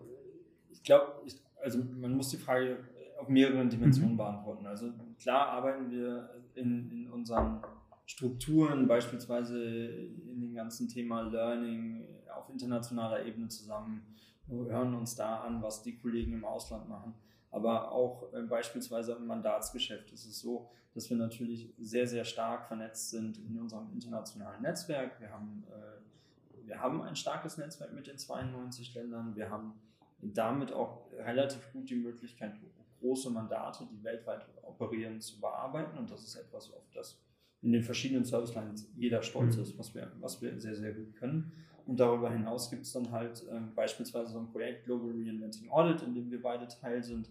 ich 0.70 0.82
glaube, 0.82 1.22
also 1.62 1.78
man 1.98 2.14
muss 2.14 2.28
die 2.28 2.36
Frage 2.36 2.76
auf 3.18 3.28
mehreren 3.28 3.70
Dimensionen 3.70 4.12
mhm. 4.12 4.18
beantworten. 4.18 4.66
Also 4.66 4.92
klar 5.18 5.48
arbeiten 5.48 5.90
wir 5.90 6.28
in, 6.54 6.90
in 6.90 7.10
unseren 7.10 7.62
Strukturen, 8.06 8.86
beispielsweise 8.86 9.64
in 9.64 10.40
dem 10.40 10.54
ganzen 10.54 10.88
Thema 10.88 11.22
Learning 11.22 12.06
auf 12.34 12.50
internationaler 12.50 13.24
Ebene 13.24 13.48
zusammen, 13.48 14.14
hören 14.46 14.94
uns 14.94 15.14
da 15.14 15.40
an, 15.40 15.62
was 15.62 15.82
die 15.82 15.96
Kollegen 15.96 16.34
im 16.34 16.44
Ausland 16.44 16.88
machen. 16.88 17.14
Aber 17.50 17.92
auch 17.92 18.32
äh, 18.32 18.42
beispielsweise 18.42 19.12
im 19.12 19.26
Mandatsgeschäft 19.26 20.10
ist 20.12 20.26
es 20.26 20.40
so, 20.40 20.68
dass 20.92 21.08
wir 21.08 21.16
natürlich 21.16 21.72
sehr, 21.78 22.06
sehr 22.06 22.24
stark 22.24 22.66
vernetzt 22.66 23.10
sind 23.10 23.38
in 23.38 23.58
unserem 23.60 23.90
internationalen 23.92 24.60
Netzwerk. 24.60 25.20
Wir 25.20 25.30
haben, 25.30 25.64
äh, 25.70 26.66
wir 26.66 26.80
haben 26.80 27.02
ein 27.02 27.16
starkes 27.16 27.56
Netzwerk 27.56 27.92
mit 27.92 28.06
den 28.06 28.18
92 28.18 28.94
Ländern. 28.94 29.34
Wir 29.36 29.50
haben 29.50 29.74
damit 30.20 30.72
auch 30.72 31.06
relativ 31.12 31.72
gut 31.72 31.88
die 31.88 31.96
Möglichkeit, 31.96 32.54
große 33.00 33.30
Mandate, 33.30 33.86
die 33.90 34.02
weltweit 34.02 34.46
operieren, 34.62 35.20
zu 35.20 35.40
bearbeiten. 35.40 35.96
Und 35.96 36.10
das 36.10 36.24
ist 36.24 36.34
etwas, 36.36 36.72
auf 36.72 36.82
das 36.92 37.20
in 37.64 37.72
den 37.72 37.82
verschiedenen 37.82 38.24
Service 38.24 38.54
Lines 38.54 38.88
jeder 38.94 39.22
stolz 39.22 39.56
mhm. 39.56 39.62
ist, 39.62 39.78
was 39.78 39.94
wir, 39.94 40.12
was 40.20 40.40
wir 40.42 40.60
sehr, 40.60 40.76
sehr 40.76 40.92
gut 40.92 41.14
können. 41.16 41.50
Und 41.86 41.98
darüber 41.98 42.30
hinaus 42.30 42.70
gibt 42.70 42.82
es 42.82 42.92
dann 42.92 43.10
halt 43.10 43.44
ähm, 43.50 43.72
beispielsweise 43.74 44.32
so 44.32 44.38
ein 44.38 44.48
Projekt 44.48 44.84
Global 44.84 45.10
Reinventing 45.10 45.70
Audit, 45.70 46.02
in 46.02 46.14
dem 46.14 46.30
wir 46.30 46.40
beide 46.40 46.68
Teil 46.68 47.02
sind, 47.02 47.28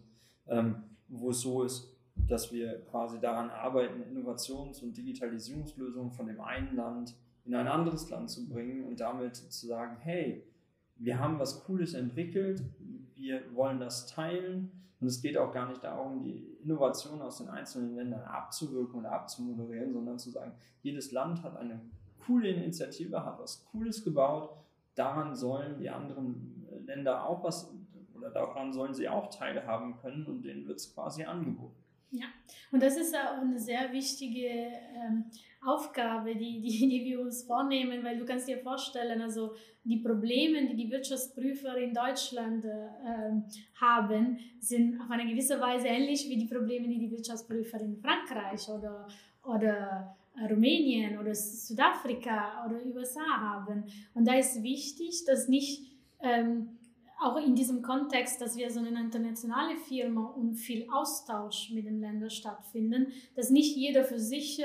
ähm, 0.48 0.76
wo 1.08 1.30
es 1.30 1.42
so 1.42 1.64
ist, 1.64 1.96
dass 2.16 2.52
wir 2.52 2.82
quasi 2.86 3.20
daran 3.20 3.50
arbeiten, 3.50 4.04
Innovations- 4.04 4.82
und 4.82 4.96
Digitalisierungslösungen 4.98 6.12
von 6.12 6.28
dem 6.28 6.42
einen 6.42 6.76
Land 6.76 7.16
in 7.46 7.56
ein 7.56 7.68
anderes 7.68 8.10
Land 8.10 8.30
zu 8.30 8.48
bringen 8.48 8.86
und 8.86 9.00
damit 9.00 9.36
zu 9.36 9.68
sagen, 9.68 9.98
hey, 10.00 10.44
wir 10.96 11.20
haben 11.20 11.40
was 11.40 11.64
Cooles 11.64 11.94
entwickelt, 11.94 12.64
wir 13.24 13.56
wollen 13.56 13.80
das 13.80 14.06
teilen 14.06 14.70
und 15.00 15.08
es 15.08 15.22
geht 15.22 15.38
auch 15.38 15.52
gar 15.52 15.70
nicht 15.70 15.84
darum, 15.84 16.22
die 16.22 16.46
Innovation 16.62 17.22
aus 17.22 17.38
den 17.38 17.48
einzelnen 17.48 17.96
Ländern 17.96 18.22
abzuwirken 18.22 19.00
oder 19.00 19.14
abzumoderieren, 19.14 19.94
sondern 19.94 20.20
zu 20.20 20.30
sagen, 20.30 20.52
jedes 20.82 21.12
Land 21.12 21.42
hat 21.42 21.56
eine 21.56 21.80
coole 22.26 22.50
Initiative, 22.50 23.26
hat 23.26 23.40
was 23.40 23.66
Cooles 23.66 24.04
gebaut, 24.04 24.50
daran 24.96 25.36
sollen 25.36 25.80
die 25.80 25.90
anderen 25.90 26.68
Länder 26.86 27.26
auch 27.26 27.44
was 27.44 27.74
oder 28.14 28.30
daran 28.30 28.74
sollen 28.74 28.94
sie 28.94 29.08
auch 29.10 29.30
teilhaben 29.30 29.98
können 29.98 30.26
und 30.26 30.44
denen 30.44 30.68
wird 30.68 30.80
es 30.80 30.94
quasi 30.94 31.24
angeboten. 31.24 31.76
Ja, 32.12 32.26
und 32.72 32.84
das 32.84 32.96
ist 32.96 33.16
auch 33.16 33.42
eine 33.42 33.60
sehr 33.60 33.92
wichtige 33.92 34.48
ähm, 34.48 35.26
Aufgabe, 35.66 36.36
die, 36.36 36.62
die, 36.62 36.70
die 36.90 37.06
wir 37.06 37.22
uns 37.22 37.44
vornehmen, 37.44 38.04
weil 38.04 38.18
du 38.18 38.26
kannst 38.26 38.48
dir 38.48 38.60
vorstellen, 38.60 39.22
also 39.22 39.54
die 39.84 39.98
Probleme, 39.98 40.66
die 40.68 40.76
die 40.76 40.92
Wirtschaftsprüfer 40.92 41.78
in 41.78 41.94
Deutschland 41.94 42.66
äh, 42.66 42.70
haben, 43.80 44.40
sind 44.60 45.00
auf 45.02 45.12
eine 45.12 45.30
gewisse 45.30 45.60
Weise 45.60 45.88
ähnlich 45.88 46.30
wie 46.30 46.38
die 46.38 46.54
Probleme, 46.54 46.88
die 46.88 47.00
die 47.00 47.12
Wirtschaftsprüfer 47.12 47.80
in 47.82 47.98
Frankreich 47.98 48.70
oder, 48.70 49.08
oder 49.44 50.16
Rumänien 50.50 51.20
oder 51.20 51.36
Südafrika 51.36 52.66
oder 52.66 52.78
USA 52.86 53.26
haben. 53.40 53.84
Und 54.14 54.28
da 54.28 54.36
ist 54.36 54.64
wichtig, 54.64 55.26
dass 55.26 55.48
nicht 55.48 55.86
ähm, 56.22 56.78
auch 57.22 57.38
in 57.38 57.56
diesem 57.56 57.82
Kontext, 57.82 58.42
dass 58.42 58.58
wir 58.58 58.70
so 58.70 58.80
eine 58.80 59.00
internationale 59.00 59.78
Firma 59.78 60.26
und 60.26 60.56
viel 60.56 60.88
Austausch 60.92 61.72
mit 61.72 61.86
den 61.86 62.00
Ländern 62.00 62.30
stattfinden, 62.30 63.08
dass 63.36 63.50
nicht 63.50 63.78
jeder 63.78 64.04
für 64.04 64.20
sich 64.20 64.62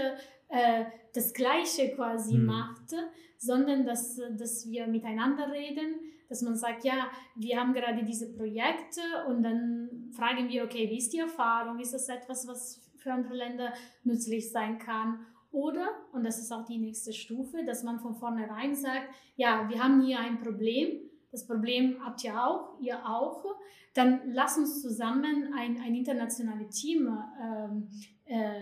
äh, 0.48 0.84
das 1.14 1.32
Gleiche 1.32 1.94
quasi 1.94 2.38
mhm. 2.38 2.46
macht, 2.46 2.94
sondern 3.36 3.84
dass, 3.84 4.20
dass 4.36 4.68
wir 4.68 4.86
miteinander 4.86 5.50
reden, 5.52 6.00
dass 6.28 6.42
man 6.42 6.56
sagt, 6.56 6.84
ja, 6.84 7.10
wir 7.36 7.58
haben 7.58 7.72
gerade 7.72 8.04
diese 8.04 8.32
Projekte 8.34 9.00
und 9.28 9.42
dann 9.42 10.10
fragen 10.12 10.48
wir, 10.48 10.64
okay, 10.64 10.88
wie 10.90 10.98
ist 10.98 11.12
die 11.12 11.18
Erfahrung? 11.18 11.78
Ist 11.78 11.94
das 11.94 12.08
etwas, 12.08 12.46
was 12.46 12.82
für 12.96 13.12
andere 13.12 13.34
Länder 13.34 13.72
nützlich 14.04 14.50
sein 14.50 14.78
kann? 14.78 15.20
Oder, 15.50 15.88
und 16.12 16.24
das 16.24 16.38
ist 16.38 16.52
auch 16.52 16.66
die 16.66 16.78
nächste 16.78 17.12
Stufe, 17.12 17.64
dass 17.64 17.82
man 17.82 17.98
von 17.98 18.14
vornherein 18.14 18.74
sagt, 18.74 19.08
ja, 19.36 19.66
wir 19.68 19.82
haben 19.82 20.02
hier 20.02 20.18
ein 20.18 20.40
Problem, 20.40 21.00
das 21.30 21.46
Problem 21.46 21.96
habt 22.04 22.22
ihr 22.24 22.42
auch, 22.42 22.78
ihr 22.80 22.98
auch, 23.06 23.44
dann 23.94 24.20
lass 24.26 24.58
uns 24.58 24.82
zusammen 24.82 25.52
ein, 25.56 25.80
ein 25.80 25.94
internationales 25.94 26.78
Team 26.78 27.08
ähm, 27.42 27.88
äh, 28.26 28.57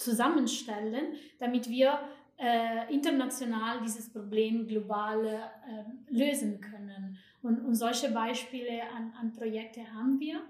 zusammenstellen, 0.00 1.14
damit 1.38 1.68
wir 1.68 2.00
äh, 2.38 2.92
international 2.92 3.80
dieses 3.82 4.10
Problem 4.10 4.66
global 4.66 5.26
äh, 5.26 5.84
lösen 6.08 6.60
können. 6.60 7.18
Und, 7.42 7.60
und, 7.60 7.74
solche 7.74 8.10
Beispiele 8.10 8.82
an, 8.96 9.12
an 9.20 9.32
Projekte 9.32 9.82
haben 9.92 10.18
wir. 10.18 10.40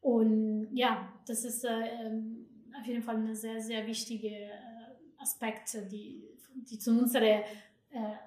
Und 0.00 0.68
ja, 0.72 1.08
das 1.26 1.44
ist 1.44 1.64
äh, 1.64 1.88
ähm, 2.02 2.46
auf 2.78 2.86
jeden 2.86 3.02
Fall 3.02 3.16
ein 3.16 3.34
sehr, 3.34 3.60
sehr 3.60 3.86
wichtiger 3.86 4.28
äh, 4.28 4.50
Aspekt, 5.18 5.76
die, 5.90 6.24
die 6.54 6.78
zu 6.78 6.90
unserer 6.90 7.44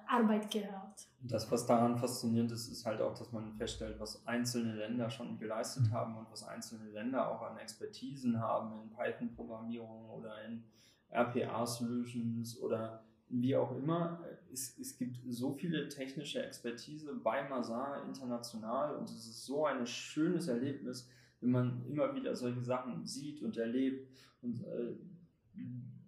Arbeit 0.06 0.50
gehört. 0.50 1.06
Das, 1.20 1.50
was 1.50 1.66
daran 1.66 1.98
faszinierend 1.98 2.52
ist, 2.52 2.68
ist 2.68 2.86
halt 2.86 3.00
auch, 3.00 3.12
dass 3.14 3.32
man 3.32 3.52
feststellt, 3.54 4.00
was 4.00 4.26
einzelne 4.26 4.74
Länder 4.74 5.10
schon 5.10 5.38
geleistet 5.38 5.90
haben 5.90 6.16
und 6.16 6.30
was 6.30 6.42
einzelne 6.46 6.90
Länder 6.90 7.30
auch 7.30 7.42
an 7.42 7.58
Expertisen 7.58 8.40
haben 8.40 8.72
in 8.80 8.90
Python-Programmierung 8.90 10.08
oder 10.10 10.44
in 10.44 10.64
RPA-Solutions 11.10 12.58
oder 12.60 13.04
wie 13.28 13.56
auch 13.56 13.76
immer. 13.76 14.20
Es, 14.52 14.78
es 14.78 14.96
gibt 14.96 15.18
so 15.28 15.52
viele 15.52 15.88
technische 15.88 16.42
Expertise 16.42 17.14
bei 17.14 17.46
Masar 17.48 18.04
international 18.04 18.96
und 18.96 19.04
es 19.04 19.26
ist 19.26 19.44
so 19.44 19.66
ein 19.66 19.86
schönes 19.86 20.48
Erlebnis, 20.48 21.08
wenn 21.40 21.50
man 21.50 21.84
immer 21.86 22.14
wieder 22.14 22.34
solche 22.34 22.62
Sachen 22.62 23.06
sieht 23.06 23.42
und 23.42 23.56
erlebt. 23.56 24.08
Und 24.40 24.62
äh, 24.62 24.94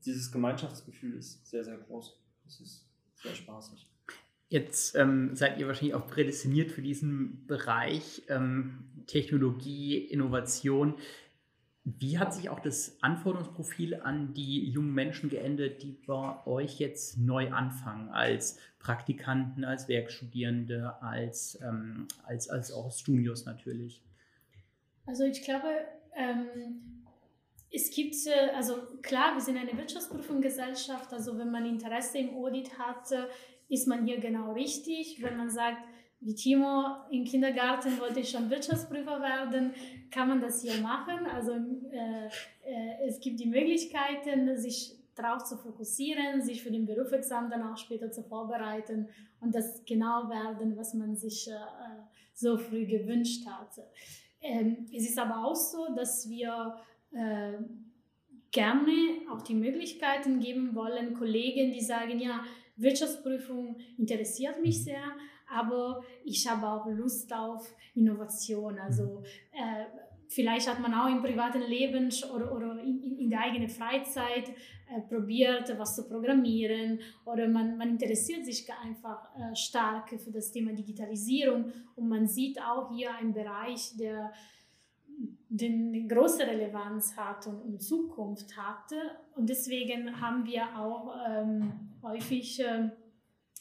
dieses 0.04 0.32
Gemeinschaftsgefühl 0.32 1.16
ist 1.16 1.46
sehr, 1.46 1.64
sehr 1.64 1.76
groß. 1.76 2.18
Das 2.44 2.60
ist 2.60 2.89
sehr 3.22 3.34
spaßig. 3.34 3.86
Jetzt 4.48 4.96
ähm, 4.96 5.36
seid 5.36 5.58
ihr 5.58 5.68
wahrscheinlich 5.68 5.94
auch 5.94 6.08
prädestiniert 6.08 6.72
für 6.72 6.82
diesen 6.82 7.46
Bereich 7.46 8.22
ähm, 8.28 8.84
Technologie, 9.06 9.98
Innovation. 9.98 10.94
Wie 11.84 12.18
hat 12.18 12.34
sich 12.34 12.50
auch 12.50 12.60
das 12.60 13.00
Anforderungsprofil 13.00 13.94
an 14.02 14.34
die 14.34 14.68
jungen 14.68 14.92
Menschen 14.92 15.30
geändert, 15.30 15.82
die 15.82 15.92
bei 16.06 16.46
euch 16.46 16.80
jetzt 16.80 17.16
neu 17.16 17.52
anfangen, 17.52 18.08
als 18.10 18.58
Praktikanten, 18.80 19.64
als 19.64 19.88
Werkstudierende, 19.88 21.00
als, 21.00 21.58
ähm, 21.62 22.08
als, 22.24 22.48
als 22.50 22.72
auch 22.72 22.90
Studios 22.92 23.46
natürlich? 23.46 24.02
Also 25.06 25.24
ich 25.24 25.42
glaube, 25.42 25.68
ähm, 26.16 26.99
es 27.72 27.90
gibt, 27.90 28.14
äh, 28.26 28.50
also 28.54 28.74
klar, 29.02 29.34
wir 29.34 29.40
sind 29.40 29.56
eine 29.56 29.76
Wirtschaftsprüfungsgesellschaft, 29.76 31.12
also 31.12 31.38
wenn 31.38 31.50
man 31.50 31.66
Interesse 31.66 32.18
im 32.18 32.34
Audit 32.36 32.78
hat, 32.78 33.12
äh, 33.12 33.26
ist 33.68 33.86
man 33.86 34.04
hier 34.04 34.18
genau 34.18 34.52
richtig. 34.52 35.22
Wenn 35.22 35.36
man 35.36 35.48
sagt, 35.48 35.82
wie 36.20 36.34
Timo 36.34 36.84
im 37.10 37.24
Kindergarten 37.24 37.98
wollte 37.98 38.20
ich 38.20 38.30
schon 38.30 38.50
Wirtschaftsprüfer 38.50 39.20
werden, 39.20 39.72
kann 40.10 40.28
man 40.28 40.40
das 40.40 40.60
hier 40.60 40.80
machen. 40.82 41.26
Also 41.26 41.52
äh, 41.52 42.26
äh, 42.26 43.08
es 43.08 43.20
gibt 43.20 43.40
die 43.40 43.46
Möglichkeiten, 43.46 44.56
sich 44.58 44.96
darauf 45.14 45.44
zu 45.44 45.56
fokussieren, 45.56 46.42
sich 46.42 46.62
für 46.62 46.70
den 46.70 46.86
Berufsexamen 46.86 47.50
dann 47.50 47.62
auch 47.62 47.76
später 47.76 48.10
zu 48.10 48.22
vorbereiten 48.22 49.08
und 49.40 49.54
das 49.54 49.84
genau 49.84 50.28
werden, 50.28 50.76
was 50.76 50.94
man 50.94 51.16
sich 51.16 51.48
äh, 51.48 51.54
so 52.34 52.58
früh 52.58 52.86
gewünscht 52.86 53.46
hat. 53.46 53.80
Ähm, 54.42 54.86
es 54.94 55.08
ist 55.08 55.18
aber 55.18 55.44
auch 55.44 55.54
so, 55.54 55.94
dass 55.94 56.28
wir 56.28 56.74
äh, 57.12 57.52
gerne 58.50 58.92
auch 59.32 59.42
die 59.42 59.54
Möglichkeiten 59.54 60.40
geben 60.40 60.74
wollen, 60.74 61.14
Kollegen, 61.14 61.72
die 61.72 61.80
sagen, 61.80 62.18
ja, 62.18 62.42
Wirtschaftsprüfung 62.76 63.76
interessiert 63.98 64.60
mich 64.62 64.84
sehr, 64.84 65.02
aber 65.48 66.02
ich 66.24 66.48
habe 66.48 66.66
auch 66.66 66.86
Lust 66.86 67.32
auf 67.32 67.74
Innovation. 67.94 68.78
Also 68.78 69.22
äh, 69.52 69.84
vielleicht 70.28 70.68
hat 70.68 70.80
man 70.80 70.94
auch 70.94 71.08
im 71.08 71.22
privaten 71.22 71.62
Leben 71.62 72.10
oder, 72.34 72.52
oder 72.54 72.80
in, 72.80 73.18
in 73.18 73.30
der 73.30 73.40
eigenen 73.40 73.68
Freizeit 73.68 74.48
äh, 74.48 75.00
probiert, 75.08 75.76
was 75.78 75.96
zu 75.96 76.08
programmieren 76.08 77.00
oder 77.24 77.48
man, 77.48 77.76
man 77.76 77.90
interessiert 77.90 78.46
sich 78.46 78.66
einfach 78.72 79.28
äh, 79.36 79.54
stark 79.54 80.08
für 80.18 80.30
das 80.30 80.50
Thema 80.50 80.72
Digitalisierung. 80.72 81.72
Und 81.96 82.08
man 82.08 82.26
sieht 82.26 82.60
auch 82.60 82.90
hier 82.90 83.14
einen 83.14 83.34
Bereich, 83.34 83.96
der 83.98 84.32
eine 85.50 86.06
große 86.06 86.46
Relevanz 86.46 87.16
hat 87.16 87.46
und, 87.46 87.60
und, 87.62 87.82
Zukunft 87.82 88.56
hatte. 88.56 88.96
Und 89.34 89.48
deswegen 89.48 90.20
haben 90.20 90.46
wir 90.46 90.78
auch 90.78 91.14
ähm, 91.28 91.72
häufig 92.02 92.60
äh, 92.60 92.90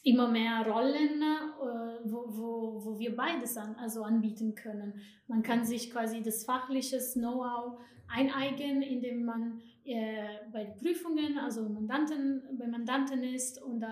immer 0.02 0.28
mehr 0.28 0.64
Rollen, 0.66 1.22
äh, 1.22 1.98
wo, 2.04 2.24
wo, 2.28 2.84
wo 2.84 2.98
wir 2.98 3.14
beides 3.16 3.56
an, 3.56 3.74
also 3.76 4.02
anbieten 4.02 4.54
können. 4.54 5.00
Man 5.26 5.42
kann 5.42 5.64
sich 5.64 5.90
quasi 5.90 6.22
das 6.22 6.44
fachliche 6.44 6.98
Know-how 7.14 7.80
eineignen, 8.08 8.82
indem 8.82 9.24
man 9.24 9.60
äh, 9.84 10.38
bei 10.52 10.64
Prüfungen, 10.64 11.38
also 11.38 11.68
Mandanten, 11.68 12.42
bei 12.58 12.66
Mandanten 12.66 13.22
ist 13.24 13.60
und 13.62 13.82
äh, 13.82 13.86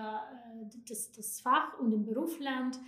das, 0.87 1.11
das 1.11 1.41
Fach 1.41 1.79
und 1.79 1.91
den 1.91 2.05
Beruf 2.05 2.39
lernt, 2.39 2.79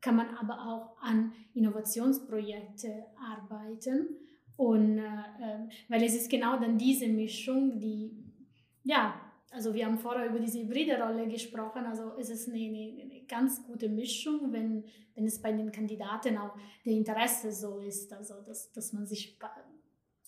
kann 0.00 0.16
man 0.16 0.28
aber 0.36 0.54
auch 0.66 1.02
an 1.02 1.32
Innovationsprojekten 1.54 3.02
arbeiten. 3.16 4.08
Und 4.58 4.98
äh, 4.98 5.02
ähm, 5.40 5.70
weil 5.88 6.02
es 6.02 6.14
ist 6.14 6.28
genau 6.28 6.58
dann 6.58 6.76
diese 6.76 7.06
Mischung, 7.08 7.78
die 7.78 8.10
ja 8.82 9.14
also 9.50 9.72
wir 9.72 9.86
haben 9.86 9.98
vorher 9.98 10.28
über 10.28 10.38
diese 10.38 10.58
hybride 10.60 11.00
Rolle 11.00 11.26
gesprochen, 11.26 11.86
also 11.86 12.12
es 12.18 12.28
ist 12.28 12.48
eine, 12.48 12.58
eine, 12.58 13.02
eine, 13.02 13.22
ganz 13.26 13.64
gute 13.66 13.88
Mischung, 13.88 14.52
wenn, 14.52 14.84
wenn 15.14 15.24
es 15.24 15.40
bei 15.40 15.52
den 15.52 15.72
Kandidaten 15.72 16.36
auch 16.36 16.54
der 16.84 16.92
Interesse 16.92 17.50
so 17.50 17.78
ist, 17.78 18.12
also 18.12 18.34
dass, 18.46 18.70
dass 18.72 18.92
man 18.92 19.06
sich 19.06 19.38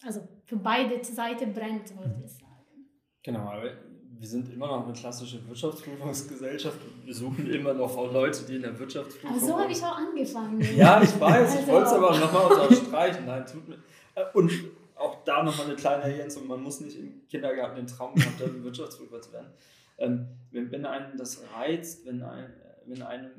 also 0.02 0.26
für 0.46 0.56
beide 0.56 1.04
Seiten 1.04 1.52
brennt, 1.52 1.94
würde 1.98 2.22
ich 2.24 2.32
sagen. 2.32 2.88
Genau, 3.22 3.40
aber 3.40 3.74
wir 4.18 4.28
sind 4.28 4.50
immer 4.52 4.66
noch 4.66 4.84
eine 4.84 4.94
klassische 4.94 5.46
Wirtschaftsprüfungsgesellschaft 5.46 6.78
wir 7.04 7.14
suchen 7.14 7.50
immer 7.50 7.74
noch 7.74 7.94
Leute, 8.12 8.44
die 8.46 8.56
in 8.56 8.62
der 8.62 8.78
Wirtschaftsprüfung. 8.78 9.30
Aber 9.30 9.40
so 9.40 9.58
habe 9.58 9.72
ich 9.72 9.82
auch 9.82 9.96
angefangen. 9.96 10.60
Ja, 10.76 11.02
ich 11.02 11.20
weiß, 11.20 11.50
also 11.50 11.58
ich 11.58 11.66
wollte 11.66 11.86
es 11.86 11.92
aber 11.92 12.18
nochmal 12.18 12.46
unterstreichen. 12.52 13.26
Nein, 13.26 13.44
tut 13.46 13.68
mir. 13.68 13.78
Äh, 14.20 14.36
und 14.36 14.50
auch 14.96 15.24
da 15.24 15.42
nochmal 15.42 15.66
eine 15.66 15.76
kleine 15.76 16.04
Ergänzung. 16.04 16.46
Man 16.46 16.62
muss 16.62 16.80
nicht 16.80 16.98
im 16.98 17.26
Kindergarten 17.28 17.76
den 17.76 17.86
Traum 17.86 18.14
haben, 18.14 18.64
Wirtschaftsprüfer 18.64 19.20
zu 19.20 19.32
werden. 19.32 19.52
Ähm, 19.98 20.28
wenn, 20.50 20.70
wenn 20.70 20.84
einem 20.84 21.16
das 21.16 21.42
reizt, 21.54 22.06
wenn, 22.06 22.22
ein, 22.22 22.52
wenn 22.86 23.02
einem 23.02 23.30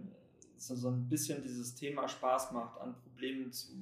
so, 0.58 0.76
so 0.76 0.90
ein 0.90 1.08
bisschen 1.08 1.42
dieses 1.44 1.76
Thema 1.76 2.08
Spaß 2.08 2.52
macht, 2.52 2.80
an 2.80 2.96
Problemen 2.96 3.52
zu, 3.52 3.74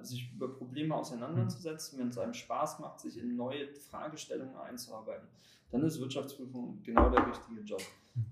sich 0.00 0.32
über 0.32 0.52
Probleme 0.52 0.94
auseinanderzusetzen, 0.94 1.98
wenn 1.98 2.08
es 2.08 2.18
einem 2.18 2.34
Spaß 2.34 2.78
macht, 2.80 3.00
sich 3.00 3.18
in 3.18 3.36
neue 3.36 3.74
Fragestellungen 3.74 4.56
einzuarbeiten, 4.56 5.26
dann 5.70 5.82
ist 5.84 6.00
Wirtschaftsprüfung 6.00 6.82
genau 6.82 7.10
der 7.10 7.26
richtige 7.26 7.60
Job, 7.62 7.82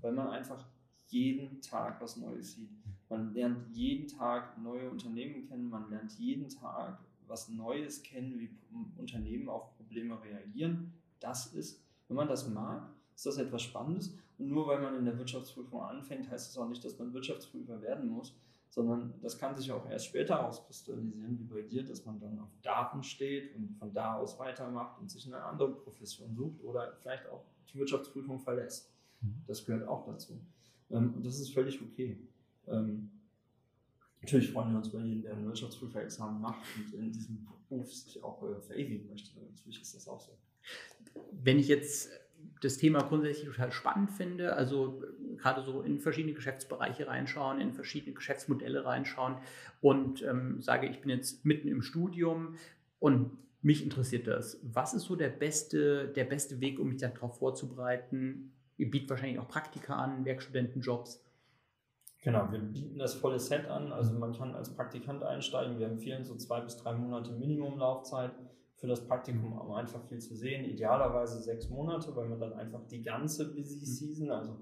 weil 0.01 0.13
man 0.13 0.29
einfach 0.29 0.63
jeden 1.07 1.61
Tag 1.61 1.99
was 2.01 2.17
Neues 2.17 2.53
sieht. 2.53 2.69
Man 3.09 3.33
lernt 3.33 3.75
jeden 3.75 4.07
Tag 4.07 4.57
neue 4.61 4.89
Unternehmen 4.89 5.45
kennen, 5.47 5.69
man 5.69 5.89
lernt 5.89 6.13
jeden 6.13 6.47
Tag 6.47 6.99
was 7.31 7.49
Neues 7.49 8.03
kennen, 8.03 8.37
wie 8.37 8.51
Unternehmen 8.97 9.49
auf 9.49 9.75
Probleme 9.77 10.21
reagieren. 10.21 10.93
Das 11.19 11.47
ist, 11.53 11.83
wenn 12.07 12.17
man 12.17 12.27
das 12.27 12.47
mag, 12.49 12.89
ist 13.15 13.25
das 13.25 13.37
etwas 13.37 13.63
Spannendes. 13.63 14.15
Und 14.37 14.49
nur 14.49 14.67
weil 14.67 14.81
man 14.81 14.95
in 14.95 15.05
der 15.05 15.17
Wirtschaftsprüfung 15.17 15.81
anfängt, 15.81 16.29
heißt 16.29 16.51
es 16.51 16.57
auch 16.57 16.67
nicht, 16.67 16.83
dass 16.83 16.99
man 16.99 17.13
Wirtschaftsprüfer 17.13 17.81
werden 17.81 18.09
muss, 18.09 18.35
sondern 18.69 19.13
das 19.21 19.37
kann 19.37 19.55
sich 19.55 19.71
auch 19.71 19.89
erst 19.89 20.07
später 20.07 20.47
auskristallisieren, 20.47 21.39
wie 21.39 21.43
bei 21.43 21.61
dir, 21.61 21.83
dass 21.83 22.05
man 22.05 22.19
dann 22.19 22.39
auf 22.39 22.49
Daten 22.61 23.03
steht 23.03 23.55
und 23.55 23.75
von 23.77 23.93
da 23.93 24.15
aus 24.15 24.39
weitermacht 24.39 24.99
und 24.99 25.09
sich 25.09 25.25
eine 25.27 25.43
andere 25.43 25.73
Profession 25.73 26.35
sucht 26.35 26.63
oder 26.63 26.93
vielleicht 27.01 27.27
auch 27.29 27.43
die 27.71 27.79
Wirtschaftsprüfung 27.79 28.39
verlässt. 28.39 28.91
Mhm. 29.21 29.43
Das 29.47 29.65
gehört 29.65 29.87
auch 29.87 30.05
dazu. 30.05 30.39
Ähm, 30.89 31.13
und 31.15 31.25
das 31.25 31.39
ist 31.39 31.53
völlig 31.53 31.81
okay. 31.81 32.17
Natürlich 34.21 34.51
freuen 34.51 34.71
wir 34.71 34.77
uns 34.77 34.89
über 34.89 34.99
jeden, 34.99 35.23
der 35.23 35.33
ein 35.33 35.45
Wirtschaftsprüferexamen 35.45 36.41
macht 36.41 36.61
und 36.77 36.93
in 36.93 37.11
diesem 37.11 37.47
Beruf 37.67 37.91
sich 37.91 38.23
auch 38.23 38.43
äh, 38.43 38.61
verewigen 38.61 39.07
möchte. 39.07 39.39
Natürlich 39.39 39.81
ist 39.81 39.95
das 39.95 40.07
auch 40.07 40.19
so. 40.19 40.37
Wenn 41.31 41.57
ich 41.57 41.67
jetzt 41.67 42.09
das 42.61 42.77
Thema 42.77 43.01
grundsätzlich 43.01 43.47
total 43.47 43.71
spannend 43.71 44.11
finde, 44.11 44.55
also 44.55 45.03
äh, 45.03 45.35
gerade 45.37 45.63
so 45.63 45.81
in 45.81 45.99
verschiedene 45.99 46.33
Geschäftsbereiche 46.33 47.07
reinschauen, 47.07 47.59
in 47.59 47.73
verschiedene 47.73 48.13
Geschäftsmodelle 48.13 48.85
reinschauen 48.85 49.37
und 49.81 50.21
ähm, 50.21 50.61
sage, 50.61 50.87
ich 50.87 51.01
bin 51.01 51.09
jetzt 51.09 51.43
mitten 51.43 51.67
im 51.67 51.81
Studium 51.81 52.55
und 52.99 53.31
mich 53.63 53.83
interessiert 53.83 54.27
das. 54.27 54.59
Was 54.63 54.93
ist 54.93 55.03
so 55.03 55.15
der 55.15 55.29
beste, 55.29 56.07
der 56.09 56.25
beste 56.25 56.59
Weg, 56.61 56.79
um 56.79 56.89
mich 56.89 56.97
darauf 56.97 57.37
vorzubereiten? 57.37 58.51
Ihr 58.77 58.89
bietet 58.89 59.09
wahrscheinlich 59.09 59.39
auch 59.39 59.47
Praktika 59.47 59.95
an, 59.95 60.25
Werkstudentenjobs. 60.25 61.23
Genau, 62.21 62.51
wir 62.51 62.59
bieten 62.59 62.99
das 62.99 63.15
volle 63.15 63.39
Set 63.39 63.67
an. 63.67 63.91
Also 63.91 64.13
man 64.13 64.31
kann 64.33 64.55
als 64.55 64.75
Praktikant 64.75 65.23
einsteigen. 65.23 65.79
Wir 65.79 65.87
empfehlen 65.87 66.23
so 66.23 66.35
zwei 66.35 66.61
bis 66.61 66.77
drei 66.77 66.93
Monate 66.93 67.31
Minimumlaufzeit 67.31 68.31
für 68.75 68.87
das 68.87 69.05
Praktikum, 69.07 69.59
um 69.59 69.71
einfach 69.73 70.03
viel 70.03 70.19
zu 70.19 70.35
sehen. 70.35 70.65
Idealerweise 70.65 71.41
sechs 71.41 71.69
Monate, 71.69 72.15
weil 72.15 72.27
man 72.27 72.39
dann 72.39 72.53
einfach 72.53 72.85
die 72.87 73.01
ganze 73.01 73.53
Busy 73.53 73.79
mhm. 73.79 73.85
Season, 73.85 74.31
also 74.31 74.57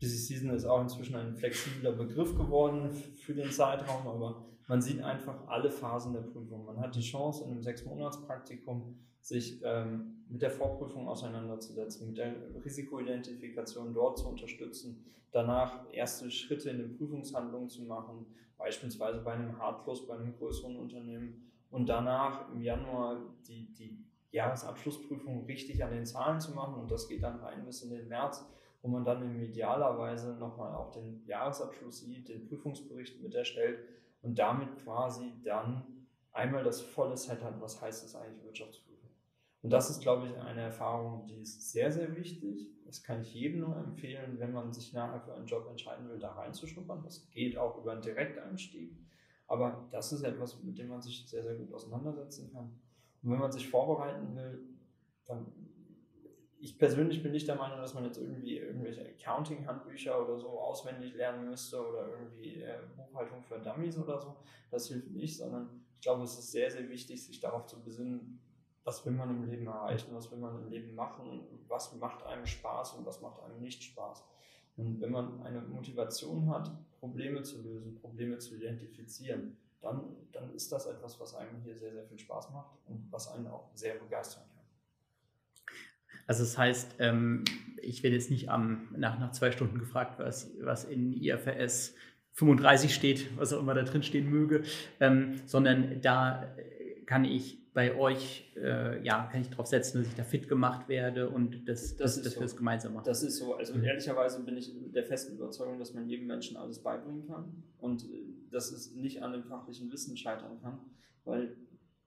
Busy 0.00 0.16
Season 0.16 0.50
ist 0.50 0.64
auch 0.64 0.80
inzwischen 0.80 1.16
ein 1.16 1.34
flexibler 1.34 1.92
Begriff 1.92 2.36
geworden 2.36 2.92
für 2.92 3.34
den 3.34 3.50
Zeitraum, 3.50 4.06
aber 4.06 4.46
man 4.68 4.80
sieht 4.80 5.02
einfach 5.02 5.48
alle 5.48 5.70
Phasen 5.70 6.12
der 6.12 6.20
Prüfung. 6.20 6.64
Man 6.66 6.78
hat 6.78 6.94
die 6.94 7.00
Chance, 7.00 7.44
in 7.44 7.50
einem 7.50 7.62
sechs 7.62 7.84
Monats 7.84 8.20
Praktikum 8.24 8.96
sich 9.28 9.60
ähm, 9.62 10.24
mit 10.28 10.40
der 10.40 10.50
Vorprüfung 10.50 11.06
auseinanderzusetzen, 11.06 12.08
mit 12.08 12.16
der 12.16 12.34
Risikoidentifikation 12.64 13.92
dort 13.92 14.18
zu 14.18 14.28
unterstützen, 14.28 15.04
danach 15.32 15.84
erste 15.92 16.30
Schritte 16.30 16.70
in 16.70 16.78
den 16.78 16.96
Prüfungshandlungen 16.96 17.68
zu 17.68 17.82
machen, 17.82 18.24
beispielsweise 18.56 19.20
bei 19.20 19.32
einem 19.32 19.58
Hardclose, 19.58 20.06
bei 20.06 20.14
einem 20.14 20.34
größeren 20.34 20.76
Unternehmen 20.76 21.52
und 21.70 21.88
danach 21.88 22.50
im 22.52 22.62
Januar 22.62 23.20
die, 23.46 23.72
die 23.74 24.02
Jahresabschlussprüfung 24.30 25.44
richtig 25.44 25.84
an 25.84 25.90
den 25.90 26.06
Zahlen 26.06 26.40
zu 26.40 26.52
machen 26.54 26.80
und 26.80 26.90
das 26.90 27.06
geht 27.06 27.22
dann 27.22 27.40
rein 27.40 27.66
bis 27.66 27.82
in 27.82 27.90
den 27.90 28.08
März, 28.08 28.46
wo 28.80 28.88
man 28.88 29.04
dann 29.04 29.22
im 29.22 29.42
idealerweise 29.42 30.36
nochmal 30.36 30.74
auch 30.74 30.90
den 30.90 31.22
Jahresabschluss 31.26 32.00
sieht, 32.00 32.28
den 32.28 32.48
Prüfungsbericht 32.48 33.22
mit 33.22 33.34
erstellt 33.34 33.80
und 34.22 34.38
damit 34.38 34.74
quasi 34.82 35.34
dann 35.44 35.84
einmal 36.32 36.64
das 36.64 36.80
volle 36.80 37.16
Set 37.16 37.42
hat, 37.42 37.60
was 37.60 37.80
heißt 37.80 38.04
es 38.04 38.14
eigentlich 38.14 38.42
Wirtschaftsprüfung. 38.44 38.87
Und 39.68 39.72
das 39.72 39.90
ist, 39.90 40.00
glaube 40.00 40.28
ich, 40.28 40.34
eine 40.38 40.62
Erfahrung, 40.62 41.26
die 41.26 41.42
ist 41.42 41.72
sehr, 41.72 41.92
sehr 41.92 42.16
wichtig. 42.16 42.70
Das 42.86 43.02
kann 43.02 43.20
ich 43.20 43.34
jedem 43.34 43.60
nur 43.60 43.76
empfehlen, 43.76 44.38
wenn 44.38 44.50
man 44.50 44.72
sich 44.72 44.94
nachher 44.94 45.20
für 45.20 45.34
einen 45.34 45.44
Job 45.44 45.66
entscheiden 45.68 46.08
will, 46.08 46.18
da 46.18 46.32
reinzuschnuppern. 46.32 47.02
Das 47.02 47.28
geht 47.28 47.58
auch 47.58 47.76
über 47.76 47.92
einen 47.92 48.00
Direkteinstieg. 48.00 48.96
Aber 49.46 49.86
das 49.90 50.10
ist 50.10 50.22
etwas, 50.22 50.62
mit 50.62 50.78
dem 50.78 50.88
man 50.88 51.02
sich 51.02 51.28
sehr, 51.28 51.42
sehr 51.42 51.54
gut 51.54 51.70
auseinandersetzen 51.74 52.50
kann. 52.50 52.80
Und 53.22 53.30
wenn 53.30 53.38
man 53.38 53.52
sich 53.52 53.68
vorbereiten 53.68 54.34
will, 54.34 54.58
dann 55.26 55.52
ich 56.58 56.78
persönlich 56.78 57.22
bin 57.22 57.32
nicht 57.32 57.46
der 57.46 57.56
Meinung, 57.56 57.76
dass 57.76 57.92
man 57.92 58.06
jetzt 58.06 58.16
irgendwie 58.16 58.56
irgendwelche 58.56 59.06
Accounting-Handbücher 59.06 60.24
oder 60.24 60.38
so 60.38 60.48
auswendig 60.48 61.14
lernen 61.14 61.50
müsste 61.50 61.86
oder 61.86 62.08
irgendwie 62.08 62.62
äh, 62.62 62.78
Buchhaltung 62.96 63.42
für 63.42 63.58
Dummies 63.58 63.98
oder 63.98 64.18
so. 64.18 64.34
Das 64.70 64.88
hilft 64.88 65.10
nicht, 65.10 65.36
sondern 65.36 65.84
ich 65.96 66.00
glaube, 66.00 66.22
es 66.22 66.38
ist 66.38 66.52
sehr, 66.52 66.70
sehr 66.70 66.88
wichtig, 66.88 67.22
sich 67.22 67.38
darauf 67.38 67.66
zu 67.66 67.84
besinnen, 67.84 68.40
was 68.88 69.04
will 69.04 69.12
man 69.12 69.28
im 69.28 69.50
Leben 69.50 69.66
erreichen, 69.66 70.14
was 70.14 70.30
will 70.30 70.38
man 70.38 70.56
im 70.62 70.70
Leben 70.70 70.94
machen, 70.94 71.42
was 71.68 71.94
macht 71.96 72.24
einem 72.24 72.46
Spaß 72.46 72.94
und 72.94 73.04
was 73.04 73.20
macht 73.20 73.42
einem 73.42 73.60
nicht 73.60 73.82
Spaß. 73.82 74.24
Und 74.78 74.98
wenn 75.02 75.10
man 75.10 75.42
eine 75.42 75.60
Motivation 75.60 76.48
hat, 76.48 76.70
Probleme 76.98 77.42
zu 77.42 77.60
lösen, 77.60 77.96
Probleme 77.96 78.38
zu 78.38 78.56
identifizieren, 78.56 79.58
dann, 79.82 80.00
dann 80.32 80.54
ist 80.54 80.72
das 80.72 80.86
etwas, 80.86 81.20
was 81.20 81.34
einem 81.34 81.60
hier 81.62 81.76
sehr, 81.76 81.92
sehr 81.92 82.04
viel 82.06 82.18
Spaß 82.18 82.50
macht 82.50 82.78
und 82.86 83.06
was 83.10 83.30
einen 83.30 83.46
auch 83.48 83.68
sehr 83.74 83.94
begeistern 83.96 84.44
kann. 84.54 84.64
Also 86.26 86.42
das 86.44 86.56
heißt, 86.56 86.94
ähm, 86.98 87.44
ich 87.82 88.02
werde 88.02 88.16
jetzt 88.16 88.30
nicht 88.30 88.48
am, 88.48 88.88
nach, 88.96 89.18
nach 89.18 89.32
zwei 89.32 89.50
Stunden 89.50 89.78
gefragt, 89.78 90.18
was, 90.18 90.50
was 90.62 90.84
in 90.84 91.12
IFRS 91.12 91.94
35 92.32 92.94
steht, 92.94 93.36
was 93.36 93.52
auch 93.52 93.60
immer 93.60 93.74
da 93.74 93.82
drin 93.82 94.02
stehen 94.02 94.30
möge, 94.30 94.62
ähm, 94.98 95.42
sondern 95.44 96.00
da 96.00 96.48
kann 97.04 97.24
ich 97.24 97.58
bei 97.78 97.96
euch, 97.96 98.50
äh, 98.56 99.00
ja, 99.04 99.28
kann 99.30 99.40
ich 99.40 99.50
darauf 99.50 99.68
setzen, 99.68 99.98
dass 99.98 100.08
ich 100.08 100.14
da 100.16 100.24
fit 100.24 100.48
gemacht 100.48 100.88
werde 100.88 101.30
und 101.30 101.68
das, 101.68 101.94
das, 101.94 102.16
das, 102.16 102.24
das 102.24 102.32
so. 102.32 102.40
wir 102.40 102.46
das 102.46 102.56
gemeinsam 102.56 102.92
machen. 102.92 103.04
Das 103.06 103.22
ist 103.22 103.36
so. 103.36 103.54
Also 103.54 103.72
mhm. 103.76 103.84
ehrlicherweise 103.84 104.42
bin 104.42 104.56
ich 104.56 104.72
der 104.92 105.04
festen 105.04 105.36
Überzeugung, 105.36 105.78
dass 105.78 105.94
man 105.94 106.08
jedem 106.08 106.26
Menschen 106.26 106.56
alles 106.56 106.82
beibringen 106.82 107.24
kann 107.28 107.62
und 107.78 108.02
äh, 108.02 108.50
dass 108.50 108.72
es 108.72 108.96
nicht 108.96 109.22
an 109.22 109.30
dem 109.30 109.44
fachlichen 109.44 109.92
Wissen 109.92 110.16
scheitern 110.16 110.58
kann, 110.60 110.80
weil 111.24 111.56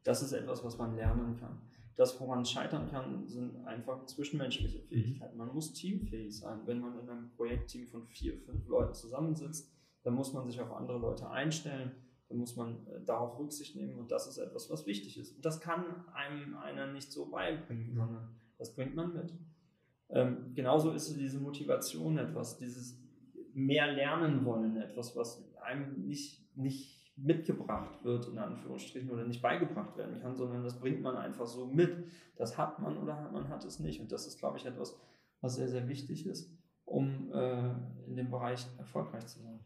das 0.04 0.22
ist 0.22 0.34
etwas, 0.34 0.62
was 0.62 0.78
man 0.78 0.94
lernen 0.98 1.38
kann. 1.38 1.62
Das, 1.96 2.20
woran 2.20 2.42
es 2.42 2.52
scheitern 2.52 2.90
kann, 2.90 3.26
sind 3.26 3.66
einfach 3.66 4.06
zwischenmenschliche 4.08 4.80
mhm. 4.80 4.88
Fähigkeiten. 4.88 5.38
Man 5.38 5.54
muss 5.54 5.72
teamfähig 5.72 6.38
sein. 6.38 6.60
Wenn 6.66 6.82
man 6.82 7.00
in 7.00 7.08
einem 7.08 7.32
Projektteam 7.38 7.88
von 7.88 8.06
vier, 8.08 8.38
fünf 8.40 8.68
Leuten 8.68 8.94
zusammensitzt, 8.94 9.72
dann 10.04 10.16
muss 10.16 10.34
man 10.34 10.46
sich 10.46 10.60
auf 10.60 10.74
andere 10.74 11.00
Leute 11.00 11.30
einstellen 11.30 11.92
dann 12.32 12.40
muss 12.40 12.56
man 12.56 12.88
äh, 12.88 13.04
darauf 13.06 13.38
Rücksicht 13.38 13.76
nehmen 13.76 14.00
und 14.00 14.10
das 14.10 14.26
ist 14.26 14.38
etwas, 14.38 14.70
was 14.70 14.86
wichtig 14.86 15.18
ist. 15.18 15.36
Und 15.36 15.46
das 15.46 15.60
kann 15.60 15.84
einem 16.14 16.56
einer 16.58 16.88
nicht 16.88 17.12
so 17.12 17.30
beibringen, 17.30 17.94
sondern 17.94 18.30
das 18.58 18.74
bringt 18.74 18.96
man 18.96 19.14
mit. 19.14 19.34
Ähm, 20.10 20.54
genauso 20.56 20.92
ist 20.92 21.14
diese 21.18 21.40
Motivation 21.40 22.18
etwas, 22.18 22.58
dieses 22.58 22.98
mehr 23.54 23.92
lernen 23.92 24.46
wollen, 24.46 24.78
etwas, 24.78 25.16
was 25.16 25.44
einem 25.62 26.08
nicht, 26.08 26.56
nicht 26.56 27.14
mitgebracht 27.18 28.04
wird, 28.04 28.30
in 28.30 28.38
Anführungsstrichen, 28.38 29.10
oder 29.10 29.26
nicht 29.26 29.42
beigebracht 29.42 29.98
werden 29.98 30.22
kann, 30.22 30.36
sondern 30.36 30.64
das 30.64 30.80
bringt 30.80 31.02
man 31.02 31.18
einfach 31.18 31.46
so 31.46 31.68
mit. 31.68 32.08
Das 32.38 32.58
hat 32.58 32.80
man 32.80 32.98
oder 32.98 33.30
man 33.32 33.50
hat 33.50 33.66
es 33.66 33.80
nicht. 33.80 34.00
Und 34.00 34.12
das 34.12 34.26
ist, 34.26 34.40
glaube 34.40 34.58
ich, 34.58 34.66
etwas, 34.66 34.98
was 35.42 35.56
sehr, 35.56 35.68
sehr 35.68 35.88
wichtig 35.90 36.26
ist, 36.26 36.50
um 36.86 37.30
äh, 37.34 37.74
in 38.08 38.16
dem 38.16 38.32
Bereich 38.32 38.66
erfolgreich 38.78 39.28
zu 39.28 39.42
sein. 39.42 39.60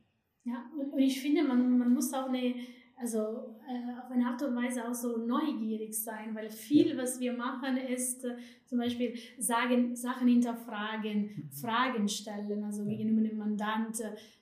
Ja, 0.45 0.63
und 0.77 0.99
ich 0.99 1.19
finde, 1.19 1.43
man, 1.43 1.77
man 1.77 1.91
muss 1.91 2.13
auch 2.13 2.29
eine, 2.29 2.53
also 2.95 3.19
äh, 3.67 3.99
auf 3.99 4.11
eine 4.11 4.27
Art 4.27 4.41
und 4.43 4.55
Weise 4.55 4.87
auch 4.87 4.93
so 4.93 5.17
neugierig 5.17 5.93
sein, 5.93 6.35
weil 6.35 6.49
viel, 6.51 6.95
was 6.97 7.19
wir 7.19 7.33
machen, 7.33 7.77
ist 7.77 8.23
äh, 8.25 8.35
zum 8.65 8.77
Beispiel 8.77 9.15
sagen, 9.39 9.95
Sachen 9.95 10.27
hinterfragen, 10.27 11.23
mhm. 11.23 11.49
Fragen 11.51 12.07
stellen, 12.07 12.63
also 12.63 12.85
gegenüber 12.85 13.27
dem 13.27 13.39
Mandant 13.39 13.99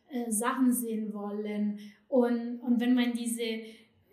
äh, 0.10 0.30
Sachen 0.30 0.74
sehen 0.74 1.14
wollen. 1.14 1.80
Und, 2.10 2.60
und 2.60 2.82
wenn 2.82 2.96
man 2.96 3.14
diese 3.14 3.62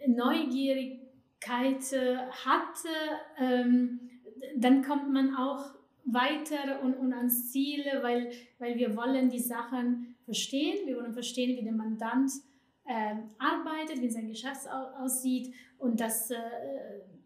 Neugierigkeit 0.07 1.93
äh, 1.93 2.16
hat, 2.30 2.84
ähm, 3.36 3.99
dann 4.57 4.82
kommt 4.82 5.12
man 5.12 5.34
auch 5.34 5.74
weiter 6.05 6.82
und, 6.82 6.95
und 6.95 7.12
ans 7.12 7.51
Ziel, 7.51 7.84
weil, 8.01 8.30
weil 8.59 8.78
wir 8.78 8.97
wollen 8.97 9.28
die 9.28 9.41
Sachen 9.41 10.14
verstehen. 10.31 10.87
Wir 10.87 10.97
wollen 10.97 11.12
verstehen, 11.12 11.57
wie 11.59 11.64
der 11.64 11.72
Mandant 11.72 12.31
äh, 12.85 13.16
arbeitet, 13.39 14.01
wie 14.01 14.11
sein 14.11 14.28
Geschäft 14.28 14.68
aussieht. 15.03 15.53
Und 15.76 16.01
das, 16.01 16.31
äh, 16.31 16.37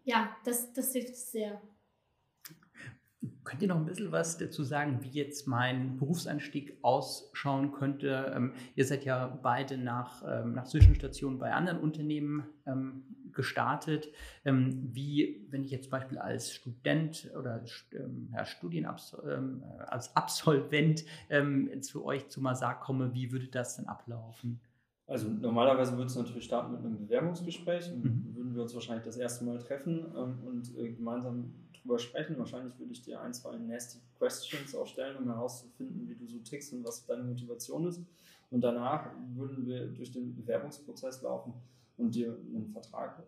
ja, 0.03 0.35
das, 0.43 0.73
das 0.73 0.91
hilft 0.91 1.15
sehr. 1.15 1.61
Könnt 3.43 3.61
ihr 3.61 3.67
noch 3.67 3.77
ein 3.77 3.85
bisschen 3.85 4.11
was 4.11 4.39
dazu 4.39 4.63
sagen, 4.63 5.03
wie 5.03 5.09
jetzt 5.09 5.47
mein 5.47 5.97
Berufseinstieg 5.97 6.79
ausschauen 6.81 7.71
könnte? 7.71 8.33
Ähm, 8.35 8.53
ihr 8.75 8.85
seid 8.85 9.05
ja 9.05 9.27
beide 9.27 9.77
nach, 9.77 10.23
ähm, 10.27 10.53
nach 10.53 10.65
Zwischenstationen 10.65 11.37
bei 11.37 11.53
anderen 11.53 11.79
Unternehmen 11.79 12.47
ähm, 12.65 13.14
gestartet. 13.35 14.09
Ähm, 14.43 14.89
wie, 14.93 15.45
wenn 15.49 15.63
ich 15.63 15.71
jetzt 15.71 15.83
zum 15.83 15.91
Beispiel 15.91 16.17
als 16.17 16.51
Student 16.51 17.31
oder 17.37 17.63
ähm, 17.93 18.29
ja, 18.33 18.45
Studienabs 18.45 19.15
ähm, 19.29 19.63
als 19.87 20.15
Absolvent 20.15 21.05
zu 21.81 22.05
euch 22.05 22.27
zu 22.29 22.41
Masar 22.41 22.79
komme, 22.79 23.13
wie 23.13 23.31
würde 23.31 23.47
das 23.47 23.77
dann 23.77 23.85
ablaufen? 23.85 24.59
Also 25.07 25.27
normalerweise 25.27 25.93
würde 25.93 26.07
es 26.07 26.15
natürlich 26.15 26.45
starten 26.45 26.71
mit 26.71 26.83
einem 26.83 26.97
Bewerbungsgespräch. 26.97 27.91
Mhm. 27.91 28.35
Würden 28.35 28.55
wir 28.55 28.63
uns 28.63 28.73
wahrscheinlich 28.73 29.05
das 29.05 29.17
erste 29.17 29.45
Mal 29.45 29.59
treffen 29.59 30.03
und 30.05 30.75
äh, 30.77 30.91
gemeinsam 30.91 31.53
drüber 31.85 31.99
sprechen. 31.99 32.37
Wahrscheinlich 32.39 32.77
würde 32.79 32.91
ich 32.91 33.01
dir 33.01 33.21
ein, 33.21 33.33
zwei 33.33 33.55
nasty 33.57 33.99
Questions 34.17 34.75
auch 34.75 34.87
stellen, 34.87 35.17
um 35.17 35.25
herauszufinden, 35.25 36.07
wie 36.09 36.15
du 36.15 36.27
so 36.27 36.39
tickst 36.39 36.73
und 36.73 36.83
was 36.83 37.05
deine 37.05 37.23
Motivation 37.23 37.87
ist. 37.87 38.01
Und 38.49 38.61
danach 38.61 39.11
würden 39.35 39.65
wir 39.65 39.87
durch 39.87 40.11
den 40.11 40.35
Bewerbungsprozess 40.35 41.21
laufen 41.21 41.53
und 41.97 42.15
dir 42.15 42.37
einen 42.53 42.67
Vertrag 42.67 43.23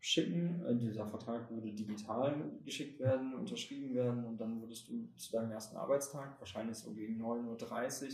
schicken. 0.00 0.64
Äh, 0.66 0.76
dieser 0.76 1.06
Vertrag 1.06 1.50
würde 1.50 1.72
digital 1.72 2.50
geschickt 2.64 3.00
werden, 3.00 3.34
unterschrieben 3.34 3.94
werden 3.94 4.24
und 4.24 4.40
dann 4.40 4.60
würdest 4.60 4.88
du 4.88 5.08
zu 5.16 5.32
deinem 5.32 5.52
ersten 5.52 5.76
Arbeitstag, 5.76 6.38
wahrscheinlich 6.38 6.76
so 6.76 6.92
gegen 6.92 7.22
9.30 7.22 8.04
Uhr, 8.04 8.08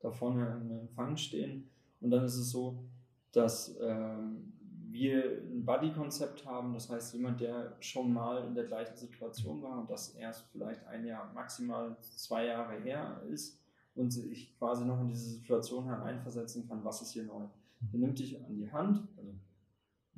da 0.00 0.10
vorne 0.10 0.60
im 0.60 0.70
Empfang 0.70 1.16
stehen. 1.16 1.68
Und 2.00 2.10
dann 2.10 2.24
ist 2.24 2.36
es 2.36 2.50
so, 2.50 2.84
dass 3.32 3.76
ähm, 3.80 4.52
wir 4.92 5.42
ein 5.42 5.64
Buddy-Konzept 5.64 6.44
haben, 6.44 6.74
das 6.74 6.90
heißt 6.90 7.14
jemand, 7.14 7.40
der 7.40 7.76
schon 7.80 8.12
mal 8.12 8.44
in 8.44 8.54
der 8.54 8.64
gleichen 8.64 8.96
Situation 8.96 9.62
war 9.62 9.80
und 9.80 9.90
das 9.90 10.14
erst 10.14 10.44
vielleicht 10.52 10.84
ein 10.86 11.06
Jahr, 11.06 11.32
maximal 11.32 11.96
zwei 12.00 12.46
Jahre 12.46 12.80
her 12.80 13.22
ist 13.30 13.58
und 13.94 14.10
sich 14.10 14.56
quasi 14.58 14.84
noch 14.84 15.00
in 15.00 15.08
diese 15.08 15.30
Situation 15.30 15.86
hereinversetzen 15.86 16.68
kann, 16.68 16.84
was 16.84 17.02
ist 17.02 17.12
hier 17.12 17.24
neu. 17.24 17.46
Der 17.92 18.00
nimmt 18.00 18.18
dich 18.18 18.42
an 18.44 18.56
die 18.56 18.70
Hand, 18.70 19.08
also 19.16 19.34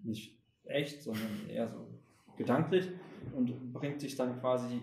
nicht 0.02 0.38
echt, 0.64 1.02
sondern 1.02 1.48
eher 1.48 1.68
so 1.68 1.86
gedanklich 2.36 2.90
und 3.34 3.72
bringt 3.72 4.02
dich 4.02 4.16
dann 4.16 4.38
quasi 4.40 4.80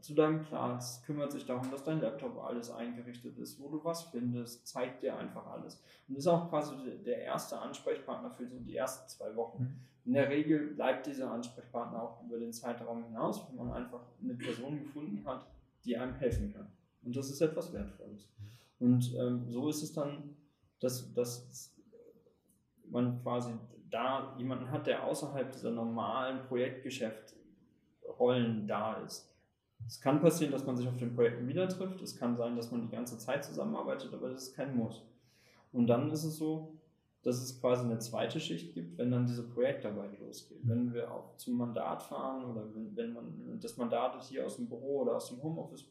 zu 0.00 0.14
deinem 0.14 0.42
Platz, 0.42 1.02
kümmert 1.04 1.32
sich 1.32 1.44
darum, 1.44 1.70
dass 1.70 1.84
dein 1.84 2.00
Laptop 2.00 2.38
alles 2.38 2.70
eingerichtet 2.70 3.38
ist, 3.38 3.60
wo 3.60 3.68
du 3.68 3.84
was 3.84 4.04
findest, 4.04 4.66
zeigt 4.66 5.02
dir 5.02 5.16
einfach 5.16 5.46
alles. 5.46 5.82
Und 6.08 6.16
ist 6.16 6.26
auch 6.26 6.48
quasi 6.48 6.74
der 7.04 7.18
erste 7.22 7.58
Ansprechpartner 7.58 8.30
für 8.30 8.46
so 8.46 8.58
die 8.58 8.76
ersten 8.76 9.08
zwei 9.08 9.34
Wochen. 9.36 9.62
Mhm. 9.62 9.80
In 10.06 10.12
der 10.14 10.30
Regel 10.30 10.68
bleibt 10.74 11.06
dieser 11.06 11.30
Ansprechpartner 11.30 12.02
auch 12.02 12.22
über 12.24 12.38
den 12.38 12.52
Zeitraum 12.52 13.04
hinaus, 13.04 13.46
wenn 13.48 13.56
man 13.56 13.72
einfach 13.72 14.00
eine 14.22 14.34
Person 14.34 14.78
gefunden 14.78 15.24
hat, 15.26 15.46
die 15.84 15.96
einem 15.96 16.14
helfen 16.14 16.52
kann. 16.52 16.66
Und 17.02 17.14
das 17.14 17.30
ist 17.30 17.40
etwas 17.40 17.72
Wertvolles. 17.72 18.28
Und 18.78 19.14
ähm, 19.14 19.50
so 19.50 19.68
ist 19.68 19.82
es 19.82 19.92
dann, 19.92 20.36
dass, 20.80 21.12
dass 21.12 21.74
man 22.90 23.22
quasi 23.22 23.52
da 23.90 24.34
jemanden 24.38 24.70
hat, 24.70 24.86
der 24.86 25.04
außerhalb 25.04 25.50
dieser 25.50 25.70
normalen 25.70 26.42
Projektgeschäftrollen 26.46 28.66
da 28.66 28.98
ist. 28.98 29.26
Es 29.86 29.98
kann 30.00 30.20
passieren, 30.20 30.52
dass 30.52 30.66
man 30.66 30.76
sich 30.76 30.86
auf 30.86 30.98
den 30.98 31.14
Projekten 31.14 31.48
wieder 31.48 31.66
trifft. 31.68 32.02
Es 32.02 32.14
kann 32.16 32.36
sein, 32.36 32.56
dass 32.56 32.70
man 32.70 32.82
die 32.82 32.90
ganze 32.90 33.16
Zeit 33.18 33.44
zusammenarbeitet, 33.44 34.14
aber 34.14 34.28
das 34.28 34.48
ist 34.48 34.54
kein 34.54 34.76
Muss. 34.76 35.02
Und 35.72 35.86
dann 35.86 36.10
ist 36.10 36.24
es 36.24 36.36
so, 36.36 36.74
dass 37.22 37.42
es 37.42 37.60
quasi 37.60 37.84
eine 37.84 37.98
zweite 37.98 38.40
Schicht 38.40 38.72
gibt, 38.72 38.96
wenn 38.98 39.10
dann 39.10 39.26
diese 39.26 39.48
Projektarbeit 39.48 40.18
losgeht. 40.20 40.60
Wenn 40.62 40.94
wir 40.94 41.10
auch 41.10 41.36
zum 41.36 41.58
Mandat 41.58 42.02
fahren 42.02 42.44
oder 42.44 42.74
wenn, 42.74 42.96
wenn 42.96 43.12
man 43.12 43.58
das 43.60 43.76
Mandat 43.76 44.22
hier 44.24 44.46
aus 44.46 44.56
dem 44.56 44.68
Büro 44.68 45.02
oder 45.02 45.16
aus 45.16 45.28
dem 45.28 45.42
Homeoffice 45.42 45.84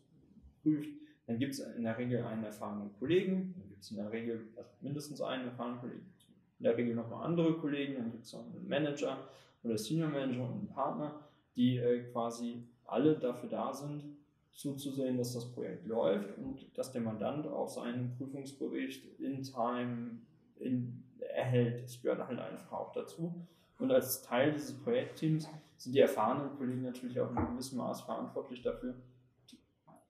prüft, 0.63 0.89
dann 1.27 1.37
gibt 1.37 1.53
es 1.53 1.59
in 1.59 1.83
der 1.83 1.97
Regel 1.97 2.23
einen 2.23 2.43
erfahrenen 2.43 2.91
Kollegen, 2.97 3.53
dann 3.57 3.69
gibt 3.69 3.83
es 3.83 3.91
in 3.91 3.97
der 3.97 4.11
Regel 4.11 4.47
also 4.57 4.71
mindestens 4.81 5.21
einen 5.21 5.45
erfahrenen 5.45 5.79
Kollegen, 5.79 6.11
in 6.59 6.63
der 6.63 6.77
Regel 6.77 6.95
nochmal 6.95 7.25
andere 7.25 7.57
Kollegen, 7.57 7.95
dann 7.95 8.11
gibt 8.11 8.25
es 8.25 8.33
noch 8.33 8.41
einen 8.41 8.67
Manager 8.67 9.17
oder 9.63 9.77
Senior 9.77 10.09
Manager 10.09 10.43
und 10.43 10.51
einen 10.51 10.67
Partner, 10.67 11.19
die 11.55 11.77
äh, 11.77 12.03
quasi 12.11 12.63
alle 12.85 13.15
dafür 13.15 13.49
da 13.49 13.73
sind, 13.73 14.03
zuzusehen, 14.51 15.17
dass 15.17 15.33
das 15.33 15.51
Projekt 15.53 15.87
läuft 15.87 16.37
und 16.37 16.77
dass 16.77 16.91
der 16.91 17.01
Mandant 17.01 17.47
auch 17.47 17.69
seinen 17.69 18.13
Prüfungsbericht 18.17 19.19
in 19.19 19.41
Time 19.41 20.19
in, 20.57 21.03
erhält. 21.19 21.83
Das 21.83 22.01
gehört 22.01 22.27
halt 22.27 22.39
einfach 22.39 22.71
auch 22.73 22.91
dazu. 22.91 23.33
Und 23.77 23.91
als 23.91 24.21
Teil 24.21 24.51
dieses 24.51 24.73
Projektteams 24.73 25.47
sind 25.77 25.95
die 25.95 25.99
erfahrenen 25.99 26.57
Kollegen 26.57 26.81
natürlich 26.81 27.19
auch 27.21 27.29
in 27.29 27.47
gewissem 27.53 27.77
Maß 27.77 28.01
verantwortlich 28.01 28.61
dafür, 28.61 28.95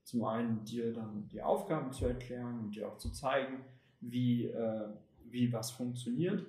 zum 0.03 0.23
einen 0.23 0.63
dir 0.63 0.91
dann 0.91 1.27
die 1.31 1.43
Aufgaben 1.43 1.91
zu 1.91 2.07
erklären 2.07 2.59
und 2.59 2.75
dir 2.75 2.87
auch 2.87 2.97
zu 2.97 3.11
zeigen, 3.11 3.63
wie, 4.01 4.47
äh, 4.47 4.89
wie 5.31 5.51
was 5.51 5.71
funktioniert 5.71 6.45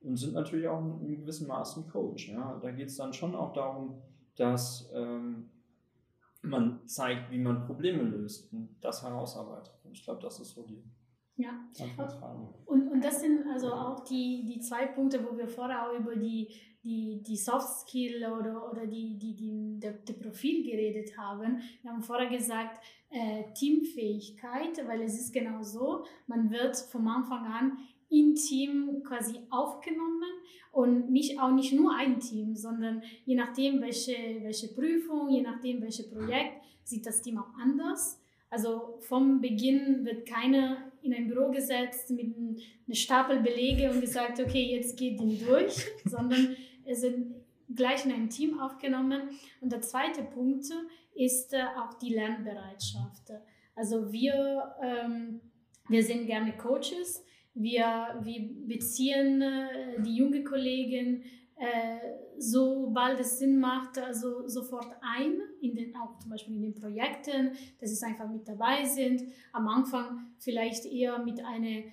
und 0.00 0.16
sind 0.16 0.34
natürlich 0.34 0.68
auch 0.68 0.80
in 1.00 1.16
gewissem 1.20 1.48
Maß 1.48 1.76
ein 1.76 1.88
Coach. 1.88 2.28
Ja? 2.28 2.58
Da 2.60 2.70
geht 2.70 2.88
es 2.88 2.96
dann 2.96 3.12
schon 3.12 3.34
auch 3.34 3.52
darum, 3.52 4.02
dass 4.36 4.90
ähm, 4.94 5.50
man 6.42 6.86
zeigt, 6.86 7.30
wie 7.30 7.38
man 7.38 7.64
Probleme 7.66 8.02
löst 8.02 8.52
und 8.52 8.76
das 8.80 9.02
herausarbeitet. 9.02 9.74
Und 9.84 9.92
ich 9.92 10.04
glaube, 10.04 10.20
das 10.22 10.40
ist 10.40 10.50
so 10.50 10.62
die 10.62 10.82
ja. 11.36 11.58
Und, 12.66 12.88
und 12.88 13.02
das 13.02 13.20
sind 13.20 13.46
also 13.48 13.72
auch 13.72 14.04
die, 14.04 14.44
die 14.44 14.60
zwei 14.60 14.86
Punkte, 14.86 15.24
wo 15.24 15.36
wir 15.36 15.48
vorher 15.48 15.88
auch 15.88 15.98
über 15.98 16.14
die, 16.14 16.48
die, 16.84 17.22
die 17.22 17.36
Soft 17.36 17.88
Skill 17.88 18.24
oder, 18.26 18.70
oder 18.70 18.86
die, 18.86 19.18
die, 19.18 19.34
die, 19.34 19.80
der, 19.80 19.92
der 19.92 20.14
Profil 20.14 20.62
geredet 20.62 21.16
haben. 21.16 21.60
Wir 21.80 21.90
haben 21.90 22.02
vorher 22.02 22.28
gesagt, 22.28 22.84
äh, 23.10 23.44
Teamfähigkeit, 23.54 24.86
weil 24.86 25.02
es 25.02 25.18
ist 25.18 25.32
genau 25.32 25.62
so, 25.62 26.04
man 26.26 26.50
wird 26.50 26.76
vom 26.76 27.08
Anfang 27.08 27.46
an 27.46 27.78
im 28.12 28.34
Team 28.34 29.02
quasi 29.04 29.40
aufgenommen 29.50 30.22
und 30.70 31.10
nicht, 31.10 31.40
auch 31.40 31.52
nicht 31.52 31.72
nur 31.72 31.94
ein 31.94 32.20
Team, 32.20 32.54
sondern 32.54 33.02
je 33.24 33.34
nachdem, 33.34 33.80
welche, 33.80 34.16
welche 34.42 34.68
Prüfung, 34.68 35.30
je 35.30 35.42
nachdem, 35.42 35.82
welches 35.82 36.10
Projekt, 36.10 36.62
sieht 36.84 37.06
das 37.06 37.22
Team 37.22 37.38
auch 37.38 37.54
anders. 37.58 38.20
Also 38.50 38.98
vom 39.00 39.40
Beginn 39.40 40.04
wird 40.04 40.26
keiner 40.26 40.92
in 41.02 41.14
ein 41.14 41.26
Büro 41.26 41.50
gesetzt 41.50 42.10
mit 42.10 42.36
einem 42.36 42.56
Stapel 42.92 43.40
Belege 43.40 43.90
und 43.90 44.00
gesagt, 44.00 44.40
okay, 44.40 44.76
jetzt 44.76 44.98
geht 44.98 45.20
ihn 45.20 45.38
durch, 45.46 45.86
sondern 46.04 46.54
es 46.84 47.00
sind 47.00 47.34
gleich 47.74 48.04
in 48.04 48.12
ein 48.12 48.28
Team 48.28 48.60
aufgenommen. 48.60 49.30
Und 49.60 49.72
der 49.72 49.80
zweite 49.80 50.22
Punkt 50.22 50.66
ist 51.14 51.54
äh, 51.54 51.62
auch 51.78 51.94
die 51.94 52.14
Lernbereitschaft. 52.14 53.32
Also 53.74 54.12
wir, 54.12 54.74
ähm, 54.82 55.40
wir 55.88 56.02
sind 56.04 56.26
gerne 56.26 56.56
Coaches, 56.56 57.24
wir, 57.54 58.20
wir 58.22 58.66
beziehen 58.66 59.42
äh, 59.42 60.00
die 60.02 60.16
junge 60.16 60.42
Kollegen, 60.42 61.22
äh, 61.56 61.98
sobald 62.38 63.20
es 63.20 63.38
Sinn 63.38 63.58
macht, 63.58 63.98
also 63.98 64.48
sofort 64.48 64.88
ein, 65.00 65.40
in 65.60 65.74
den, 65.74 65.94
auch 65.96 66.18
zum 66.18 66.30
Beispiel 66.30 66.56
in 66.56 66.62
den 66.62 66.74
Projekten, 66.74 67.52
dass 67.80 67.90
sie 67.90 68.06
einfach 68.06 68.28
mit 68.28 68.48
dabei 68.48 68.84
sind. 68.84 69.22
Am 69.52 69.68
Anfang 69.68 70.32
vielleicht 70.38 70.86
eher 70.86 71.18
mit 71.18 71.44
einer 71.44 71.68
äh, 71.68 71.92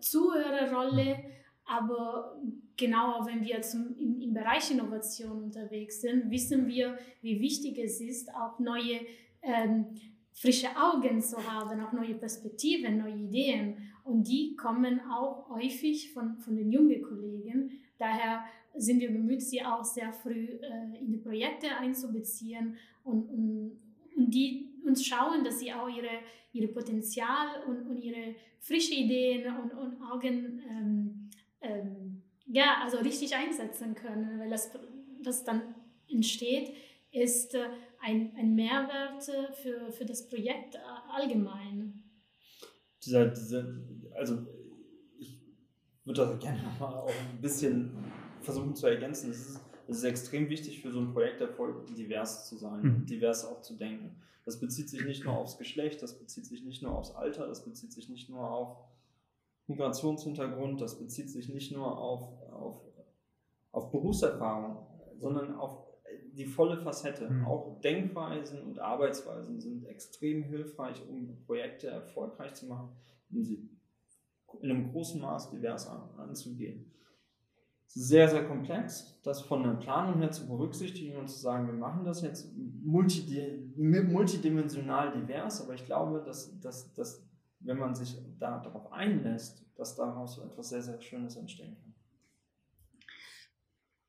Zuhörerrolle, 0.00 1.18
aber 1.66 2.40
genau 2.76 3.26
wenn 3.26 3.44
wir 3.44 3.60
zum, 3.62 3.96
im, 3.98 4.20
im 4.20 4.32
Bereich 4.32 4.70
Innovation 4.70 5.42
unterwegs 5.44 6.00
sind, 6.00 6.30
wissen 6.30 6.66
wir, 6.68 6.96
wie 7.22 7.40
wichtig 7.40 7.78
es 7.78 8.00
ist, 8.00 8.32
auch 8.34 8.58
neue 8.60 9.00
ähm, 9.42 9.86
frische 10.32 10.68
Augen 10.76 11.20
zu 11.20 11.36
haben, 11.36 11.80
auch 11.80 11.92
neue 11.92 12.14
Perspektiven, 12.14 12.98
neue 12.98 13.16
Ideen. 13.16 13.76
Und 14.06 14.28
die 14.28 14.54
kommen 14.56 15.00
auch 15.10 15.50
häufig 15.50 16.12
von, 16.12 16.38
von 16.38 16.56
den 16.56 16.70
jungen 16.70 17.02
Kollegen. 17.02 17.72
Daher 17.98 18.44
sind 18.74 19.00
wir 19.00 19.10
bemüht, 19.10 19.42
sie 19.42 19.64
auch 19.64 19.84
sehr 19.84 20.12
früh 20.12 20.48
äh, 20.60 20.98
in 21.00 21.10
die 21.10 21.18
Projekte 21.18 21.76
einzubeziehen 21.76 22.76
und, 23.04 23.28
und, 23.28 23.80
und 24.16 24.30
die 24.30 24.68
uns 24.84 25.04
schauen, 25.04 25.42
dass 25.44 25.58
sie 25.58 25.72
auch 25.72 25.88
ihre, 25.88 26.20
ihre 26.52 26.68
Potenzial 26.68 27.62
und, 27.66 27.88
und 27.88 27.98
ihre 27.98 28.34
frische 28.60 28.94
Ideen 28.94 29.52
und, 29.56 29.72
und 29.72 30.00
Augen 30.02 30.62
ähm, 30.70 31.30
ähm, 31.60 32.22
ja, 32.46 32.80
also 32.82 32.98
richtig 32.98 33.34
einsetzen 33.34 33.94
können, 33.94 34.38
weil 34.38 34.50
das, 34.50 34.70
was 35.22 35.44
dann 35.44 35.74
entsteht, 36.08 36.72
ist 37.10 37.54
äh, 37.54 37.68
ein, 38.00 38.32
ein 38.36 38.54
Mehrwert 38.54 39.28
äh, 39.28 39.52
für, 39.52 39.90
für 39.90 40.04
das 40.04 40.28
Projekt 40.28 40.76
äh, 40.76 40.78
allgemein. 41.10 42.04
Dieser, 43.04 43.26
diese, 43.26 43.86
also 44.16 44.38
ich 45.18 45.40
würde 46.04 46.26
das 46.26 46.38
gerne 46.38 46.62
nochmal 46.62 46.94
auch 46.94 47.08
ein 47.08 47.40
bisschen 47.40 47.92
versuchen 48.40 48.74
zu 48.74 48.86
ergänzen. 48.86 49.30
Es 49.30 49.48
ist, 49.48 49.60
es 49.88 49.98
ist 49.98 50.04
extrem 50.04 50.48
wichtig 50.48 50.80
für 50.82 50.90
so 50.90 51.00
ein 51.00 51.12
Projekterfolg, 51.12 51.86
divers 51.94 52.48
zu 52.48 52.56
sein, 52.56 52.82
mhm. 52.82 53.06
divers 53.06 53.44
auch 53.44 53.60
zu 53.62 53.74
denken. 53.74 54.16
Das 54.44 54.60
bezieht 54.60 54.88
sich 54.88 55.04
nicht 55.04 55.24
nur 55.24 55.36
aufs 55.36 55.58
Geschlecht, 55.58 56.02
das 56.02 56.18
bezieht 56.18 56.46
sich 56.46 56.64
nicht 56.64 56.82
nur 56.82 56.96
aufs 56.96 57.10
Alter, 57.10 57.48
das 57.48 57.64
bezieht 57.64 57.92
sich 57.92 58.08
nicht 58.08 58.30
nur 58.30 58.48
auf 58.48 58.76
Migrationshintergrund, 59.66 60.80
das 60.80 60.98
bezieht 60.98 61.30
sich 61.30 61.48
nicht 61.48 61.72
nur 61.72 61.98
auf, 61.98 62.22
auf, 62.52 62.80
auf 63.72 63.90
Berufserfahrung, 63.90 64.86
sondern 65.18 65.56
auf 65.56 65.86
die 66.32 66.46
volle 66.46 66.78
Facette. 66.78 67.28
Mhm. 67.28 67.44
Auch 67.44 67.80
Denkweisen 67.80 68.62
und 68.62 68.78
Arbeitsweisen 68.78 69.60
sind 69.60 69.84
extrem 69.86 70.44
hilfreich, 70.44 71.02
um 71.08 71.42
Projekte 71.46 71.88
erfolgreich 71.88 72.54
zu 72.54 72.66
machen, 72.66 72.90
um 73.30 73.42
sie 73.42 73.68
in 74.62 74.70
einem 74.70 74.90
großen 74.90 75.20
Maß 75.20 75.50
divers 75.50 75.86
anzugehen. 75.88 76.90
Sehr, 77.88 78.28
sehr 78.28 78.44
komplex, 78.44 79.20
das 79.22 79.42
von 79.42 79.62
der 79.62 79.74
Planung 79.74 80.20
her 80.20 80.30
zu 80.30 80.46
berücksichtigen 80.46 81.16
und 81.16 81.28
zu 81.28 81.38
sagen, 81.38 81.66
wir 81.66 81.74
machen 81.74 82.04
das 82.04 82.22
jetzt 82.22 82.52
multidimensional 82.84 85.12
divers, 85.12 85.62
aber 85.62 85.74
ich 85.74 85.84
glaube, 85.86 86.22
dass, 86.24 86.60
dass, 86.60 86.92
dass 86.92 87.26
wenn 87.60 87.78
man 87.78 87.94
sich 87.94 88.16
da, 88.38 88.58
darauf 88.58 88.92
einlässt, 88.92 89.64
dass 89.76 89.96
daraus 89.96 90.38
etwas 90.38 90.70
sehr, 90.70 90.82
sehr 90.82 91.00
Schönes 91.00 91.36
entstehen 91.36 91.76
kann. 91.76 91.94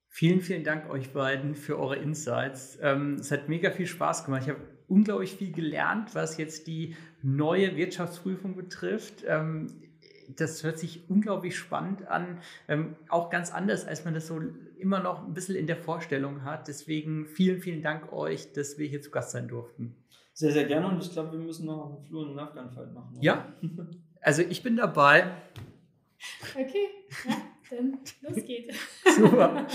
Vielen, 0.10 0.42
vielen 0.42 0.64
Dank 0.64 0.90
euch 0.90 1.14
beiden 1.14 1.54
für 1.54 1.78
eure 1.78 1.98
Insights. 1.98 2.80
Ähm, 2.82 3.18
es 3.20 3.32
hat 3.32 3.50
mega 3.50 3.70
viel 3.70 3.86
Spaß 3.86 4.26
gemacht. 4.26 4.44
Ich 4.46 4.50
habe 4.50 4.62
unglaublich 4.88 5.36
viel 5.36 5.52
gelernt, 5.52 6.16
was 6.16 6.38
jetzt 6.38 6.66
die 6.66 6.96
neue 7.22 7.76
Wirtschaftsprüfung 7.76 8.56
betrifft. 8.56 9.24
Das 10.36 10.64
hört 10.64 10.78
sich 10.78 11.10
unglaublich 11.10 11.58
spannend 11.58 12.08
an. 12.08 12.40
Ähm, 12.68 12.96
auch 13.10 13.30
ganz 13.30 13.52
anders, 13.52 13.86
als 13.86 14.04
man 14.06 14.14
das 14.14 14.28
so 14.28 14.42
immer 14.78 15.00
noch 15.00 15.26
ein 15.26 15.34
bisschen 15.34 15.56
in 15.56 15.68
der 15.68 15.78
Vorstellung 15.78 16.44
hat. 16.44 16.68
Deswegen 16.68 17.26
vielen, 17.28 17.62
vielen 17.62 17.82
Dank 17.82 18.12
euch, 18.12 18.52
dass 18.54 18.78
wir 18.78 18.88
hier 18.88 19.02
zu 19.02 19.10
Gast 19.10 19.32
sein 19.32 19.48
durften. 19.48 19.96
Sehr, 20.34 20.52
sehr 20.52 20.66
gerne 20.66 20.88
und 20.88 21.02
ich 21.02 21.12
glaube, 21.12 21.32
wir 21.32 21.40
müssen 21.40 21.66
noch 21.66 21.96
einen 21.96 22.06
Flur- 22.06 22.28
und 22.28 22.36
Nachgangfalt 22.36 22.94
machen. 22.94 23.16
Oder? 23.16 23.24
Ja, 23.24 23.54
also 24.22 24.44
ich 24.44 24.62
bin 24.62 24.78
dabei. 24.78 25.32
Okay, 26.54 26.90
ja. 27.28 27.38
Dann 27.70 28.00
los 28.22 28.46
geht's. 28.46 28.78
Super. 29.18 29.68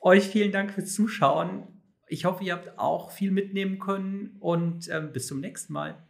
Euch 0.00 0.28
vielen 0.28 0.52
Dank 0.52 0.72
fürs 0.72 0.92
Zuschauen. 0.92 1.66
Ich 2.08 2.24
hoffe, 2.24 2.44
ihr 2.44 2.54
habt 2.54 2.78
auch 2.78 3.10
viel 3.10 3.30
mitnehmen 3.30 3.78
können 3.78 4.36
und 4.40 4.88
ähm, 4.90 5.12
bis 5.12 5.26
zum 5.26 5.40
nächsten 5.40 5.72
Mal. 5.72 6.02